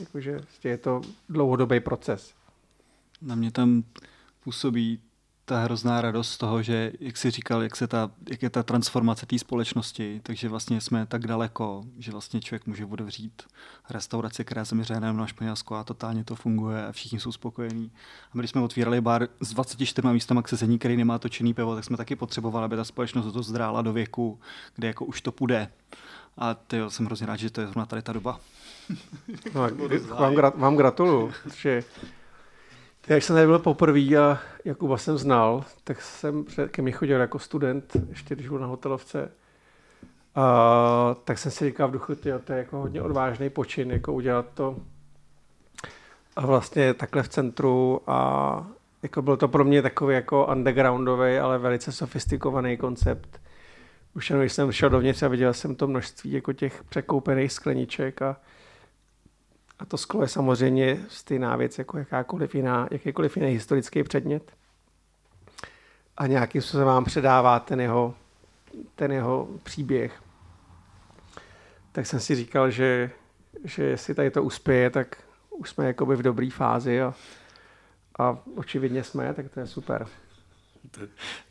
Jakože 0.00 0.40
je 0.64 0.78
to 0.78 1.00
dlouhodobý 1.28 1.80
proces. 1.80 2.34
Na 3.22 3.34
mě 3.34 3.50
tam 3.50 3.82
působí 4.44 5.00
ta 5.50 5.58
hrozná 5.58 6.00
radost 6.00 6.32
z 6.32 6.38
toho, 6.38 6.62
že, 6.62 6.92
jak 7.00 7.16
jsi 7.16 7.30
říkal, 7.30 7.62
jak, 7.62 7.76
se 7.76 7.86
ta, 7.86 8.10
jak 8.30 8.42
je 8.42 8.50
ta 8.50 8.62
transformace 8.62 9.26
té 9.26 9.38
společnosti, 9.38 10.20
takže 10.22 10.48
vlastně 10.48 10.80
jsme 10.80 11.06
tak 11.06 11.26
daleko, 11.26 11.84
že 11.98 12.12
vlastně 12.12 12.40
člověk 12.40 12.66
může 12.66 12.84
otevřít 12.84 13.42
restauraci, 13.90 14.44
která 14.44 14.64
se 14.64 14.74
měří 14.74 14.92
na 15.00 15.26
Španělsko 15.26 15.74
a 15.74 15.84
totálně 15.84 16.24
to 16.24 16.36
funguje 16.36 16.86
a 16.86 16.92
všichni 16.92 17.20
jsou 17.20 17.32
spokojení. 17.32 17.90
A 18.24 18.30
my, 18.34 18.40
když 18.40 18.50
jsme 18.50 18.60
otvírali 18.60 19.00
bar 19.00 19.28
s 19.40 19.54
24 19.54 20.08
místama 20.08 20.42
k 20.42 20.48
sezení, 20.48 20.78
který 20.78 20.96
nemá 20.96 21.18
točený 21.18 21.54
pivo, 21.54 21.74
tak 21.74 21.84
jsme 21.84 21.96
taky 21.96 22.16
potřebovali, 22.16 22.64
aby 22.64 22.76
ta 22.76 22.84
společnost 22.84 23.32
to 23.32 23.42
zdrála 23.42 23.82
do 23.82 23.92
věku, 23.92 24.40
kde 24.74 24.88
jako 24.88 25.04
už 25.04 25.20
to 25.20 25.32
půjde. 25.32 25.68
A 26.38 26.54
ty 26.54 26.76
jsem 26.88 27.06
hrozně 27.06 27.26
rád, 27.26 27.36
že 27.36 27.50
to 27.50 27.60
je 27.60 27.66
zrovna 27.66 27.86
tady 27.86 28.02
ta 28.02 28.12
doba. 28.12 28.40
No, 29.54 29.68
vám, 30.08 30.34
vám 30.54 30.76
gratuluju, 30.76 31.32
že 31.56 31.84
jak 33.08 33.22
jsem 33.22 33.36
tady 33.36 33.46
byl 33.46 33.58
poprvé 33.58 34.16
a 34.16 34.38
Jakuba 34.64 34.96
jsem 34.96 35.18
znal, 35.18 35.64
tak 35.84 36.02
jsem 36.02 36.44
ke 36.68 36.82
mně 36.82 36.92
chodil 36.92 37.20
jako 37.20 37.38
student, 37.38 37.96
ještě 38.08 38.34
když 38.34 38.48
byl 38.48 38.58
na 38.58 38.66
hotelovce. 38.66 39.30
A, 40.34 41.16
tak 41.24 41.38
jsem 41.38 41.52
si 41.52 41.64
říkal 41.64 41.88
v 41.88 41.92
duchu, 41.92 42.14
tyjo, 42.14 42.38
to 42.38 42.52
je 42.52 42.58
jako 42.58 42.76
hodně 42.76 43.02
odvážný 43.02 43.50
počin, 43.50 43.90
jako 43.90 44.12
udělat 44.12 44.46
to 44.54 44.76
a 46.36 46.46
vlastně 46.46 46.94
takhle 46.94 47.22
v 47.22 47.28
centru 47.28 48.00
a 48.06 48.66
jako 49.02 49.22
byl 49.22 49.36
to 49.36 49.48
pro 49.48 49.64
mě 49.64 49.82
takový 49.82 50.14
jako 50.14 50.46
undergroundový, 50.46 51.38
ale 51.38 51.58
velice 51.58 51.92
sofistikovaný 51.92 52.76
koncept. 52.76 53.40
Už 54.14 54.30
jenom 54.30 54.42
když 54.42 54.52
jsem 54.52 54.72
šel 54.72 54.90
dovnitř 54.90 55.22
a 55.22 55.28
viděl 55.28 55.54
jsem 55.54 55.74
to 55.74 55.86
množství 55.86 56.32
jako 56.32 56.52
těch 56.52 56.84
překoupených 56.84 57.52
skleniček 57.52 58.22
a 58.22 58.36
a 59.80 59.84
to 59.84 59.96
sklo 59.96 60.22
je 60.22 60.28
samozřejmě 60.28 61.04
stejná 61.08 61.56
věc 61.56 61.78
jako 61.78 61.98
jakákoliv 61.98 62.54
jiná, 62.54 62.88
jakýkoliv 62.90 63.36
jiný 63.36 63.48
historický 63.52 64.02
předmět. 64.02 64.52
A 66.16 66.26
nějakým 66.26 66.62
způsobem 66.62 66.86
vám 66.86 67.04
předává 67.04 67.60
ten 67.60 67.80
jeho, 67.80 68.14
ten 68.94 69.12
jeho 69.12 69.48
příběh. 69.62 70.22
Tak 71.92 72.06
jsem 72.06 72.20
si 72.20 72.34
říkal, 72.34 72.70
že, 72.70 73.10
že 73.64 73.84
jestli 73.84 74.14
tady 74.14 74.30
to 74.30 74.42
uspěje, 74.42 74.90
tak 74.90 75.22
už 75.50 75.70
jsme 75.70 75.86
jakoby 75.86 76.16
v 76.16 76.22
dobré 76.22 76.50
fázi 76.50 77.02
a, 77.02 77.14
a 78.18 78.38
očividně 78.56 79.04
jsme, 79.04 79.34
tak 79.34 79.48
to 79.48 79.60
je 79.60 79.66
super. 79.66 80.06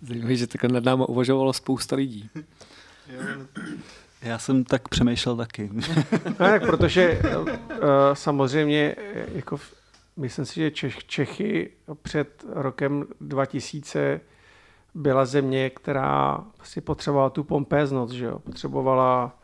Zajímavé, 0.02 0.36
že 0.36 0.48
takhle 0.48 0.70
nad 0.70 0.84
náma 0.84 1.10
uvažovalo 1.10 1.54
spousta 1.54 1.96
lidí. 1.96 2.30
Já 4.22 4.40
jsem 4.40 4.64
tak 4.64 4.88
přemýšlel 4.88 5.36
taky. 5.36 5.70
no, 6.26 6.34
tak 6.34 6.66
protože 6.66 7.22
uh, 7.38 7.48
samozřejmě, 8.14 8.96
jako 9.34 9.60
myslím 10.18 10.46
si, 10.46 10.56
že 10.56 10.72
Čech, 10.72 11.06
Čechy 11.06 11.72
před 12.02 12.46
rokem 12.48 13.06
2000 13.22 14.22
byla 14.96 15.26
země, 15.26 15.70
která 15.70 16.44
si 16.64 16.82
potřebovala 16.82 17.30
tu 17.30 17.44
pompéznost, 17.44 18.14
že 18.14 18.26
jo? 18.26 18.40
potřebovala 18.40 19.40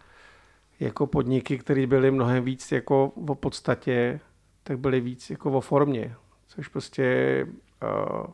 jako 0.79 1.07
podniky, 1.07 1.57
které 1.57 1.87
byly 1.87 2.11
mnohem 2.11 2.43
víc 2.43 2.71
jako 2.71 3.11
o 3.27 3.35
podstatě, 3.35 4.19
tak 4.63 4.79
byly 4.79 5.01
víc 5.01 5.29
jako 5.29 5.51
o 5.51 5.61
formě, 5.61 6.15
což 6.47 6.67
prostě 6.67 7.47
uh, 7.83 8.25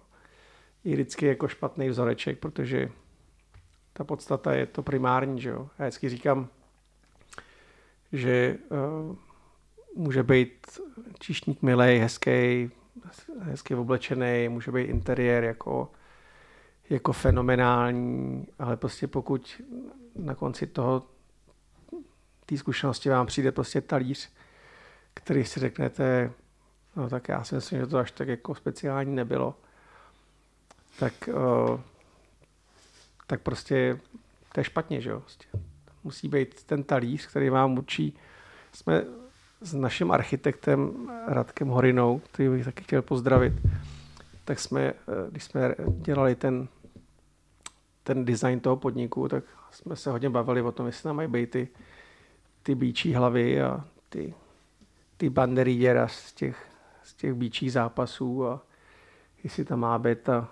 je 0.83 0.93
vždycky 0.93 1.25
jako 1.25 1.47
špatný 1.47 1.89
vzoreček, 1.89 2.39
protože 2.39 2.89
ta 4.01 4.05
podstata 4.05 4.53
je 4.53 4.65
to 4.65 4.83
primární, 4.83 5.41
že 5.41 5.49
jo. 5.49 5.69
Já 5.79 5.85
vždycky 5.85 6.09
říkám, 6.09 6.47
že 8.11 8.57
uh, 8.69 9.15
může 9.95 10.23
být 10.23 10.79
číšník 11.19 11.61
milej, 11.61 11.99
hezký, 11.99 12.71
hezky 13.39 13.75
oblečený, 13.75 14.49
může 14.49 14.71
být 14.71 14.83
interiér 14.83 15.43
jako 15.43 15.91
jako 16.89 17.13
fenomenální, 17.13 18.47
ale 18.59 18.77
prostě 18.77 19.07
pokud 19.07 19.61
na 20.15 20.35
konci 20.35 20.67
toho 20.67 21.03
té 22.45 22.57
zkušenosti 22.57 23.09
vám 23.09 23.25
přijde 23.25 23.51
prostě 23.51 23.81
talíř, 23.81 24.29
který 25.13 25.45
si 25.45 25.59
řeknete, 25.59 26.31
no 26.95 27.09
tak 27.09 27.27
já 27.27 27.43
si 27.43 27.55
myslím, 27.55 27.79
že 27.79 27.87
to 27.87 27.97
až 27.97 28.11
tak 28.11 28.27
jako 28.27 28.55
speciální 28.55 29.15
nebylo, 29.15 29.55
tak, 30.99 31.13
uh, 31.27 31.79
tak 33.31 33.41
prostě 33.41 33.99
to 34.53 34.59
je 34.59 34.63
špatně, 34.63 35.01
že 35.01 35.09
jo. 35.09 35.19
Prostě. 35.19 35.45
Musí 36.03 36.27
být 36.27 36.63
ten 36.63 36.83
talíř, 36.83 37.27
který 37.27 37.49
vám 37.49 37.77
určí. 37.77 38.17
Jsme 38.73 39.03
s 39.61 39.73
naším 39.73 40.11
architektem 40.11 41.09
Radkem 41.27 41.67
Horinou, 41.67 42.19
který 42.19 42.49
bych 42.49 42.65
taky 42.65 42.83
chtěl 42.83 43.01
pozdravit, 43.01 43.53
tak 44.45 44.59
jsme, 44.59 44.81
eh, 44.81 44.93
když 45.31 45.43
jsme 45.43 45.75
dělali 45.87 46.35
ten, 46.35 46.67
ten 48.03 48.25
design 48.25 48.59
toho 48.59 48.75
podniku, 48.75 49.27
tak 49.27 49.43
jsme 49.71 49.95
se 49.95 50.11
hodně 50.11 50.29
bavili 50.29 50.61
o 50.61 50.71
tom, 50.71 50.85
jestli 50.85 51.03
tam 51.03 51.15
mají 51.15 51.27
být 51.27 51.51
ty, 51.51 51.67
ty 52.63 52.75
bíčí 52.75 53.13
hlavy 53.13 53.61
a 53.61 53.85
ty, 54.09 54.33
ty 55.17 55.29
banderíděra 55.29 56.07
z 56.07 56.33
těch, 56.33 56.65
z 57.03 57.13
těch 57.13 57.33
bíčích 57.33 57.71
zápasů 57.71 58.47
a 58.47 58.61
jestli 59.43 59.65
tam 59.65 59.79
má 59.79 59.99
být 59.99 60.19
ta, 60.19 60.49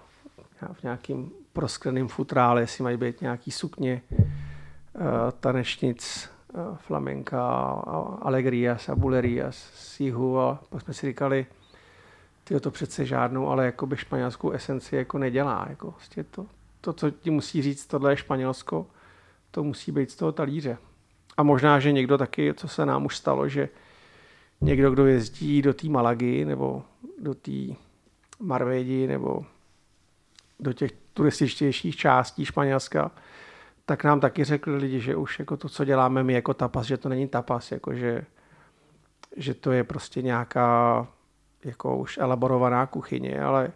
v 0.73 0.83
nějakým 0.83 1.31
proskleným 1.53 2.07
futrále, 2.07 2.61
jestli 2.61 2.83
mají 2.83 2.97
být 2.97 3.21
nějaký 3.21 3.51
sukně, 3.51 4.01
uh, 4.11 4.21
tanečnic, 5.39 6.29
uh, 6.53 6.77
flamenka, 6.77 7.43
alegrias 8.21 8.89
a 8.89 8.95
bulerias 8.95 9.55
z 9.73 9.99
jihu 9.99 10.39
a 10.39 10.63
pak 10.69 10.81
jsme 10.81 10.93
si 10.93 11.07
říkali, 11.07 11.45
ty 12.43 12.59
to 12.59 12.71
přece 12.71 13.05
žádnou, 13.05 13.49
ale 13.49 13.65
jako 13.65 13.85
by 13.87 13.97
španělskou 13.97 14.51
esenci 14.51 14.95
jako 14.95 15.17
nedělá. 15.17 15.65
Jako 15.69 15.91
vlastně 15.91 16.23
to, 16.23 16.45
to, 16.81 16.93
co 16.93 17.11
ti 17.11 17.29
musí 17.29 17.61
říct, 17.61 17.87
tohle 17.87 18.11
je 18.11 18.17
Španělsko, 18.17 18.87
to 19.51 19.63
musí 19.63 19.91
být 19.91 20.11
z 20.11 20.15
toho 20.15 20.31
talíře. 20.31 20.77
A 21.37 21.43
možná, 21.43 21.79
že 21.79 21.91
někdo 21.91 22.17
taky, 22.17 22.53
co 22.53 22.67
se 22.67 22.85
nám 22.85 23.05
už 23.05 23.17
stalo, 23.17 23.49
že 23.49 23.69
někdo, 24.61 24.91
kdo 24.91 25.05
jezdí 25.05 25.61
do 25.61 25.73
té 25.73 25.89
Malagy 25.89 26.45
nebo 26.45 26.83
do 27.21 27.33
té 27.33 27.51
Marvédi 28.39 29.07
nebo 29.07 29.45
do 30.59 30.73
těch 30.73 30.91
turističtějších 31.13 31.95
částí 31.95 32.45
Španělska, 32.45 33.11
tak 33.85 34.03
nám 34.03 34.19
taky 34.19 34.43
řekli 34.43 34.75
lidi, 34.75 34.99
že 34.99 35.15
už 35.15 35.39
jako 35.39 35.57
to, 35.57 35.69
co 35.69 35.85
děláme 35.85 36.23
my 36.23 36.33
jako 36.33 36.53
tapas, 36.53 36.85
že 36.85 36.97
to 36.97 37.09
není 37.09 37.27
tapas, 37.27 37.71
jako 37.71 37.93
že, 37.93 38.25
že 39.37 39.53
to 39.53 39.71
je 39.71 39.83
prostě 39.83 40.21
nějaká 40.21 41.07
jako 41.65 41.97
už 41.97 42.17
elaborovaná 42.17 42.85
kuchyně, 42.85 43.41
ale 43.41 43.71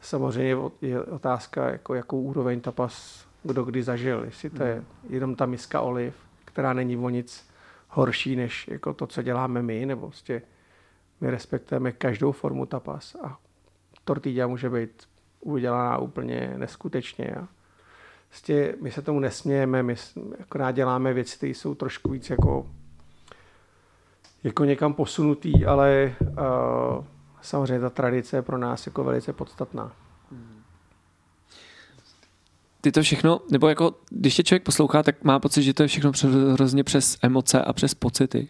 samozřejmě 0.00 0.56
je 0.80 1.02
otázka, 1.02 1.70
jako 1.70 1.94
jakou 1.94 2.20
úroveň 2.20 2.60
tapas 2.60 3.26
kdo 3.46 3.64
kdy 3.64 3.82
zažil. 3.82 4.24
Jestli 4.24 4.50
to 4.50 4.62
je 4.62 4.74
hmm. 4.74 4.84
jenom 5.08 5.34
ta 5.34 5.46
miska 5.46 5.80
oliv, 5.80 6.14
která 6.44 6.72
není 6.72 6.96
o 6.96 7.08
nic 7.08 7.50
horší 7.88 8.36
než 8.36 8.68
jako 8.68 8.94
to, 8.94 9.06
co 9.06 9.22
děláme 9.22 9.62
my, 9.62 9.86
nebo 9.86 10.06
prostě 10.06 10.42
my 11.20 11.30
respektujeme 11.30 11.92
každou 11.92 12.32
formu 12.32 12.66
tapas 12.66 13.16
a 13.22 13.38
tortilla 14.04 14.46
může 14.46 14.70
být 14.70 15.08
udělaná 15.40 15.98
úplně 15.98 16.54
neskutečně. 16.56 17.26
A 17.26 17.48
prostě 18.28 18.74
my 18.82 18.90
se 18.90 19.02
tomu 19.02 19.20
nesmějeme, 19.20 19.82
my 19.82 19.94
akorát 20.40 20.70
děláme 20.70 21.12
věci, 21.12 21.36
které 21.36 21.50
jsou 21.50 21.74
trošku 21.74 22.10
víc 22.10 22.30
jako, 22.30 22.66
jako 24.44 24.64
někam 24.64 24.94
posunutý, 24.94 25.66
ale 25.66 26.14
uh, 26.20 27.04
samozřejmě 27.42 27.80
ta 27.80 27.90
tradice 27.90 28.36
je 28.36 28.42
pro 28.42 28.58
nás 28.58 28.86
jako 28.86 29.04
velice 29.04 29.32
podstatná. 29.32 29.92
Ty 32.80 32.92
to 32.92 33.02
všechno, 33.02 33.40
nebo 33.50 33.68
jako, 33.68 33.94
když 34.10 34.34
tě 34.34 34.42
člověk 34.42 34.62
poslouchá, 34.62 35.02
tak 35.02 35.24
má 35.24 35.38
pocit, 35.38 35.62
že 35.62 35.74
to 35.74 35.82
je 35.82 35.88
všechno 35.88 36.12
hrozně 36.52 36.84
přes 36.84 37.18
emoce 37.22 37.62
a 37.62 37.72
přes 37.72 37.94
pocity. 37.94 38.48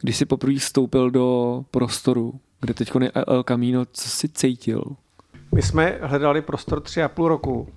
Když 0.00 0.16
jsi 0.16 0.24
poprvé 0.24 0.58
vstoupil 0.58 1.10
do 1.10 1.64
prostoru, 1.70 2.40
kde 2.60 2.74
teď 2.74 2.92
je 3.00 3.10
El 3.10 3.44
Camino, 3.44 3.84
co 3.84 4.08
jsi 4.08 4.28
cítil? 4.28 4.82
My 5.54 5.62
jsme 5.62 5.98
hledali 6.02 6.42
prostor 6.42 6.80
tři 6.80 7.02
a 7.02 7.08
půl 7.08 7.28
roku 7.28 7.68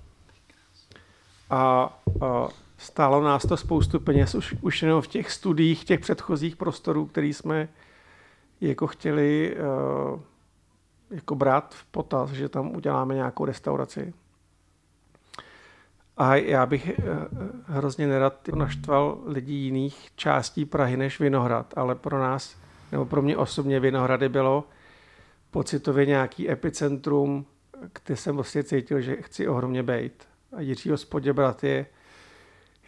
a, 1.50 1.92
stálo 2.78 3.22
nás 3.22 3.42
to 3.42 3.56
spoustu 3.56 4.00
peněz 4.00 4.34
už, 4.34 4.54
už 4.60 4.82
jenom 4.82 5.02
v 5.02 5.06
těch 5.06 5.30
studiích, 5.30 5.84
těch 5.84 6.00
předchozích 6.00 6.56
prostorů, 6.56 7.06
který 7.06 7.32
jsme 7.32 7.68
jako 8.60 8.86
chtěli 8.86 9.56
uh, 10.12 10.20
jako 11.10 11.34
brát 11.34 11.74
v 11.74 11.84
potaz, 11.84 12.30
že 12.30 12.48
tam 12.48 12.76
uděláme 12.76 13.14
nějakou 13.14 13.44
restauraci. 13.44 14.14
A 16.16 16.34
já 16.34 16.66
bych 16.66 16.98
uh, 16.98 17.04
hrozně 17.66 18.06
nerad 18.06 18.48
naštval 18.48 19.18
lidí 19.26 19.64
jiných 19.64 20.08
částí 20.16 20.64
Prahy 20.64 20.96
než 20.96 21.20
Vinohrad, 21.20 21.74
ale 21.76 21.94
pro 21.94 22.18
nás, 22.18 22.56
nebo 22.92 23.04
pro 23.04 23.22
mě 23.22 23.36
osobně 23.36 23.80
Vinohrady 23.80 24.28
bylo 24.28 24.64
pocitově 25.50 26.06
nějaký 26.06 26.50
epicentrum 26.50 27.46
kde 28.04 28.16
jsem 28.16 28.34
vlastně 28.34 28.64
cítil, 28.64 29.00
že 29.00 29.22
chci 29.22 29.48
ohromně 29.48 29.82
být. 29.82 30.28
A 30.56 30.60
Jiří 30.60 30.90
Hospoděbrat 30.90 31.64
je, 31.64 31.86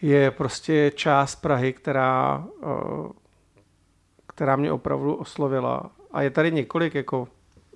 je 0.01 0.31
prostě 0.31 0.91
část 0.95 1.35
Prahy, 1.35 1.73
která, 1.73 2.47
eh, 2.63 3.09
která 4.27 4.55
mě 4.55 4.71
opravdu 4.71 5.15
oslovila. 5.15 5.91
A 6.11 6.21
je 6.21 6.29
tady 6.29 6.51
několik 6.51 6.95
jako 6.95 7.27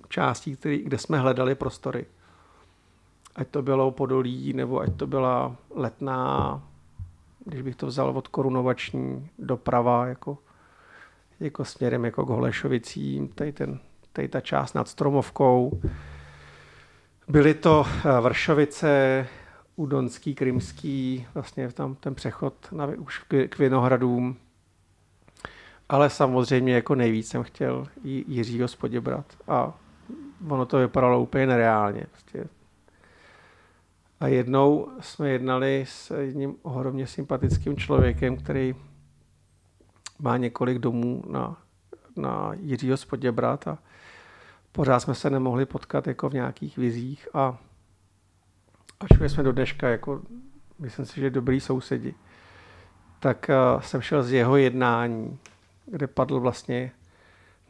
částí, 0.08 0.56
který, 0.56 0.78
kde 0.78 0.98
jsme 0.98 1.18
hledali 1.18 1.54
prostory. 1.54 2.06
Ať 3.36 3.48
to 3.48 3.62
bylo 3.62 3.90
Podolí, 3.90 4.52
nebo 4.52 4.80
ať 4.80 4.96
to 4.96 5.06
byla 5.06 5.56
Letná, 5.74 6.62
když 7.44 7.62
bych 7.62 7.76
to 7.76 7.86
vzal 7.86 8.10
od 8.10 8.28
korunovační 8.28 9.28
doprava, 9.38 10.06
jako, 10.06 10.38
jako 11.40 11.64
směrem 11.64 12.04
jako 12.04 12.26
k 12.26 12.28
Holešovicím, 12.28 13.28
tady, 13.28 13.52
ten, 13.52 13.80
tady 14.12 14.28
ta 14.28 14.40
část 14.40 14.74
nad 14.74 14.88
Stromovkou, 14.88 15.80
Byly 17.32 17.54
to 17.54 17.84
eh, 17.86 18.20
Vršovice, 18.20 19.26
Udonský, 19.76 20.34
Krymský, 20.34 21.26
vlastně 21.34 21.72
tam 21.72 21.94
ten 21.94 22.14
přechod 22.14 22.54
na, 22.72 22.86
už 22.86 23.24
k 23.48 23.58
Vinohradům. 23.58 24.36
Ale 25.88 26.10
samozřejmě 26.10 26.74
jako 26.74 26.94
nejvíc 26.94 27.28
jsem 27.28 27.42
chtěl 27.42 27.86
Jiřího 28.04 28.68
spoděbrat. 28.68 29.24
A 29.48 29.78
ono 30.48 30.66
to 30.66 30.78
vypadalo 30.78 31.22
úplně 31.22 31.46
nereálně. 31.46 32.06
Prostě. 32.10 32.44
A 34.20 34.26
jednou 34.26 34.88
jsme 35.00 35.30
jednali 35.30 35.84
s 35.88 36.20
jedním 36.20 36.56
ohromně 36.62 37.06
sympatickým 37.06 37.76
člověkem, 37.76 38.36
který 38.36 38.74
má 40.18 40.36
několik 40.36 40.78
domů 40.78 41.22
na, 41.30 41.56
na 42.16 42.52
Jiřího 42.60 42.96
spoděbrat 42.96 43.68
a 43.68 43.78
pořád 44.72 45.00
jsme 45.00 45.14
se 45.14 45.30
nemohli 45.30 45.66
potkat 45.66 46.06
jako 46.06 46.28
v 46.28 46.34
nějakých 46.34 46.76
vizích 46.76 47.28
a 47.34 47.58
až 49.00 49.32
jsme 49.32 49.42
do 49.42 49.52
dneška, 49.52 49.88
jako 49.88 50.22
myslím 50.78 51.06
si, 51.06 51.20
že 51.20 51.30
dobrý 51.30 51.60
sousedi, 51.60 52.14
tak 53.20 53.50
uh, 53.74 53.80
jsem 53.80 54.00
šel 54.00 54.22
z 54.22 54.32
jeho 54.32 54.56
jednání, 54.56 55.38
kde 55.86 56.06
padl 56.06 56.40
vlastně 56.40 56.92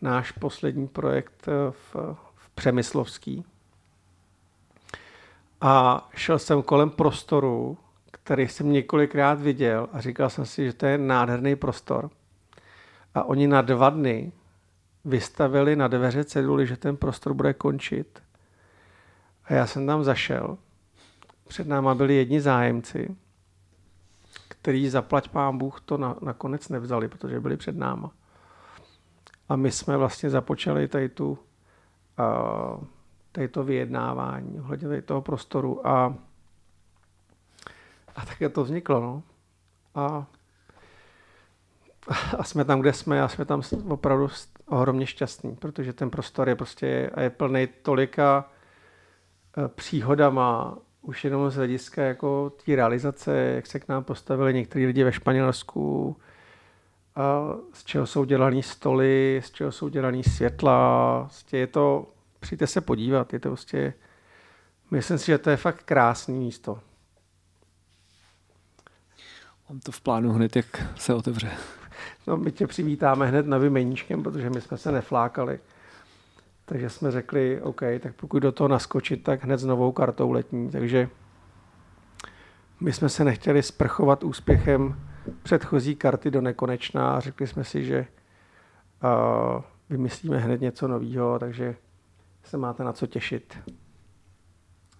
náš 0.00 0.32
poslední 0.32 0.88
projekt 0.88 1.48
eh, 1.48 1.70
v, 1.70 1.96
v 2.34 2.50
Přemyslovský. 2.54 3.44
A 5.60 6.08
šel 6.14 6.38
jsem 6.38 6.62
kolem 6.62 6.90
prostoru, 6.90 7.78
který 8.10 8.48
jsem 8.48 8.72
několikrát 8.72 9.40
viděl 9.40 9.88
a 9.92 10.00
říkal 10.00 10.30
jsem 10.30 10.46
si, 10.46 10.64
že 10.64 10.72
to 10.72 10.86
je 10.86 10.98
nádherný 10.98 11.56
prostor. 11.56 12.10
A 13.14 13.24
oni 13.24 13.46
na 13.46 13.62
dva 13.62 13.90
dny 13.90 14.32
vystavili 15.04 15.76
na 15.76 15.88
dveře 15.88 16.24
ceduly, 16.24 16.66
že 16.66 16.76
ten 16.76 16.96
prostor 16.96 17.34
bude 17.34 17.54
končit. 17.54 18.22
A 19.44 19.54
já 19.54 19.66
jsem 19.66 19.86
tam 19.86 20.04
zašel. 20.04 20.58
Před 21.48 21.66
náma 21.66 21.94
byli 21.94 22.14
jedni 22.14 22.40
zájemci, 22.40 23.16
který 24.48 24.88
zaplať 24.88 25.28
pán 25.28 25.58
Bůh 25.58 25.80
to 25.80 25.98
na, 25.98 26.16
nakonec 26.22 26.68
nevzali, 26.68 27.08
protože 27.08 27.40
byli 27.40 27.56
před 27.56 27.76
náma. 27.76 28.10
A 29.48 29.56
my 29.56 29.72
jsme 29.72 29.96
vlastně 29.96 30.30
započali 30.30 30.88
tady, 30.88 31.08
tu, 31.08 31.38
uh, 32.18 32.84
tady 33.32 33.48
to 33.48 33.64
vyjednávání 33.64 34.60
ohledně 34.60 34.88
tady 34.88 35.02
toho 35.02 35.22
prostoru 35.22 35.86
a, 35.86 36.14
a 38.16 38.26
také 38.26 38.48
to 38.48 38.64
vzniklo. 38.64 39.00
No. 39.00 39.22
A 39.94 40.26
a 42.38 42.44
jsme 42.44 42.64
tam, 42.64 42.80
kde 42.80 42.92
jsme 42.92 43.22
a 43.22 43.28
jsme 43.28 43.44
tam 43.44 43.62
opravdu 43.88 44.28
ohromně 44.76 45.06
šťastní, 45.06 45.56
protože 45.56 45.92
ten 45.92 46.10
prostor 46.10 46.48
je 46.48 46.56
prostě 46.56 47.10
a 47.14 47.20
je 47.20 47.30
plný 47.30 47.68
tolika 47.82 48.50
eh, 49.56 49.68
příhodama, 49.68 50.78
už 51.02 51.24
jenom 51.24 51.50
z 51.50 51.56
hlediska 51.56 52.02
jako 52.02 52.50
té 52.50 52.76
realizace, 52.76 53.36
jak 53.36 53.66
se 53.66 53.80
k 53.80 53.88
nám 53.88 54.04
postavili 54.04 54.54
někteří 54.54 54.86
lidi 54.86 55.04
ve 55.04 55.12
Španělsku, 55.12 56.16
a 57.16 57.54
z 57.72 57.84
čeho 57.84 58.06
jsou 58.06 58.24
dělaný 58.24 58.62
stoly, 58.62 59.42
z 59.44 59.50
čeho 59.50 59.72
jsou 59.72 59.88
dělaný 59.88 60.24
světla, 60.24 61.20
prostě 61.24 61.58
je 61.58 61.66
to, 61.66 62.10
přijďte 62.40 62.66
se 62.66 62.80
podívat, 62.80 63.32
je 63.32 63.40
to 63.40 63.48
prostě 63.48 63.94
myslím 64.90 65.18
si, 65.18 65.26
že 65.26 65.38
to 65.38 65.50
je 65.50 65.56
fakt 65.56 65.82
krásný 65.82 66.38
místo. 66.38 66.80
Mám 69.68 69.80
to 69.80 69.92
v 69.92 70.00
plánu 70.00 70.32
hned, 70.32 70.56
jak 70.56 70.66
se 70.96 71.14
otevře. 71.14 71.50
No, 72.26 72.36
my 72.36 72.52
tě 72.52 72.66
přivítáme 72.66 73.26
hned 73.26 73.46
novým 73.46 73.72
meníčkem, 73.72 74.22
protože 74.22 74.50
my 74.50 74.60
jsme 74.60 74.76
se 74.76 74.92
neflákali. 74.92 75.60
Takže 76.64 76.90
jsme 76.90 77.10
řekli, 77.10 77.62
OK, 77.62 77.80
tak 78.00 78.14
pokud 78.16 78.38
do 78.38 78.52
toho 78.52 78.68
naskočit, 78.68 79.22
tak 79.22 79.44
hned 79.44 79.58
s 79.58 79.64
novou 79.64 79.92
kartou 79.92 80.30
letní. 80.30 80.70
Takže 80.70 81.08
my 82.80 82.92
jsme 82.92 83.08
se 83.08 83.24
nechtěli 83.24 83.62
sprchovat 83.62 84.24
úspěchem 84.24 85.00
předchozí 85.42 85.96
karty 85.96 86.30
do 86.30 86.40
nekonečna 86.40 87.16
a 87.16 87.20
řekli 87.20 87.46
jsme 87.46 87.64
si, 87.64 87.84
že 87.84 88.06
uh, 89.04 89.62
vymyslíme 89.90 90.38
hned 90.38 90.60
něco 90.60 90.88
nového, 90.88 91.38
takže 91.38 91.76
se 92.44 92.56
máte 92.56 92.84
na 92.84 92.92
co 92.92 93.06
těšit. 93.06 93.58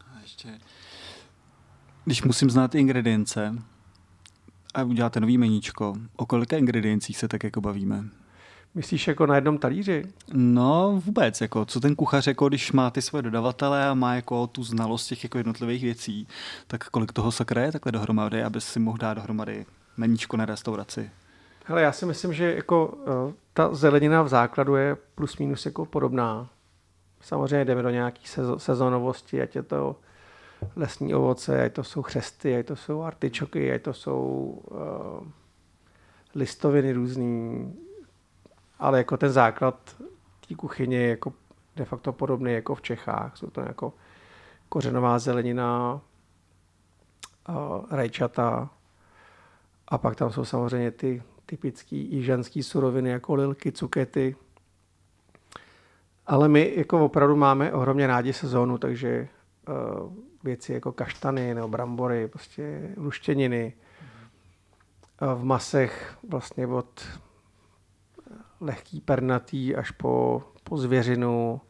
A 0.01 0.21
ještě, 0.23 0.49
když 2.05 2.23
musím 2.23 2.51
znát 2.51 2.75
ingredience 2.75 3.55
a 4.75 4.83
uděláte 4.83 5.21
nový 5.21 5.39
meníčko, 5.39 5.95
o 6.17 6.27
kolika 6.27 6.57
ingrediencích 6.57 7.19
se 7.19 7.29
tak 7.29 7.45
jako 7.45 7.61
bavíme? 7.61 8.05
Myslíš 8.75 9.09
jako 9.09 9.27
na 9.27 9.35
jednom 9.35 9.59
talíři? 9.59 10.05
No 10.33 11.01
vůbec, 11.05 11.41
jako 11.41 11.65
co 11.65 11.81
ten 11.81 11.95
kuchař, 11.95 12.27
jako 12.27 12.49
když 12.49 12.73
má 12.73 12.91
ty 12.91 13.03
svoje 13.03 13.23
dodavatele 13.23 13.87
a 13.87 13.95
má 13.95 14.15
jako 14.15 14.47
tu 14.47 14.65
znalost 14.65 15.07
těch 15.07 15.25
jako 15.25 15.39
jednotlivých 15.39 15.83
věcí, 15.83 16.29
tak 16.67 16.89
kolik 16.89 17.13
toho 17.13 17.33
sakra 17.33 17.63
je 17.63 17.73
takhle 17.73 17.93
dohromady, 17.93 18.43
aby 18.43 18.61
si 18.61 18.81
mohl 18.81 18.99
dát 18.99 19.15
dohromady 19.15 19.67
meníčko 19.97 20.37
na 20.37 20.45
restauraci? 20.45 21.11
Hele, 21.65 21.83
já 21.83 21.93
si 21.93 22.07
myslím, 22.07 22.33
že 22.33 22.55
jako 22.55 22.87
uh, 22.87 23.33
ta 23.53 23.75
zelenina 23.75 24.23
v 24.23 24.29
základu 24.29 24.77
je 24.77 24.97
plus 25.15 25.39
minus 25.39 25.67
jako 25.67 25.87
podobná. 25.87 26.51
Samozřejmě 27.21 27.65
jdeme 27.65 27.83
do 27.83 27.91
nějaký 27.91 28.27
sezonovosti, 28.57 29.43
ať 29.43 29.57
je 29.57 29.63
to 29.63 29.97
lesní 30.77 31.15
ovoce, 31.15 31.65
ať 31.65 31.73
to 31.73 31.85
jsou 31.85 32.03
chřesty, 32.03 32.57
ať 32.57 32.67
to 32.67 32.77
jsou 32.77 33.03
artičoky, 33.03 33.73
ať 33.73 33.83
to 33.83 33.93
jsou 33.93 34.21
uh, 34.71 35.27
listoviny 36.35 36.93
různý, 36.93 37.75
ale 38.79 38.99
jako 38.99 39.17
ten 39.17 39.31
základ 39.31 39.97
té 40.49 40.55
kuchyně 40.55 40.97
je 40.97 41.09
jako 41.09 41.33
de 41.77 41.85
facto 41.85 42.13
podobný 42.13 42.53
jako 42.53 42.75
v 42.75 42.83
Čechách. 42.83 43.37
Jsou 43.37 43.51
to 43.51 43.61
jako 43.61 43.93
kořenová 44.69 45.19
zelenina, 45.19 46.01
uh, 47.49 47.85
rajčata 47.91 48.71
a 49.89 49.99
pak 49.99 50.17
tam 50.17 50.33
jsou 50.33 50.45
samozřejmě 50.45 50.91
ty 50.91 51.23
typické 51.47 51.97
jižanské 51.97 52.63
suroviny 52.63 53.11
jako 53.11 53.35
lilky, 53.35 53.73
cukety. 53.73 54.37
Ale 56.27 56.49
my 56.49 56.73
jako 56.77 57.05
opravdu 57.05 57.37
máme 57.37 57.73
ohromně 57.73 58.07
rádi 58.07 58.33
sezónu, 58.33 58.79
takže 58.79 59.29
uh, 59.69 60.13
věci 60.45 60.73
jako 60.73 60.93
kaštany 60.93 61.55
nebo 61.55 61.69
brambory, 61.69 62.29
prostě 62.29 62.95
luštěniny. 62.97 63.73
Uh, 65.23 65.41
v 65.41 65.45
masech 65.45 66.17
vlastně 66.29 66.67
od 66.67 67.09
lehký 68.61 69.01
pernatý 69.01 69.77
až 69.77 69.91
po, 69.91 70.43
po 70.65 70.77
zvěřinu. 70.77 71.61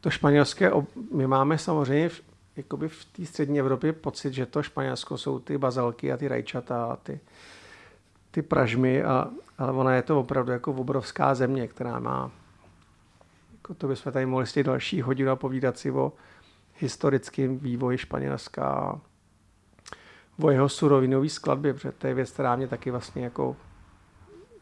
To 0.00 0.10
španělské, 0.10 0.70
my 1.12 1.26
máme 1.26 1.58
samozřejmě 1.58 2.08
v, 2.08 2.22
jakoby 2.56 2.88
v 2.88 3.04
té 3.04 3.26
střední 3.26 3.60
Evropě 3.60 3.92
pocit, 3.92 4.34
že 4.34 4.46
to 4.46 4.62
Španělsko 4.62 5.18
jsou 5.18 5.38
ty 5.38 5.58
bazalky 5.58 6.12
a 6.12 6.16
ty 6.16 6.28
rajčata 6.28 6.84
a 6.84 6.96
ty, 6.96 7.20
ty 8.30 8.42
pražmy, 8.42 9.02
a, 9.02 9.30
ale 9.58 9.72
ona 9.72 9.94
je 9.94 10.02
to 10.02 10.20
opravdu 10.20 10.52
jako 10.52 10.72
obrovská 10.72 11.34
země, 11.34 11.68
která 11.68 11.98
má, 11.98 12.30
jako 13.52 13.74
to 13.74 13.88
bychom 13.88 14.12
tady 14.12 14.26
mohli 14.26 14.46
z 14.46 14.62
další 14.62 15.02
hodinu 15.02 15.30
a 15.30 15.36
povídat 15.36 15.78
si 15.78 15.90
o 15.90 16.12
historickém 16.82 17.58
vývoji 17.58 17.98
Španělska, 17.98 19.00
o 20.42 20.50
jeho 20.50 20.68
surovinové 20.68 21.28
skladbě, 21.28 21.74
protože 21.74 21.92
to 21.92 22.06
je 22.06 22.14
věc, 22.14 22.30
která 22.30 22.56
mě 22.56 22.68
taky 22.68 22.90
vlastně 22.90 23.24
jako, 23.24 23.56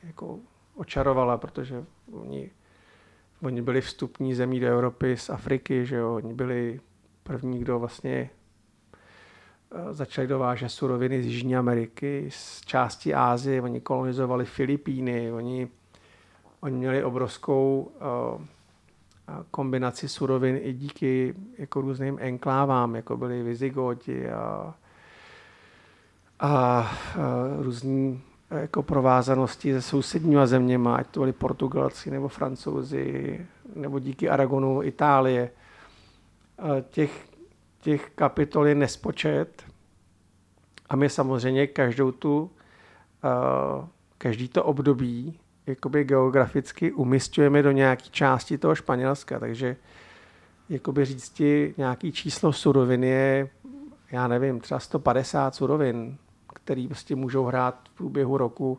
jako 0.02 0.38
očarovala, 0.74 1.36
protože 1.36 1.84
oni, 2.12 2.50
oni 3.42 3.62
byli 3.62 3.80
vstupní 3.80 4.34
zemí 4.34 4.60
do 4.60 4.66
Evropy 4.66 5.16
z 5.16 5.30
Afriky, 5.30 5.86
že 5.86 5.96
jo? 5.96 6.14
oni 6.14 6.34
byli 6.34 6.80
první, 7.22 7.58
kdo 7.58 7.78
vlastně 7.78 8.30
eh, 9.72 9.94
začali 9.94 10.26
dovážet 10.26 10.68
suroviny 10.68 11.22
z 11.22 11.26
Jižní 11.26 11.56
Ameriky, 11.56 12.28
z 12.30 12.60
části 12.60 13.14
Ázie, 13.14 13.62
oni 13.62 13.80
kolonizovali 13.80 14.44
Filipíny, 14.44 15.32
oni, 15.32 15.68
oni 16.60 16.76
měli 16.76 17.04
obrovskou 17.04 17.92
uh, 18.36 18.42
kombinaci 19.50 20.08
surovin 20.08 20.58
i 20.62 20.72
díky 20.72 21.34
jako 21.58 21.80
různým 21.80 22.18
enklávám, 22.20 22.94
jako 22.96 23.16
byli 23.16 23.42
Vizigoti 23.42 24.30
a, 24.30 24.40
a, 24.40 24.74
a 26.40 26.88
různí 27.58 28.22
jako 28.50 28.82
provázanosti 28.82 29.72
se 29.72 29.82
sousedníma 29.82 30.46
zeměma, 30.46 30.96
ať 30.96 31.06
to 31.06 31.20
byli 31.20 31.32
Portugalci 31.32 32.10
nebo 32.10 32.28
Francouzi, 32.28 33.46
nebo 33.76 33.98
díky 33.98 34.28
Aragonu 34.28 34.82
Itálie. 34.82 35.50
Těch, 36.90 37.28
těch 37.80 38.10
kapitol 38.14 38.66
je 38.66 38.74
nespočet 38.74 39.64
a 40.88 40.96
my 40.96 41.10
samozřejmě 41.10 41.66
každou 41.66 42.12
tu, 42.12 42.50
každý 44.18 44.48
to 44.48 44.64
období 44.64 45.38
jakoby 45.68 46.04
geograficky 46.04 46.92
umistujeme 46.92 47.62
do 47.62 47.70
nějaké 47.70 48.04
části 48.10 48.58
toho 48.58 48.74
Španělska, 48.74 49.38
takže 49.38 49.76
jakoby 50.68 51.04
říct 51.04 51.30
ti 51.30 51.74
nějaký 51.76 52.12
číslo 52.12 52.52
surovin 52.52 53.04
je, 53.04 53.48
já 54.12 54.28
nevím, 54.28 54.60
třeba 54.60 54.80
150 54.80 55.54
surovin, 55.54 56.16
který 56.54 56.88
prostě 56.88 57.16
můžou 57.16 57.44
hrát 57.44 57.88
v 57.88 57.96
průběhu 57.96 58.36
roku 58.36 58.78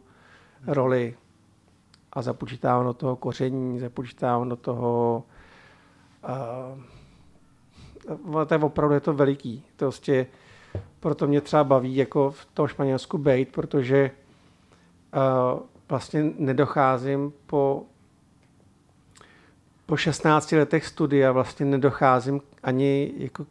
roli 0.67 1.15
a 2.13 2.21
započítávám 2.21 2.85
do 2.85 2.93
toho 2.93 3.15
koření, 3.15 3.79
započítávám 3.79 4.49
do 4.49 4.55
toho 4.55 5.23
uh, 6.29 6.83
to 8.45 8.53
je 8.53 8.59
opravdu 8.59 8.93
je 8.93 8.99
to 8.99 9.13
veliký. 9.13 9.63
To 9.75 9.85
prostě, 9.85 10.27
proto 10.99 11.27
mě 11.27 11.41
třeba 11.41 11.63
baví 11.63 11.95
jako 11.95 12.31
v 12.31 12.45
tom 12.45 12.67
Španělsku 12.67 13.17
bejt, 13.17 13.51
protože 13.51 14.11
uh, 15.53 15.59
vlastně 15.89 16.31
nedocházím 16.37 17.33
po 17.45 17.83
po 19.89 19.97
16 19.97 20.51
letech 20.51 20.85
studia 20.85 21.31
vlastně 21.31 21.65
nedocházím 21.65 22.41
ani 22.63 23.13
jako 23.17 23.45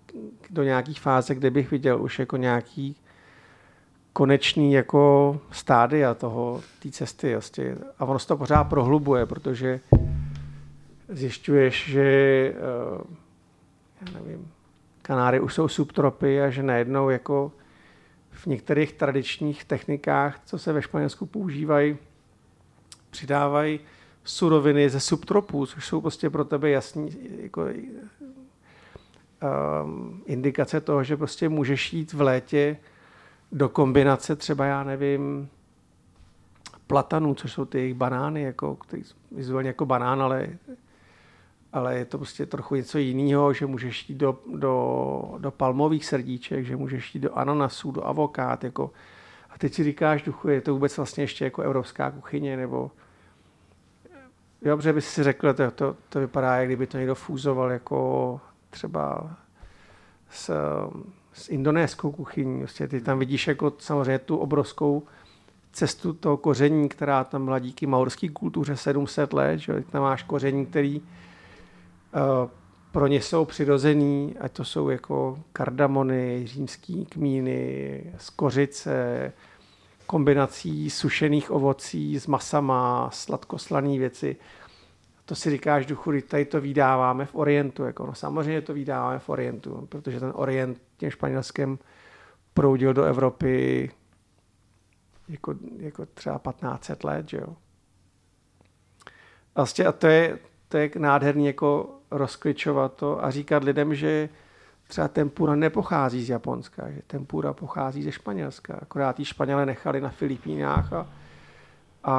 do 0.51 0.63
nějaký 0.63 0.95
fáze, 0.95 1.35
kde 1.35 1.51
bych 1.51 1.71
viděl 1.71 2.03
už 2.03 2.19
jako 2.19 2.37
nějaký 2.37 2.97
konečný 4.13 4.73
jako 4.73 5.41
stádia 5.51 6.15
toho, 6.15 6.61
té 6.83 6.91
cesty. 6.91 7.31
Jasně. 7.31 7.77
A 7.99 8.05
ono 8.05 8.19
se 8.19 8.29
to 8.29 8.37
pořád 8.37 8.65
prohlubuje, 8.65 9.27
protože 9.27 9.81
zjišťuješ, 11.09 11.91
že 11.91 12.03
eh, 12.03 13.05
já 14.01 14.13
nevím, 14.13 14.51
Kanáry 15.03 15.41
už 15.41 15.55
jsou 15.55 15.69
subtropy 15.69 16.43
a 16.43 16.51
že 16.51 16.63
najednou 16.63 17.11
jako 17.11 17.53
v 18.31 18.47
některých 18.47 18.93
tradičních 18.93 19.65
technikách, 19.65 20.41
co 20.45 20.59
se 20.59 20.73
ve 20.73 20.83
Španělsku 20.83 21.27
používají, 21.27 21.97
přidávají 23.11 23.81
suroviny 24.25 24.91
ze 24.91 25.01
subtropů, 25.01 25.67
což 25.67 25.87
jsou 25.87 26.01
prostě 26.01 26.31
pro 26.31 26.45
tebe 26.45 26.71
jasný 26.71 27.17
jako, 27.43 27.67
um, 29.83 30.23
indikace 30.27 30.81
toho, 30.81 31.05
že 31.05 31.17
prostě 31.17 31.49
můžeš 31.49 31.93
jít 31.93 32.13
v 32.13 32.21
létě 32.21 32.77
do 33.53 33.69
kombinace 33.69 34.37
třeba, 34.37 34.65
já 34.65 34.85
nevím, 34.85 35.49
platanů, 36.87 37.35
což 37.35 37.53
jsou 37.53 37.65
ty 37.65 37.79
jejich 37.79 37.95
banány, 37.95 38.43
jako, 38.43 38.77
který 38.77 39.03
vizuálně 39.31 39.69
jako 39.69 39.87
banán, 39.87 40.23
ale, 40.23 40.49
ale 41.73 41.99
je 41.99 42.05
to 42.05 42.19
prostě 42.19 42.47
trochu 42.47 42.75
něco 42.75 42.99
jiného, 42.99 43.53
že 43.53 43.67
můžeš 43.67 44.09
jít 44.09 44.17
do, 44.17 44.39
do, 44.55 45.35
do 45.39 45.51
palmových 45.51 46.05
srdíček, 46.05 46.65
že 46.65 46.77
můžeš 46.77 47.15
jít 47.15 47.21
do 47.21 47.39
ananasů, 47.39 47.91
do 47.91 48.07
avokád, 48.07 48.65
jako, 48.65 48.91
teď 49.59 49.75
si 49.75 49.85
říkáš, 49.85 50.23
duchu, 50.23 50.49
je 50.49 50.61
to 50.61 50.73
vůbec 50.73 50.97
vlastně 50.97 51.25
ještě 51.25 51.45
jako 51.45 51.63
evropská 51.63 52.11
kuchyně, 52.11 52.57
nebo 52.57 52.91
jo, 54.63 54.77
protože 54.77 54.93
bys 54.93 55.09
si 55.09 55.23
řekl, 55.23 55.55
to, 55.55 55.71
to, 55.71 55.97
to 56.09 56.21
vypadá, 56.21 56.57
jak 56.57 56.67
kdyby 56.67 56.87
to 56.87 56.99
někdo 56.99 57.15
fúzoval 57.15 57.71
jako 57.71 58.41
třeba 58.71 59.31
s, 60.31 60.51
s 61.33 61.49
indonéskou 61.49 62.13
kuchyní. 62.13 62.59
Vlastně 62.59 62.89
ty 62.89 63.01
tam 63.01 63.19
vidíš 63.19 63.49
jako 63.49 63.73
samozřejmě 63.79 64.19
tu 64.19 64.37
obrovskou 64.37 65.03
cestu 65.73 66.13
toho 66.13 66.37
koření, 66.37 66.89
která 66.89 67.25
tam 67.25 67.45
byla 67.45 67.59
díky 67.59 67.87
maurské 67.87 68.29
kultuře 68.29 68.77
700 68.77 69.33
let. 69.33 69.59
Že? 69.59 69.85
Tam 69.91 70.03
máš 70.03 70.23
koření, 70.23 70.67
který 70.67 71.01
uh, 71.01 72.51
pro 72.93 73.07
ně 73.07 73.23
jsou 73.23 73.45
přirozený, 73.45 74.37
ať 74.41 74.53
to 74.53 74.65
jsou 74.65 74.89
jako 74.89 75.39
kardamony, 75.53 76.43
římský 76.47 77.07
kmíny, 77.07 78.03
skořice, 78.19 79.33
kombinací 80.07 80.91
sušených 80.91 81.51
ovocí 81.51 82.21
s 82.21 82.27
masama, 82.27 83.11
sladkoslané 83.13 83.99
věci. 83.99 84.37
to 85.25 85.35
si 85.35 85.51
říkáš, 85.51 85.87
duchu, 85.87 86.13
tady 86.29 86.45
to 86.45 86.61
vydáváme 86.61 87.27
v 87.27 87.35
Orientu. 87.35 87.85
Jako, 87.85 88.07
no 88.07 88.15
samozřejmě 88.15 88.61
to 88.61 88.75
vydáváme 88.75 89.19
v 89.19 89.29
Orientu, 89.29 89.87
protože 89.89 90.21
ten 90.21 90.33
Orient 90.35 90.83
tím 90.97 91.11
španělském 91.11 91.79
proudil 92.55 92.95
do 92.95 93.05
Evropy 93.05 93.91
jako, 95.29 95.55
jako 95.77 96.07
třeba 96.07 96.39
1500 96.39 97.05
let, 97.05 97.29
že 97.29 97.37
jo. 97.37 97.57
Vlastně 99.55 99.85
a 99.85 99.93
to 99.93 100.07
je, 100.07 100.39
to 100.69 100.77
je 100.77 100.91
nádherný 100.99 101.47
jako 101.47 101.98
rozkličovat 102.11 102.93
to 102.93 103.25
a 103.25 103.31
říkat 103.31 103.65
lidem, 103.65 103.95
že 103.95 104.29
třeba 104.89 105.09
tempura 105.09 105.55
nepochází 105.55 106.25
z 106.25 106.31
Japonska, 106.31 106.91
že 106.91 107.03
tempura 107.07 107.53
pochází 107.53 108.03
ze 108.03 108.13
Španělska. 108.13 108.79
Akorát 108.83 109.19
ji 109.19 109.25
Španělé 109.25 109.67
nechali 109.67 110.01
na 110.01 110.09
Filipínách 110.09 110.93
a, 110.93 111.07
a, 112.05 112.15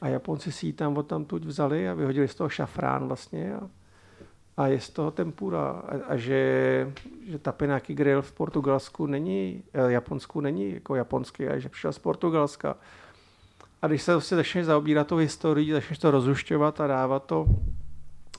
a 0.00 0.08
Japonci 0.08 0.52
si 0.52 0.66
ji 0.66 0.72
tam 0.72 0.96
od 0.96 1.06
tam 1.06 1.24
tuď 1.24 1.44
vzali 1.44 1.88
a 1.88 1.94
vyhodili 1.94 2.28
z 2.28 2.34
toho 2.34 2.48
šafrán 2.48 3.08
vlastně 3.08 3.54
a, 3.54 3.68
a 4.56 4.66
je 4.66 4.80
z 4.80 4.90
toho 4.90 5.10
tempura. 5.10 5.70
A, 5.70 6.12
a 6.12 6.16
že, 6.16 6.92
že 7.28 7.38
tapenaki 7.38 7.94
grill 7.94 8.22
v 8.22 8.32
Portugalsku 8.32 9.06
není, 9.06 9.62
eh, 9.74 9.92
Japonsku 9.92 10.40
není 10.40 10.74
jako 10.74 10.94
japonský, 10.94 11.48
a 11.48 11.58
že 11.58 11.68
přišel 11.68 11.92
z 11.92 11.98
Portugalska. 11.98 12.76
A 13.82 13.86
když 13.86 14.02
se 14.02 14.12
vlastně 14.12 14.36
začneš 14.36 14.66
zaobírat 14.66 15.06
tou 15.06 15.16
historií, 15.16 15.72
začneš 15.72 15.98
to 15.98 16.10
rozlušťovat 16.10 16.80
a 16.80 16.86
dávat 16.86 17.24
to 17.24 17.46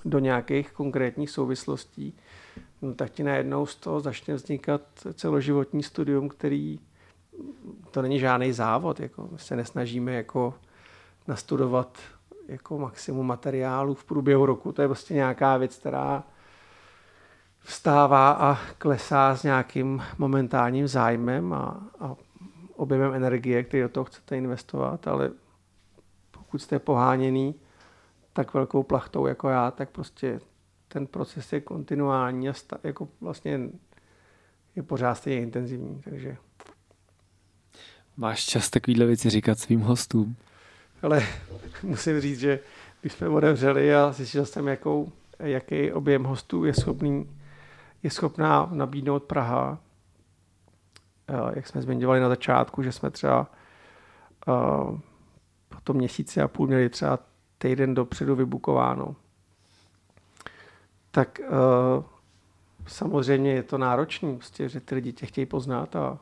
do 0.05 0.19
nějakých 0.19 0.71
konkrétních 0.71 1.29
souvislostí, 1.29 2.13
no 2.81 2.93
tak 2.93 3.09
ti 3.09 3.23
najednou 3.23 3.65
z 3.65 3.75
toho 3.75 3.99
začne 3.99 4.33
vznikat 4.33 4.81
celoživotní 5.13 5.83
studium, 5.83 6.29
který 6.29 6.79
to 7.91 8.01
není 8.01 8.19
žádný 8.19 8.51
závod, 8.51 8.99
jako 8.99 9.29
my 9.31 9.39
se 9.39 9.55
nesnažíme 9.55 10.13
jako 10.13 10.53
nastudovat 11.27 11.97
jako 12.47 12.77
maximum 12.77 13.27
materiálu 13.27 13.93
v 13.93 14.05
průběhu 14.05 14.45
roku, 14.45 14.71
to 14.71 14.81
je 14.81 14.87
prostě 14.87 15.13
nějaká 15.13 15.57
věc, 15.57 15.75
která 15.77 16.23
vstává 17.59 18.31
a 18.31 18.57
klesá 18.77 19.35
s 19.35 19.43
nějakým 19.43 20.01
momentálním 20.17 20.87
zájmem 20.87 21.53
a, 21.53 21.87
a 21.99 22.15
objemem 22.75 23.13
energie, 23.13 23.63
který 23.63 23.83
do 23.83 23.89
toho 23.89 24.03
chcete 24.03 24.37
investovat, 24.37 25.07
ale 25.07 25.31
pokud 26.31 26.61
jste 26.61 26.79
poháněný 26.79 27.55
tak 28.37 28.53
velkou 28.53 28.83
plachtou 28.83 29.27
jako 29.27 29.49
já, 29.49 29.71
tak 29.71 29.89
prostě 29.89 30.39
ten 30.87 31.07
proces 31.07 31.53
je 31.53 31.61
kontinuální 31.61 32.49
a 32.49 32.53
sta, 32.53 32.77
jako 32.83 33.07
vlastně 33.21 33.59
je 34.75 34.83
pořád 34.83 35.15
stejně 35.15 35.41
intenzivní, 35.41 36.01
takže... 36.01 36.37
Máš 38.17 38.45
čas 38.45 38.69
takovýhle 38.69 39.05
věci 39.05 39.29
říkat 39.29 39.59
svým 39.59 39.81
hostům? 39.81 40.35
Ale 41.01 41.23
musím 41.83 42.21
říct, 42.21 42.39
že 42.39 42.59
když 43.01 43.13
jsme 43.13 43.27
otevřeli 43.27 43.95
a 43.95 44.11
zjistil 44.11 44.45
jsem, 44.45 44.67
jakou, 44.67 45.11
jaký 45.39 45.91
objem 45.91 46.23
hostů 46.23 46.65
je 46.65 46.73
schopný, 46.73 47.29
je 48.03 48.09
schopná 48.09 48.69
nabídnout 48.71 49.23
Praha, 49.23 49.79
jak 51.55 51.67
jsme 51.67 51.81
zmiňovali 51.81 52.19
na 52.19 52.29
začátku, 52.29 52.83
že 52.83 52.91
jsme 52.91 53.11
třeba 53.11 53.51
po 55.69 55.81
tom 55.83 55.97
měsíci 55.97 56.41
a 56.41 56.47
půl 56.47 56.67
měli 56.67 56.89
třeba 56.89 57.19
týden 57.57 57.93
dopředu 57.93 58.35
vybukováno. 58.35 59.15
Tak 61.11 61.39
uh, 61.49 62.03
samozřejmě 62.87 63.53
je 63.53 63.63
to 63.63 63.77
náročný, 63.77 64.35
prostě, 64.35 64.69
že 64.69 64.79
ty 64.79 64.95
lidi 64.95 65.13
tě 65.13 65.25
chtějí 65.25 65.45
poznat 65.45 65.95
a, 65.95 66.17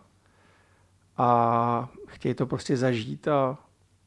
a 1.18 1.90
chtějí 2.08 2.36
to 2.36 2.46
prostě 2.46 2.78
zažít 2.78 3.28
a, 3.28 3.58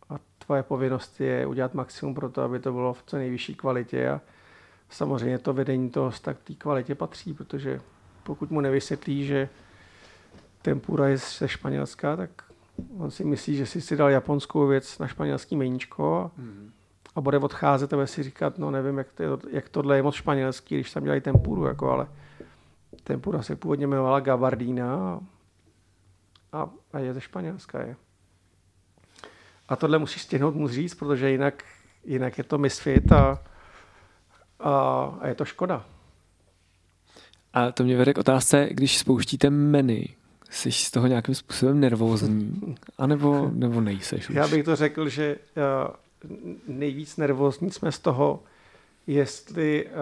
a 0.08 0.18
tvoje 0.38 0.62
povinnost 0.62 1.20
je 1.20 1.46
udělat 1.46 1.74
maximum 1.74 2.14
pro 2.14 2.28
to, 2.28 2.42
aby 2.42 2.60
to 2.60 2.72
bylo 2.72 2.94
v 2.94 3.02
co 3.06 3.16
nejvyšší 3.16 3.54
kvalitě 3.54 4.08
a 4.08 4.20
samozřejmě 4.90 5.38
to 5.38 5.52
vedení 5.52 5.90
toho 5.90 6.12
tak 6.22 6.36
té 6.38 6.54
kvalitě 6.54 6.94
patří, 6.94 7.34
protože 7.34 7.80
pokud 8.22 8.50
mu 8.50 8.60
nevysvětlí, 8.60 9.26
že 9.26 9.48
tempura 10.62 11.08
je 11.08 11.18
ze 11.18 11.48
Španělska, 11.48 12.16
tak 12.16 12.30
on 12.98 13.10
si 13.10 13.24
myslí, 13.24 13.56
že 13.56 13.66
si 13.66 13.80
si 13.80 13.96
dal 13.96 14.10
japonskou 14.10 14.66
věc 14.66 14.98
na 14.98 15.06
španělský 15.06 15.56
meníčko 15.56 16.16
a, 16.16 16.40
mm 16.40 16.72
a 17.18 17.20
bude 17.20 17.38
odcházet 17.38 17.92
a 17.92 17.96
bude 17.96 18.06
si 18.06 18.22
říkat, 18.22 18.58
no 18.58 18.70
nevím, 18.70 18.98
jak, 18.98 19.12
to, 19.12 19.38
jak 19.50 19.68
tohle 19.68 19.96
je 19.96 20.02
moc 20.02 20.14
španělský, 20.14 20.74
když 20.74 20.90
tam 20.90 21.04
dělají 21.04 21.20
tempuru, 21.20 21.64
jako, 21.64 21.90
ale 21.90 22.06
tempura 23.04 23.42
se 23.42 23.56
původně 23.56 23.84
jmenovala 23.84 24.20
gabardína 24.20 25.20
a, 26.52 26.70
a 26.92 26.98
je 26.98 27.14
ze 27.14 27.20
Španělska. 27.20 27.80
Je. 27.80 27.96
A 29.68 29.76
tohle 29.76 29.98
musíš 29.98 30.22
stihnout 30.22 30.54
mu 30.54 30.68
říct, 30.68 30.94
protože 30.94 31.30
jinak, 31.30 31.64
jinak 32.04 32.38
je 32.38 32.44
to 32.44 32.58
misfit 32.58 33.12
a, 33.12 33.42
a, 34.60 34.72
a 35.20 35.28
je 35.28 35.34
to 35.34 35.44
škoda. 35.44 35.84
A 37.52 37.72
to 37.72 37.84
mě 37.84 37.96
vede 37.96 38.14
k 38.14 38.18
otázce, 38.18 38.68
když 38.70 38.98
spouštíte 38.98 39.50
menu, 39.50 40.02
jsi 40.50 40.72
z 40.72 40.90
toho 40.90 41.06
nějakým 41.06 41.34
způsobem 41.34 41.80
nervózní? 41.80 42.76
A 42.98 43.06
nebo, 43.06 43.50
nebo 43.52 43.80
nejseš 43.80 44.28
už? 44.28 44.36
Já 44.36 44.48
bych 44.48 44.64
to 44.64 44.76
řekl, 44.76 45.08
že 45.08 45.36
uh, 45.56 45.94
nejvíc 46.66 47.16
nervózní 47.16 47.70
jsme 47.70 47.92
z 47.92 47.98
toho, 47.98 48.42
jestli 49.06 49.86
uh, 49.86 49.92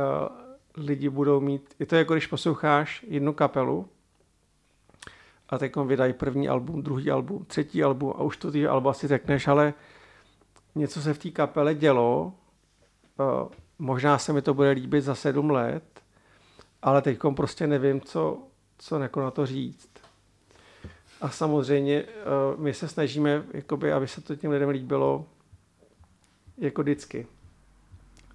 lidi 0.76 1.08
budou 1.08 1.40
mít, 1.40 1.74
je 1.78 1.86
to 1.86 1.96
jako 1.96 2.14
když 2.14 2.26
posloucháš 2.26 3.04
jednu 3.08 3.32
kapelu 3.32 3.88
a 5.48 5.58
teď 5.58 5.76
vydají 5.76 6.12
první 6.12 6.48
album, 6.48 6.82
druhý 6.82 7.10
album, 7.10 7.44
třetí 7.44 7.82
album 7.82 8.12
a 8.16 8.22
už 8.22 8.36
to 8.36 8.50
ty 8.50 8.66
alba 8.66 8.92
si 8.92 9.08
řekneš, 9.08 9.48
ale 9.48 9.74
něco 10.74 11.02
se 11.02 11.14
v 11.14 11.18
té 11.18 11.30
kapele 11.30 11.74
dělo, 11.74 12.32
uh, 13.18 13.48
možná 13.78 14.18
se 14.18 14.32
mi 14.32 14.42
to 14.42 14.54
bude 14.54 14.70
líbit 14.70 15.04
za 15.04 15.14
sedm 15.14 15.50
let, 15.50 15.84
ale 16.82 17.02
teď 17.02 17.18
prostě 17.36 17.66
nevím, 17.66 18.00
co, 18.00 18.38
co 18.78 18.98
jako 18.98 19.20
na 19.20 19.30
to 19.30 19.46
říct. 19.46 19.90
A 21.20 21.28
samozřejmě 21.28 22.02
uh, 22.02 22.60
my 22.60 22.74
se 22.74 22.88
snažíme, 22.88 23.44
jakoby, 23.52 23.92
aby 23.92 24.08
se 24.08 24.20
to 24.20 24.36
těm 24.36 24.50
lidem 24.50 24.68
líbilo, 24.68 25.26
jako 26.58 26.82
vždycky. 26.82 27.26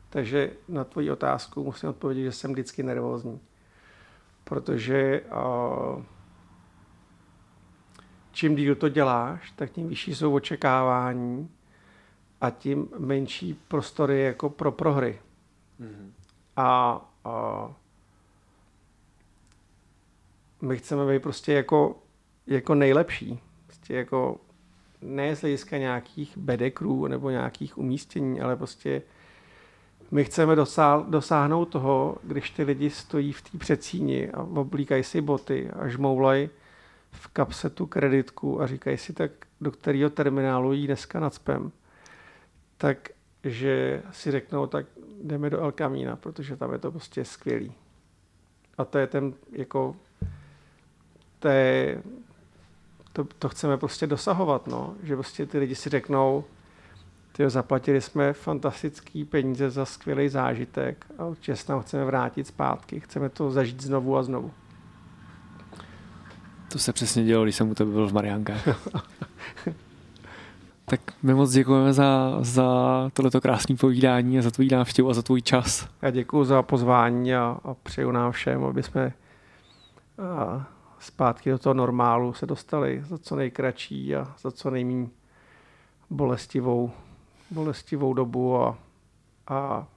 Takže 0.09 0.51
na 0.67 0.83
tvoji 0.83 1.11
otázku 1.11 1.63
musím 1.63 1.89
odpovědět, 1.89 2.23
že 2.23 2.31
jsem 2.31 2.51
vždycky 2.51 2.83
nervózní. 2.83 3.39
Protože 4.43 5.21
uh, 5.21 6.03
čím 8.31 8.55
díl 8.55 8.75
to 8.75 8.89
děláš, 8.89 9.51
tak 9.51 9.71
tím 9.71 9.87
vyšší 9.87 10.15
jsou 10.15 10.33
očekávání 10.33 11.49
a 12.41 12.49
tím 12.49 12.89
menší 12.97 13.53
prostory 13.67 14.21
jako 14.21 14.49
pro 14.49 14.71
prohry. 14.71 15.21
Mm-hmm. 15.79 16.11
A, 16.55 17.01
a 17.25 17.73
my 20.61 20.77
chceme 20.77 21.13
být 21.13 21.21
prostě 21.21 21.53
jako, 21.53 22.03
jako 22.47 22.75
nejlepší. 22.75 23.39
Prostě 23.67 23.95
jako 23.95 24.39
ne 25.01 25.35
z 25.35 25.41
hlediska 25.41 25.77
nějakých 25.77 26.37
bedekrů 26.37 27.07
nebo 27.07 27.29
nějakých 27.29 27.77
umístění, 27.77 28.41
ale 28.41 28.55
prostě 28.55 29.01
my 30.11 30.23
chceme 30.23 30.55
dosáhnout 31.07 31.65
toho, 31.65 32.17
když 32.23 32.49
ty 32.49 32.63
lidi 32.63 32.89
stojí 32.89 33.33
v 33.33 33.41
té 33.41 33.57
předsíni 33.57 34.31
a 34.31 34.43
oblíkají 34.43 35.03
si 35.03 35.21
boty 35.21 35.69
a 35.69 35.87
žmoulají 35.87 36.49
v 37.11 37.27
kapse 37.27 37.69
tu 37.69 37.85
kreditku 37.85 38.61
a 38.61 38.67
říkají 38.67 38.97
si 38.97 39.13
tak, 39.13 39.31
do 39.61 39.71
kterého 39.71 40.09
terminálu 40.09 40.73
jí 40.73 40.87
dneska 40.87 41.19
nadspem, 41.19 41.71
tak 42.77 43.09
že 43.43 44.03
si 44.11 44.31
řeknou, 44.31 44.67
tak 44.67 44.85
jdeme 45.23 45.49
do 45.49 45.59
El 45.59 45.71
Camina, 45.71 46.15
protože 46.15 46.57
tam 46.57 46.73
je 46.73 46.79
to 46.79 46.91
prostě 46.91 47.25
skvělý. 47.25 47.73
A 48.77 48.85
to 48.85 48.97
je 48.97 49.07
ten, 49.07 49.33
jako, 49.51 49.95
to 51.39 51.47
je, 51.47 52.03
to, 53.13 53.23
to 53.39 53.49
chceme 53.49 53.77
prostě 53.77 54.07
dosahovat, 54.07 54.67
no. 54.67 54.93
že 55.03 55.15
prostě 55.15 55.45
ty 55.45 55.57
lidi 55.57 55.75
si 55.75 55.89
řeknou, 55.89 56.43
tyjo, 57.31 57.49
zaplatili 57.49 58.01
jsme 58.01 58.33
fantastický 58.33 59.25
peníze 59.25 59.69
za 59.69 59.85
skvělý 59.85 60.29
zážitek 60.29 61.05
a 61.17 61.25
určitě 61.25 61.55
se 61.55 61.67
tam 61.67 61.81
chceme 61.81 62.05
vrátit 62.05 62.47
zpátky, 62.47 62.99
chceme 62.99 63.29
to 63.29 63.51
zažít 63.51 63.81
znovu 63.81 64.17
a 64.17 64.23
znovu. 64.23 64.51
To 66.71 66.79
se 66.79 66.93
přesně 66.93 67.23
dělo, 67.23 67.43
když 67.43 67.55
jsem 67.55 67.69
u 67.69 67.75
tebe 67.75 67.91
byl 67.91 68.07
v 68.07 68.13
Mariánkách. 68.13 68.67
tak 70.85 70.99
my 71.23 71.33
moc 71.33 71.51
děkujeme 71.51 71.93
za, 71.93 72.37
za 72.41 73.09
tohleto 73.13 73.41
krásné 73.41 73.75
povídání 73.75 74.39
a 74.39 74.41
za 74.41 74.51
tvůj 74.51 74.67
návštěvu 74.67 75.09
a 75.09 75.13
za 75.13 75.21
tvůj 75.21 75.41
čas. 75.41 75.87
Já 76.01 76.09
děkuji 76.09 76.43
za 76.43 76.61
pozvání 76.63 77.35
a, 77.35 77.57
a 77.63 77.73
přeju 77.73 78.11
nám 78.11 78.31
všem, 78.31 78.63
aby 78.63 78.83
jsme 78.83 79.13
a, 80.17 80.67
zpátky 81.01 81.49
do 81.49 81.57
toho 81.57 81.73
normálu 81.73 82.33
se 82.33 82.45
dostali 82.45 83.03
za 83.07 83.17
co 83.17 83.35
nejkratší 83.35 84.15
a 84.15 84.35
za 84.41 84.51
co 84.51 84.69
nejméně 84.69 85.07
bolestivou, 86.09 86.91
bolestivou 87.51 88.13
dobu 88.13 88.57
a, 88.57 88.77
a 89.47 89.87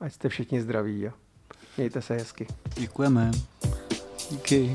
ať 0.00 0.12
jste 0.12 0.28
všichni 0.28 0.62
zdraví 0.62 1.08
a 1.08 1.12
mějte 1.76 2.02
se 2.02 2.14
hezky. 2.14 2.46
Děkujeme. 2.76 3.30
Díky. 4.30 4.74